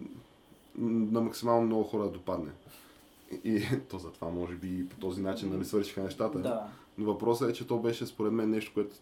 [0.78, 2.52] на максимално много хора да допадне.
[3.32, 6.40] И, и то затова може би и по този начин нали, свършиха нещата.
[6.40, 6.68] Да.
[6.98, 8.96] Но въпросът е, че то беше според мен нещо, което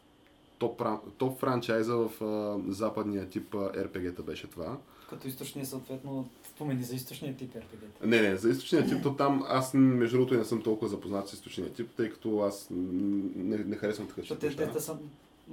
[0.60, 0.82] топ,
[1.18, 4.78] топ франчайза в а, западния тип RPG-та беше това.
[5.10, 8.06] Като източния, съответно, спомени за източния тип RPG.
[8.06, 11.34] Не, не, за източния тип, то там аз между другото не съм толкова запознат с
[11.34, 14.98] източния тип, тъй като аз не, не харесвам такъв тип те, те са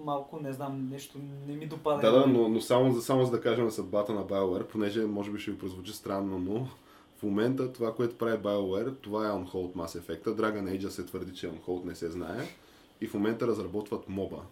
[0.05, 2.01] малко, не знам, нещо не ми допада.
[2.01, 5.31] Да, да, но, но само, за, само за да кажем съдбата на BioWare, понеже може
[5.31, 6.69] би ще ви прозвучи странно, но
[7.19, 10.25] в момента това, което прави BioWare, това е on hold Mass Effect.
[10.25, 12.47] Dragon Age се твърди, че on hold не се знае.
[13.01, 14.43] И в момента разработват моба.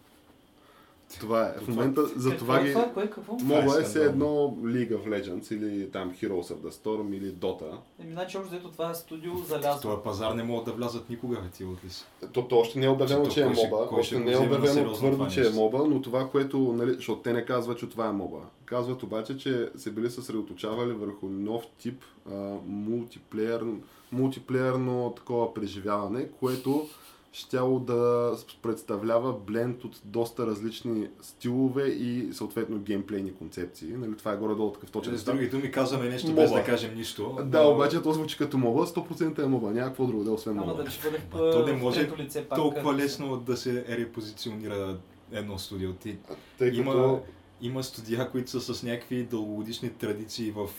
[1.20, 1.52] Това е.
[1.60, 2.72] В момента за това е ги...
[2.72, 2.90] това?
[2.94, 3.36] Кое какво?
[3.36, 7.16] Това е Моба е все едно League of Legends или там Heroes of the Storm
[7.16, 7.78] или Dota.
[8.00, 9.80] Еми, значи общо взето това е студио залязва.
[9.80, 12.04] този пазар не могат да влязат никога, ти от ли си?
[12.32, 13.88] То, то още не е обявено, Че е моба.
[13.90, 17.32] Още не е обявено твърдо, това че е моба, но това, което, нали, защото те
[17.32, 18.38] не казват, че това е моба.
[18.64, 22.34] Казват обаче, че се били съсредоточавали върху нов тип а,
[22.66, 23.64] мултиплеер,
[24.12, 26.88] мултиплеерно такова преживяване, което
[27.34, 28.32] щяло да
[28.62, 33.88] представлява бленд от доста различни стилове и съответно геймплейни концепции.
[33.88, 36.60] Нали, това е горе-долу такъв точен С други думи казваме нещо без Моба.
[36.60, 37.38] да кажем нищо.
[37.44, 40.34] Да, но обаче то звучи като моба, 100% е моба, няма какво друго да е
[40.34, 40.84] освен Ама моба.
[40.84, 40.90] бъде
[41.32, 42.58] Ма, то не може лице пак.
[42.58, 44.96] Толкова лесно да се репозиционира
[45.32, 45.92] едно студио.
[45.92, 46.16] Ти,
[46.58, 46.80] Тъй като...
[46.80, 47.20] има,
[47.60, 50.70] има студия, които са с някакви дългогодишни традиции в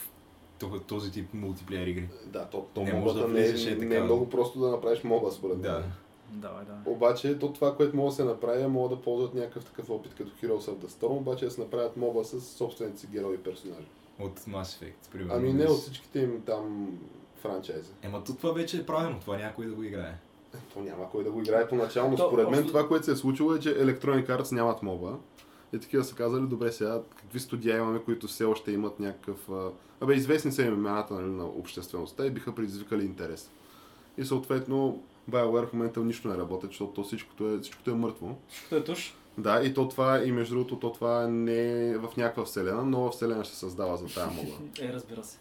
[0.59, 2.09] то- този тип мултиплеер игри.
[2.25, 5.03] Да, то, то Не може да не, е, е не е много просто да направиш
[5.03, 5.83] моба, според Да.
[6.35, 6.91] Давай, да.
[6.91, 10.13] Обаче, то това, което може да се направи, е могат да ползват някакъв такъв опит
[10.15, 13.37] като Heroes of the Storm, обаче да се направят моба с собствените си герои и
[13.37, 13.87] персонажи.
[14.19, 15.33] От Mass Effect, примерно.
[15.35, 16.91] Ами не от всичките им там
[17.35, 17.91] франчайзи.
[18.01, 20.17] Ема то това вече е правилно, това някой да го играе.
[20.73, 22.17] То няма кой да го играе поначално.
[22.17, 25.17] То, Според мен това, което се е случило е, че Electronic Arts нямат моба.
[25.73, 29.49] И такива са казали, добре сега, какви студия имаме, които все още имат някакъв...
[29.49, 29.71] а,
[30.01, 33.51] Абе, известни са им имената нали, на обществеността и биха предизвикали интерес.
[34.17, 38.35] И съответно, BioWare в момента нищо не работи, защото то всичкото е, всичкото е мъртво.
[38.49, 39.13] Всичкото е туш.
[39.37, 43.11] Да, и то това, и между другото, то това не е в някаква вселена, нова
[43.11, 44.55] вселена ще се създава за тая моба.
[44.81, 45.37] Е, разбира се.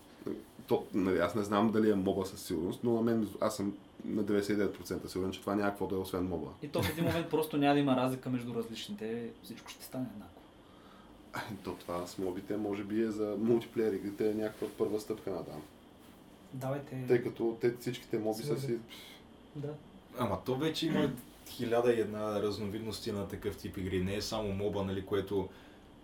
[0.66, 3.74] То, нали, аз не знам дали е моба със сигурност, но на мен, аз съм
[4.04, 6.50] на 99% сигурен, че това няма какво да е освен моба.
[6.62, 9.28] И то в един момент просто няма да има разлика между различните.
[9.42, 10.40] Всичко ще стане еднакво.
[11.64, 15.44] То това с мобите може би е за мултиплеер игрите е някаква първа стъпка на
[15.44, 15.62] там.
[16.52, 17.04] Давайте.
[17.08, 18.78] Тъй като те всичките моби са си...
[19.56, 19.68] Да.
[20.18, 21.10] Ама то вече има
[21.48, 24.04] хиляда и една разновидности на такъв тип игри.
[24.04, 25.48] Не е само моба, нали, което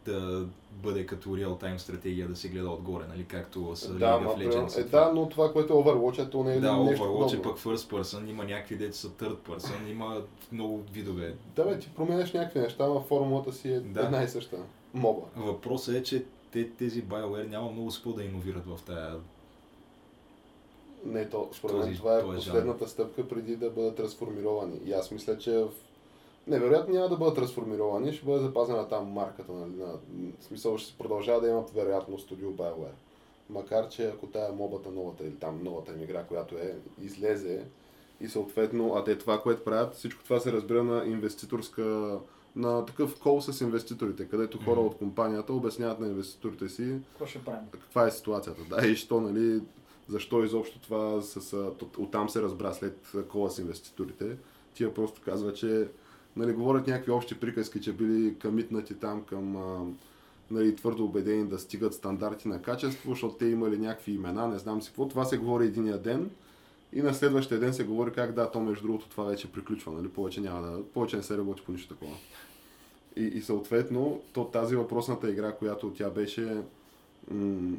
[0.05, 4.49] да бъде като реал-тайм стратегия да се гледа отгоре, нали, както с Да, League of
[4.49, 4.81] Legends.
[4.81, 7.37] е, да, но това, което е Overwatch, е, то не е Да, нещо Overwatch е
[7.37, 7.43] подобно.
[7.43, 10.23] пък first person, има някакви деца са third person, има
[10.53, 11.35] много видове.
[11.57, 14.01] Да, бе, ти променяш някакви неща, но формулата си е Да.
[14.01, 14.57] една и съща.
[14.95, 15.21] Моба.
[15.37, 19.17] Въпросът е, че те, тези BioWare няма много спо да иновират в тая
[21.05, 24.81] Не, то, според мен това е последната стъпка преди да бъдат трансформировани.
[24.85, 25.69] И аз мисля, че в...
[26.47, 29.53] Невероятно няма да бъдат трансформировани, ще бъде запазена там марката.
[29.53, 29.87] Нали, на...
[30.41, 32.95] В смисъл ще се продължава да имат вероятно студио BioWare.
[33.51, 37.65] Макар, че ако тая мобата новата или там новата им игра, която е, излезе
[38.21, 42.19] и съответно, а те това, което правят, всичко това се разбира на инвеститорска
[42.57, 44.87] на такъв кол с инвеститорите, където хора Мгм.
[44.89, 47.69] от компанията обясняват на инвеститорите си Какво ще правим?
[47.73, 48.61] каква е ситуацията.
[48.71, 49.61] Да, и що, нали,
[50.11, 54.37] защо изобщо това с, оттам се разбра след кола с инвеститорите.
[54.75, 55.89] Тия просто казва, че
[56.37, 59.57] нали, говорят някакви общи приказки, че били камитнати там към
[60.51, 64.83] нали, твърдо убедени да стигат стандарти на качество, защото те имали някакви имена, не знам
[64.83, 65.09] си какво.
[65.09, 66.31] Това се говори единия ден
[66.93, 70.09] и на следващия ден се говори как да, то между другото това вече приключва, нали,
[70.09, 72.17] повече няма да, повече не се работи по нищо такова.
[73.17, 76.63] И, и съответно, то тази въпросната игра, която тя беше
[77.31, 77.77] м-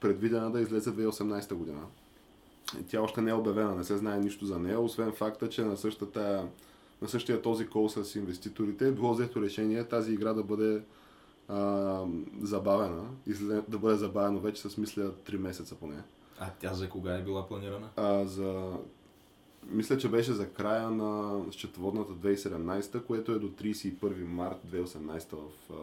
[0.00, 1.80] предвидена да излезе 2018 година.
[2.88, 5.76] Тя още не е обявена, не се знае нищо за нея, освен факта, че на,
[5.76, 6.46] същата,
[7.02, 10.82] на същия този кол с инвеститорите е било взето решение тази игра да бъде
[11.48, 12.04] а,
[12.42, 13.04] забавена,
[13.68, 16.02] да бъде забавено вече с мисля 3 месеца поне.
[16.40, 17.88] А тя за кога е била планирана?
[17.96, 18.72] А, за...
[19.68, 25.36] Мисля, че беше за края на счетоводната 2017, което е до 31 март 2018 в
[25.70, 25.74] а,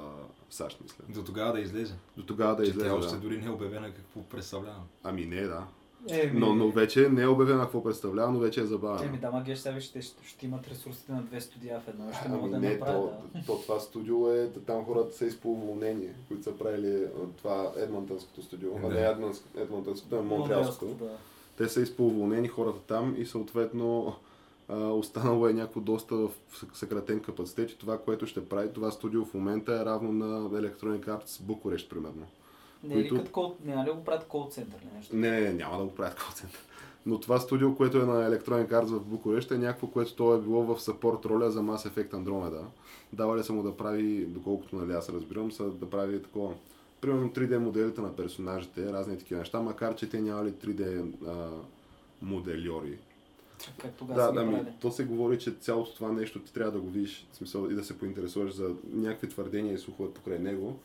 [0.49, 1.03] САЩ, мисля.
[1.09, 1.93] До тогава да излезе.
[2.17, 2.87] До тогава да Че излезе.
[2.87, 3.19] тя още Да.
[3.19, 4.81] дори не е обявена какво представлява.
[5.03, 5.63] Ами не, да.
[6.09, 9.05] Еми, Но, но вече не е обявена какво представлява, но вече е забавена.
[9.05, 12.11] Еми да, ма геш сега ще, ще, ще имат ресурсите на две студия в едно,
[12.11, 12.95] ще Ами могат да не, направят.
[13.03, 13.45] то, Да.
[13.45, 18.69] то, това студио е, там хората са изполуволнени, които са правили а, това Едмонтънското студио,
[18.77, 18.87] а Да.
[18.89, 20.93] не Едмонтънск- Едмонтънското, а Монтреалското.
[20.95, 21.17] Да.
[21.57, 24.15] Те са изполуволнени хората там и съответно
[24.69, 26.29] останало е някакво доста в
[26.73, 31.05] съкратен капацитет и това, което ще прави това студио в момента е равно на Electronic
[31.05, 32.25] Arts Букурещ, примерно.
[32.83, 35.15] Не е ли които- като кол, няма ли го правят кол център или нещо?
[35.15, 36.59] Не, не, не, няма да го правят колцентър.
[37.05, 40.41] Но това студио, което е на Electronic Arts в Букурещ е някакво, което то е
[40.41, 42.61] било в сапорт роля за Mass Effect Andromeda.
[43.13, 46.53] Давали са му да прави, доколкото нали аз разбирам, са да прави такова,
[47.05, 51.49] примерно 3D моделите на персонажите, разни такива неща, макар че те нямали 3D а,
[52.21, 52.97] модельори.
[53.77, 56.89] Как тогава Да, ами, то се говори, че цялото това нещо ти трябва да го
[56.89, 60.79] видиш, в смисъл и да се поинтересуваш за някакви твърдения и слухове покрай него,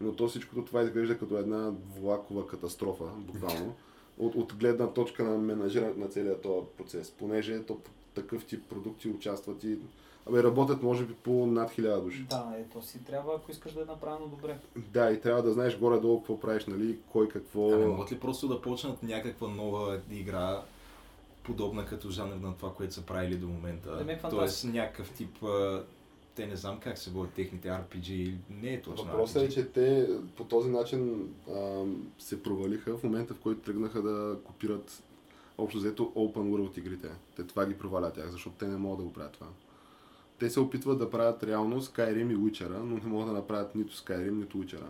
[0.00, 3.74] но то всичкото това изглежда като една влакова катастрофа, буквално,
[4.18, 7.80] от, от гледна точка на менажирането на целият този процес, понеже то
[8.14, 9.78] такъв тип продукти участват и
[10.28, 12.26] Абе, работят може би по над хиляда души.
[12.30, 14.58] Да, ето си трябва, ако искаш да е направено добре.
[14.76, 17.72] Да, и трябва да знаеш горе-долу какво правиш, нали, кой какво...
[17.72, 20.62] Ами могат ли просто да почнат някаква нова игра,
[21.42, 23.96] подобна като жанр на това, което са правили до момента?
[23.96, 25.38] Да, ме е Тоест някакъв тип,
[26.34, 29.54] те не знам как се водят техните RPG, не е точно Въпросът е, RPG.
[29.54, 31.84] че те по този начин а,
[32.18, 35.02] се провалиха в момента, в който тръгнаха да копират
[35.58, 37.08] общо взето Open World игрите.
[37.36, 39.46] Те това ги проваля тях, защото те не могат да го правят това.
[40.44, 43.94] Те се опитват да правят реално Skyrim и Witcher, но не могат да направят нито
[43.94, 44.80] Skyrim, нито Witcher.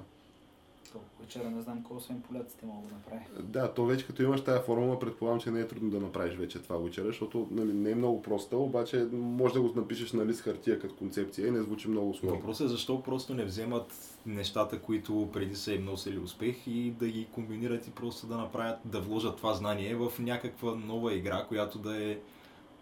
[0.93, 3.25] То, Вечера не знам кой освен поляците могат да направи.
[3.41, 6.63] Да, то вече като имаш тази формула, предполагам, че не е трудно да направиш вече
[6.63, 10.41] това Witcher, защото нали, не е много проста, обаче може да го напишеш на лист
[10.41, 12.39] хартия като концепция и не звучи много сложно.
[12.39, 17.09] Въпросът е защо просто не вземат нещата, които преди са им носили успех и да
[17.09, 21.79] ги комбинират и просто да направят, да вложат това знание в някаква нова игра, която
[21.79, 22.19] да е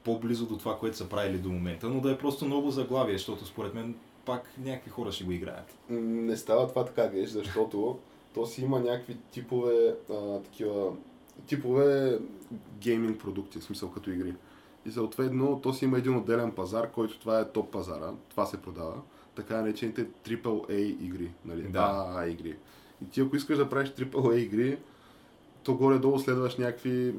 [0.04, 3.46] по-близо до това, което са правили до момента, но да е просто ново заглавие, защото
[3.46, 5.78] според мен пак някакви хора ще го играят.
[5.90, 7.98] Не става това така, геш, защото
[8.34, 10.92] то си има някакви типове, а, такива,
[11.46, 12.18] типове
[12.80, 14.34] гейминг продукти, в смисъл като игри.
[14.86, 18.62] И съответно, то си има един отделен пазар, който това е топ пазара, това се
[18.62, 18.94] продава,
[19.34, 21.62] така наречените AAA игри, нали?
[21.62, 21.78] Да.
[21.78, 22.56] AAA игри.
[23.02, 24.78] И ти ако искаш да правиш AAA игри,
[25.62, 27.14] то горе-долу следваш някакви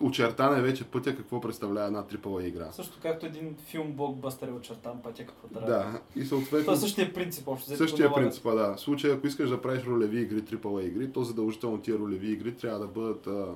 [0.00, 2.72] очертане вече пътя какво представлява една AAA игра.
[2.72, 5.66] Също както един филм блокбъстър е очертан пътя какво трябва.
[5.66, 6.60] Да, и съответно...
[6.60, 7.76] Това е същия принцип, общо.
[7.76, 8.74] Същия принцип, да.
[8.76, 12.54] В случая, ако искаш да правиш ролеви игри, AAA игри, то задължително тия ролеви игри
[12.54, 13.46] трябва да бъдат а,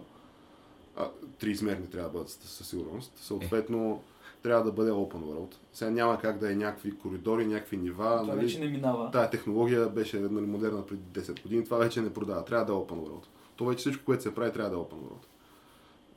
[0.96, 1.08] а,
[1.38, 3.12] триизмерни трябва да бъдат със със сигурност.
[3.16, 4.02] Съответно,
[4.42, 5.54] трябва да бъде open world.
[5.72, 8.18] Сега няма как да е някакви коридори, някакви нива.
[8.20, 8.40] Това нали?
[8.40, 9.10] вече не минава.
[9.10, 12.44] Тая технология беше нали, модерна преди 10 години, това вече не продава.
[12.44, 13.24] Трябва да е open world.
[13.56, 15.24] То вече всичко, което се прави, трябва да е open world.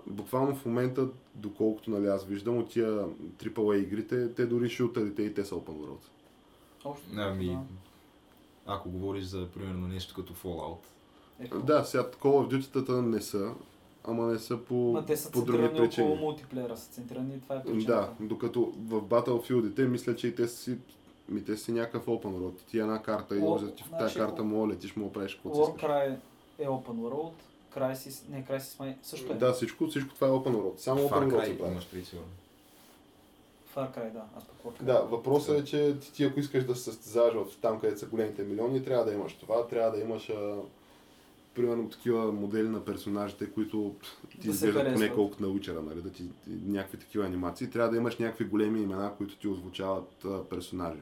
[0.07, 3.05] Буквално в момента, доколкото нали, аз виждам от тия
[3.37, 6.03] AAA игрите, те дори шутерите и те са open world.
[6.85, 7.59] Общо, Ами, да.
[8.65, 10.77] ако говориш за, примерно, нещо като Fallout,
[11.39, 11.59] Ето.
[11.59, 13.53] Да, сега Call of Duty-тата не са,
[14.03, 16.15] ама не са по, Ма те са по други центрирани около причини.
[16.15, 18.13] мултиплеера, са центрирани и това е причината.
[18.19, 20.77] Да, докато в Battlefield-ите мисля, че и те си
[21.29, 22.61] ми те си някакъв open world.
[22.69, 25.13] Ти една карта и може ти в тази значи, карта мога да летиш, мога да
[25.13, 25.81] правиш каквото си искаш.
[25.83, 26.15] Warcry
[26.59, 27.31] е open world,
[27.75, 29.35] Crysis, не Crysis май също е.
[29.35, 30.77] Да, всичко, всичко това е open world.
[30.77, 31.71] Само open Far world се прави.
[31.71, 32.27] имаш преди сигурно.
[33.75, 34.23] Far Cry, да.
[34.37, 34.83] Аз пък Warcry.
[34.83, 38.05] Да, въпросът е, че ти, ти ако искаш да се състезаваш в там, където са
[38.05, 40.55] големите милиони, трябва да имаш това, трябва да имаш а,
[41.55, 43.95] примерно такива модели на персонажите, които
[44.29, 47.69] ти Да изглеждат поне колкото на учера, нали, да ти, ти някакви такива анимации.
[47.69, 50.99] Трябва да имаш някакви големи имена, които ти озвучават а, персонажи.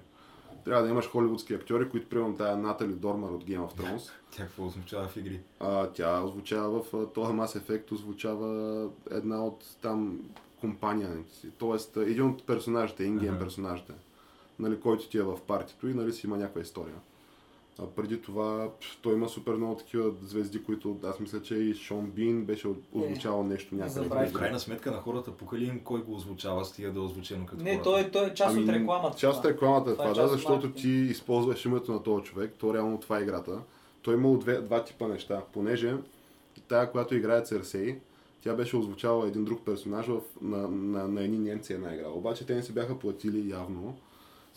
[0.69, 4.11] Трябва да имаш холивудски актьори, които примерно тая Натали Дормар от Game of Thrones.
[4.31, 5.39] Тя какво означава в игри?
[5.59, 10.19] А, тя озвучава в този Mass Effect, озвучава една от там
[10.59, 11.17] компания.
[11.57, 13.93] Тоест, един от персонажите, ингейм персонажите,
[14.59, 16.95] нали, който ти е в партито и нали, си има някаква история.
[17.81, 18.69] А преди това
[19.01, 23.43] той има супер много такива звезди, които аз мисля, че и Шон Бин беше озвучавал
[23.43, 23.93] нещо някъде.
[23.93, 24.29] забравих.
[24.29, 27.45] В крайна сметка на хората пука ли им кой го озвучава, стига да е озвучено
[27.45, 27.83] като Не, хората.
[27.89, 29.17] той, е- той е част от Ами, рекламата.
[29.17, 29.53] Част от това.
[29.53, 32.73] рекламата е Това е това, да, от защото ти използваш името на този човек, то
[32.73, 33.59] реално това е играта.
[34.01, 35.95] Той имал две, два типа неща, понеже
[36.67, 37.99] тая, която играе Церсей,
[38.43, 42.07] тя беше озвучавала един друг персонаж в, на, на, на едни немци една игра.
[42.09, 43.97] Обаче те не си бяха платили явно.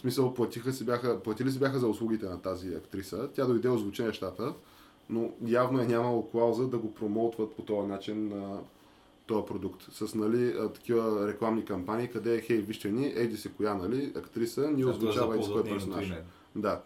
[0.03, 3.29] Смисъл, платиха си бяха, платили си бяха за услугите на тази актриса.
[3.35, 4.55] Тя дойде озвучи нещата,
[5.11, 8.59] но явно е нямало клауза да го промоутват по този начин на
[9.27, 9.83] този продукт.
[9.93, 14.71] С нали, такива рекламни кампании, къде е, хей, вижте ни, еди си коя, нали, актриса,
[14.71, 15.35] ни озвучава т.е.
[15.35, 16.13] еди си кой нейното персонаж.
[16.57, 16.81] Да.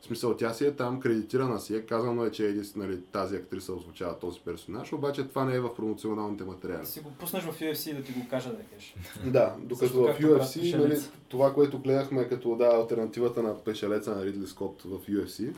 [0.00, 3.36] В смисъл, тя си е там, кредитирана си е, казано е, че си, нали, тази
[3.36, 6.80] актриса озвучава този персонаж, обаче това не е в промоционалните материали.
[6.80, 8.94] Да си го пуснеш в UFC да ти го кажа да кажеш.
[9.26, 14.24] Да, докато Също в UFC, нали, това, което гледахме като да, альтернативата на пешелеца на
[14.24, 15.54] Ридли Скот в UFC,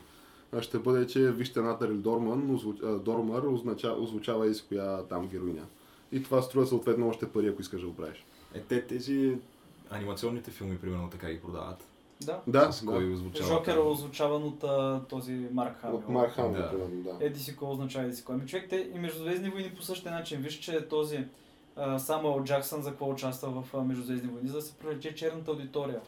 [0.52, 2.60] а, ще бъде, че вижте Натали Дорман,
[3.04, 3.42] Дормър
[3.98, 5.66] озвучава и с коя там героиня.
[6.12, 8.24] И това струва съответно още пари, ако искаш да го правиш.
[8.54, 9.36] Е, те тези
[9.90, 11.89] анимационните филми, примерно, така ги продават.
[12.20, 12.40] Да.
[12.46, 13.12] Да, С кой да.
[13.12, 13.48] озвучава.
[13.48, 15.96] Жокер е озвучаван от а, този Марк Хамил.
[15.96, 16.70] От Марк Хамил, Да.
[16.70, 17.26] примерно, да.
[17.26, 18.34] Еди си кой означава еди си кой.
[18.34, 20.40] Ами човек, те и Междузвездни войни по същия начин.
[20.40, 21.24] Виж, че този
[21.98, 26.00] Самуел Джаксън за какво участва в Междузвездни войни, за да се привлече черната аудитория.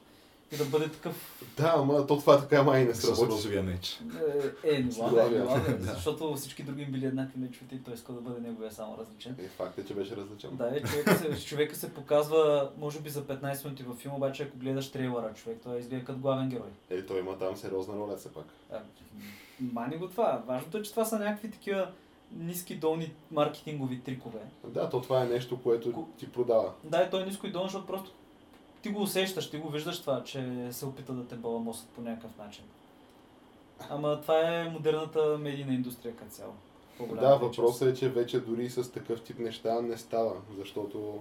[0.53, 1.43] И да бъде такъв...
[1.57, 3.27] Да, ама то това така май не С сработи.
[3.27, 4.01] розовия меч.
[4.65, 5.47] Е, е ладно,
[5.81, 5.93] Да.
[5.93, 9.37] защото всички други били еднакви мечовете и той иска да бъде неговия само различен.
[9.45, 10.51] И факт е, че беше различен.
[10.53, 14.43] Да, е, човека се, човека се показва, може би за 15 минути във филма, обаче
[14.43, 16.69] ако гледаш трейлера, човек, той изглежда като главен герой.
[16.91, 18.47] Е, той има там сериозна роля все пак.
[18.73, 18.79] А,
[19.61, 20.43] Мани го това.
[20.47, 21.91] Важното е, че това са някакви такива
[22.33, 24.39] ниски долни маркетингови трикове.
[24.65, 26.73] Да, то това е нещо, което Ко- ти продава.
[26.85, 28.11] Да, и той е ниско и долно, защото просто
[28.83, 32.39] ти го усещаш, ти го виждаш това, че се опита да те баламосат по някакъв
[32.39, 32.65] начин.
[33.91, 36.53] Ама това е модерната медийна индустрия като цяло.
[37.01, 37.41] Да, част.
[37.41, 41.21] въпросът е, че вече дори с такъв тип неща не става, защото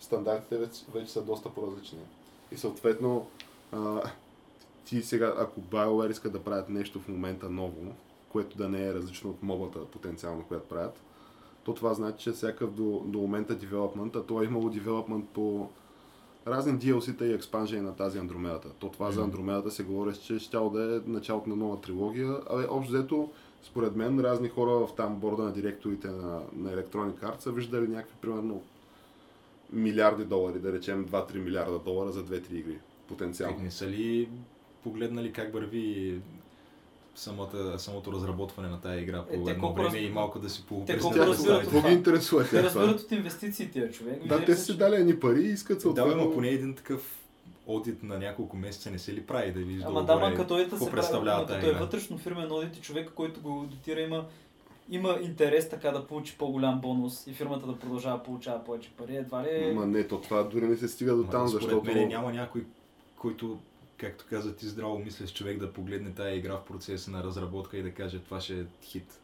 [0.00, 1.98] стандартите вече, вече са доста по-различни.
[2.52, 3.26] И съответно,
[3.72, 4.02] а,
[4.84, 7.94] ти сега, ако BioWare иска да правят нещо в момента ново,
[8.28, 11.00] което да не е различно от мобата потенциално, която правят,
[11.64, 15.68] то това значи, че всякакъв до, до момента девелопмент, а то е имало девелопмент по
[16.46, 18.68] разни DLC-та и експанжени на тази Андромедата.
[18.78, 19.24] То това за Мгм.
[19.24, 23.30] Андромедата се говори, че ще да е началото на нова трилогия, а общо взето
[23.62, 27.88] според мен разни хора в там борда на директорите на, на Electronic Arts са виждали
[27.88, 28.62] някакви примерно
[29.72, 32.78] милиарди долари, да речем 2-3 милиарда долара за 2-3 игри.
[33.08, 33.56] Потенциално.
[33.56, 34.28] Как не са ли
[34.82, 36.20] погледнали как върви
[37.14, 40.50] самата, самото разработване на тази игра по Е, те едно време раз- и малко да
[40.50, 41.88] си по те разбират какво това?
[41.88, 44.26] ги интересува Те разбират от инвестициите, човек.
[44.26, 46.14] Да, те са, си дали едни пари и искат Да, съответно...
[46.14, 47.16] бе, ма поне един такъв
[47.66, 50.54] одит на няколко месеца не се ли прави да вижда Ама да, ма отгоре като
[50.54, 53.48] одита се прави, представлява ама тази като е вътрешно фирмен одит и човек, който го
[53.48, 54.24] аудитира има
[54.90, 59.16] има интерес така да получи по-голям бонус и фирмата да продължава да получава повече пари.
[59.16, 59.72] Едва ли...
[59.72, 61.94] Ма не, то това дори не се стига до там, защото...
[61.94, 62.64] мен няма някой,
[63.16, 63.58] който,
[64.00, 67.82] както каза ти, здраво мислиш човек да погледне тази игра в процеса на разработка и
[67.82, 69.20] да каже това ще е хит.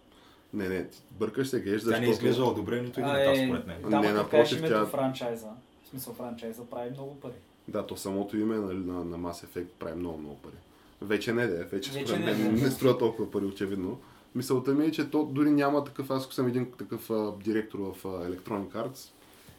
[0.55, 2.11] Не, не, ти бъркаш се геш, Тя не е защото...
[2.11, 3.91] изглеждала добре нито един етап е, според мен.
[3.91, 5.49] Да, Не, напротив, тя- франчайза.
[5.85, 7.33] В смисъл франчайза прави много пари.
[7.69, 10.57] Да, то самото име нали, на, на Mass Effect прави много, много пари.
[11.03, 12.63] Вече не да е, вече, Вече според не, мен да.
[12.63, 14.01] не струва толкова пари, очевидно.
[14.35, 18.05] Мисълта ми е, че то дори няма такъв, аз съм един такъв а, директор в
[18.05, 19.11] а, Electronic Arts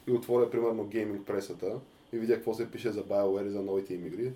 [0.08, 1.80] и отворя примерно гейминг пресата
[2.14, 4.32] и видя какво се пише за BioWare и за новите им игри,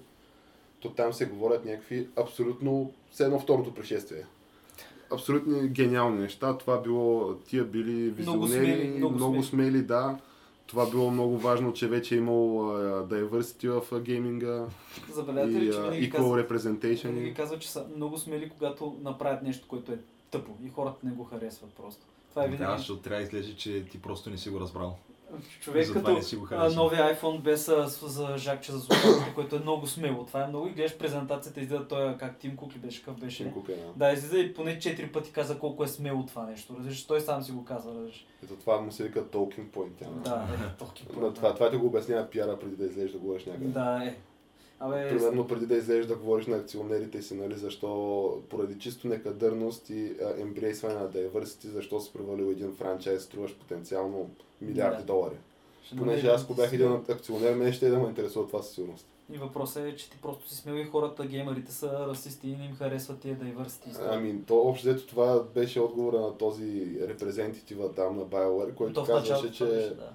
[0.82, 4.26] то там се говорят някакви абсолютно, все едно второто пришествие.
[5.12, 6.58] Абсолютно гениални неща.
[6.58, 9.46] Това било, тия били Много визионери, смели, много много смели.
[9.46, 10.18] смели, да.
[10.68, 14.66] Това било много важно, че вече е имал а, diversity в а, гейминга
[15.14, 17.08] Забелязате и ли, че винаги equal казват, representation.
[17.08, 19.98] винаги казват, че са много смели, когато направят нещо, което е
[20.32, 22.02] тъпо и хората не го харесват просто.
[22.30, 22.78] Това е Да, винаги.
[22.78, 24.98] защото трябва да изглежда, че ти просто не си го разбрал.
[25.62, 29.34] Човек Затова като не си го а, новия iPhone без а, за жакче за слушалките,
[29.36, 30.26] което е много смело.
[30.26, 33.44] Това е много и гледаш презентацията, изгледа той как Тим Кук ли беше, какъв беше.
[33.44, 34.06] Тим Кук е, да.
[34.06, 36.76] Да, излиза и поне 4 пъти каза колко е смело това нещо.
[36.78, 37.92] Разбираш, той сам си го казва.
[37.94, 38.26] Разбираш.
[38.44, 39.92] Ето това му се вика talking point.
[40.00, 43.18] Тя, Да, е, толки На това, това ти го обяснява пиара преди да излезеш да
[43.18, 43.66] говориш някъде.
[43.66, 44.16] Да, е.
[44.84, 49.90] Абе, Примерно преди да излезеш да говориш на акционерите си, нали, защо поради чисто некадърност
[49.90, 54.30] и ембрейсване на diversity, защо си провалил един франчайз, струваш потенциално
[54.62, 55.04] милиарди Да.
[55.04, 55.36] долари.
[55.86, 58.76] ще Понеже аз ако бях един акционер, мен ще е да ме интересува това със
[58.76, 59.06] сигурност.
[59.34, 62.66] И въпросът е, че ти просто си смел и хората, геймерите са расисти и не
[62.66, 63.38] им харесват тия
[63.88, 64.10] истории.
[64.12, 69.30] Ами, то общо взето това беше отговора на този репрезентатива там на BioWare, който казваше,
[69.34, 70.10] това беше, че да.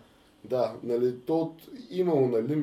[0.51, 1.55] Да, нали, то от,
[1.90, 2.56] имало, нали,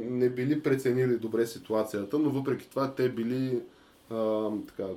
[0.00, 3.62] не били преценили добре ситуацията, но въпреки това те били
[4.10, 4.88] а, така,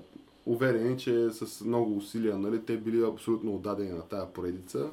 [0.46, 4.90] уверени, че с много усилия, нали, те били абсолютно отдадени на тая поредица,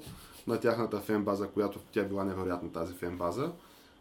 [0.47, 3.53] на тяхната фен база, която тя била невероятна тази фен база.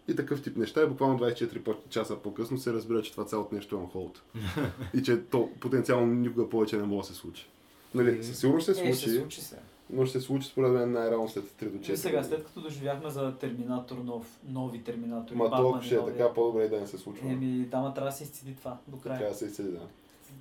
[0.07, 0.83] И такъв тип неща.
[0.83, 4.21] И буквално 24 по- часа по-късно се разбира, че това цялото нещо е на холд.
[4.93, 7.47] и че то потенциално никога повече не може да се случи.
[7.95, 9.55] Нали, със сигурност се Е, случи, ще случи се.
[9.89, 11.91] Но ще се случи според мен най-рано след 3 до 4.
[11.91, 16.33] И сега, след като доживяхме за Терминатор нов, нови Терминатори, Ма и ще е така,
[16.33, 17.29] по-добре и да не се случва.
[17.29, 19.17] Еми, дама трябва да се изцеди това до края.
[19.17, 19.79] Трябва да се изцеди, да.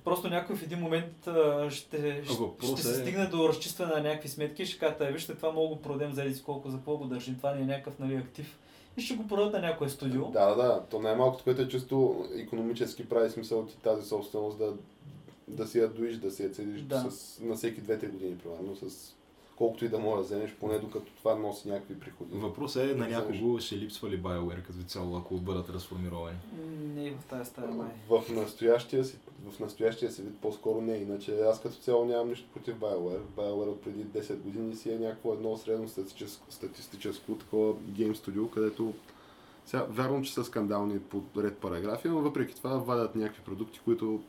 [0.03, 4.01] Просто някой в един момент а, ще, ще, ще се е- стигне до разчистване на
[4.01, 6.69] някакви сметки и ще кажат, «Ай, вижте, това мога да го продадем за еди колко,
[6.69, 8.59] за какво го държим, това не е някакъв нали, актив.
[8.97, 10.25] И ще го продадат на някое студио.
[10.25, 10.83] Да, да, да.
[10.89, 14.73] То най-малкото, което е чисто економически прави смисъл ти тази собственост да,
[15.47, 17.11] да си я доиш, да си я цедиш Да.
[17.11, 19.15] с, на всеки 2-3 години, примерно, с
[19.57, 22.37] колкото и да може да вземеш, поне докато това носи някакви приходи.
[22.37, 26.37] Въпросът е на някого ще липсва ли BioWare като цяло, ако бъдат разформировани.
[26.95, 27.91] Не е в тази стая май.
[28.09, 29.17] В настоящия, си,
[29.49, 33.21] в настоящия си вид по-скоро не, иначе аз като цяло нямам нищо против BioWare.
[33.37, 38.49] BioWare от преди 10 години си е някакво едно средно статистическо, статистическо такова гейм студио,
[38.49, 38.93] където
[39.65, 44.21] сега, вярвам, че са скандални по ред параграфи, но въпреки това вадят някакви продукти, които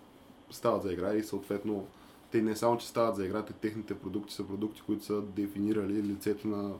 [0.50, 1.86] стават за игра и съответно
[2.30, 6.02] те не само, че стават за игра, те техните продукти са продукти, които са дефинирали
[6.02, 6.72] лицето на,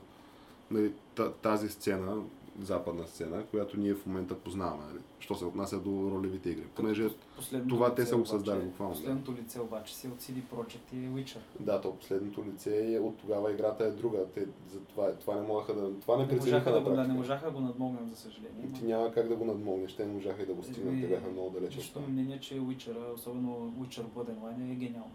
[0.71, 2.21] на та- тази сцена,
[2.61, 4.99] западна сцена, която ние в момента познаваме, нали?
[5.19, 6.63] що се отнася до ролевите игри.
[6.75, 8.93] Понеже Последното това те са го създали буквално.
[8.93, 11.37] Последното лице обаче си от CD Projekt и Witcher.
[11.59, 14.25] Да, то последното лице е от тогава играта е друга.
[14.25, 15.93] Те, за това, това не можеха да.
[15.93, 18.71] Това не Не можаха, да го, да, не можаха да го надмогнем, за съжаление.
[18.73, 21.07] Ти ама- няма как да го надмогнеш, те не можаха и да го стигнат, те
[21.07, 25.11] бяха много далеч от Личното мнение, е, че Witcher, особено Witcher Bloodline е гениално.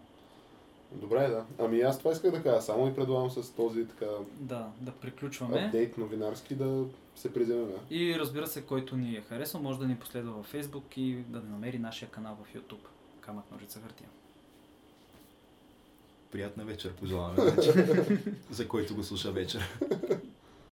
[0.93, 1.45] Добре, да.
[1.59, 4.05] Ами аз това исках да кажа, само и предлагам с този така
[4.39, 5.57] Да, да приключваме.
[5.61, 6.83] апдейт новинарски да
[7.15, 7.71] се приземем.
[7.89, 11.39] И разбира се, който ни е харесал, може да ни последва във Facebook и да
[11.39, 12.87] намери нашия канал в YouTube.
[13.21, 14.09] Камък, ножица, хартия.
[16.31, 18.05] Приятна вечер пожелаваме вечер.
[18.51, 19.79] За който го слуша вечер.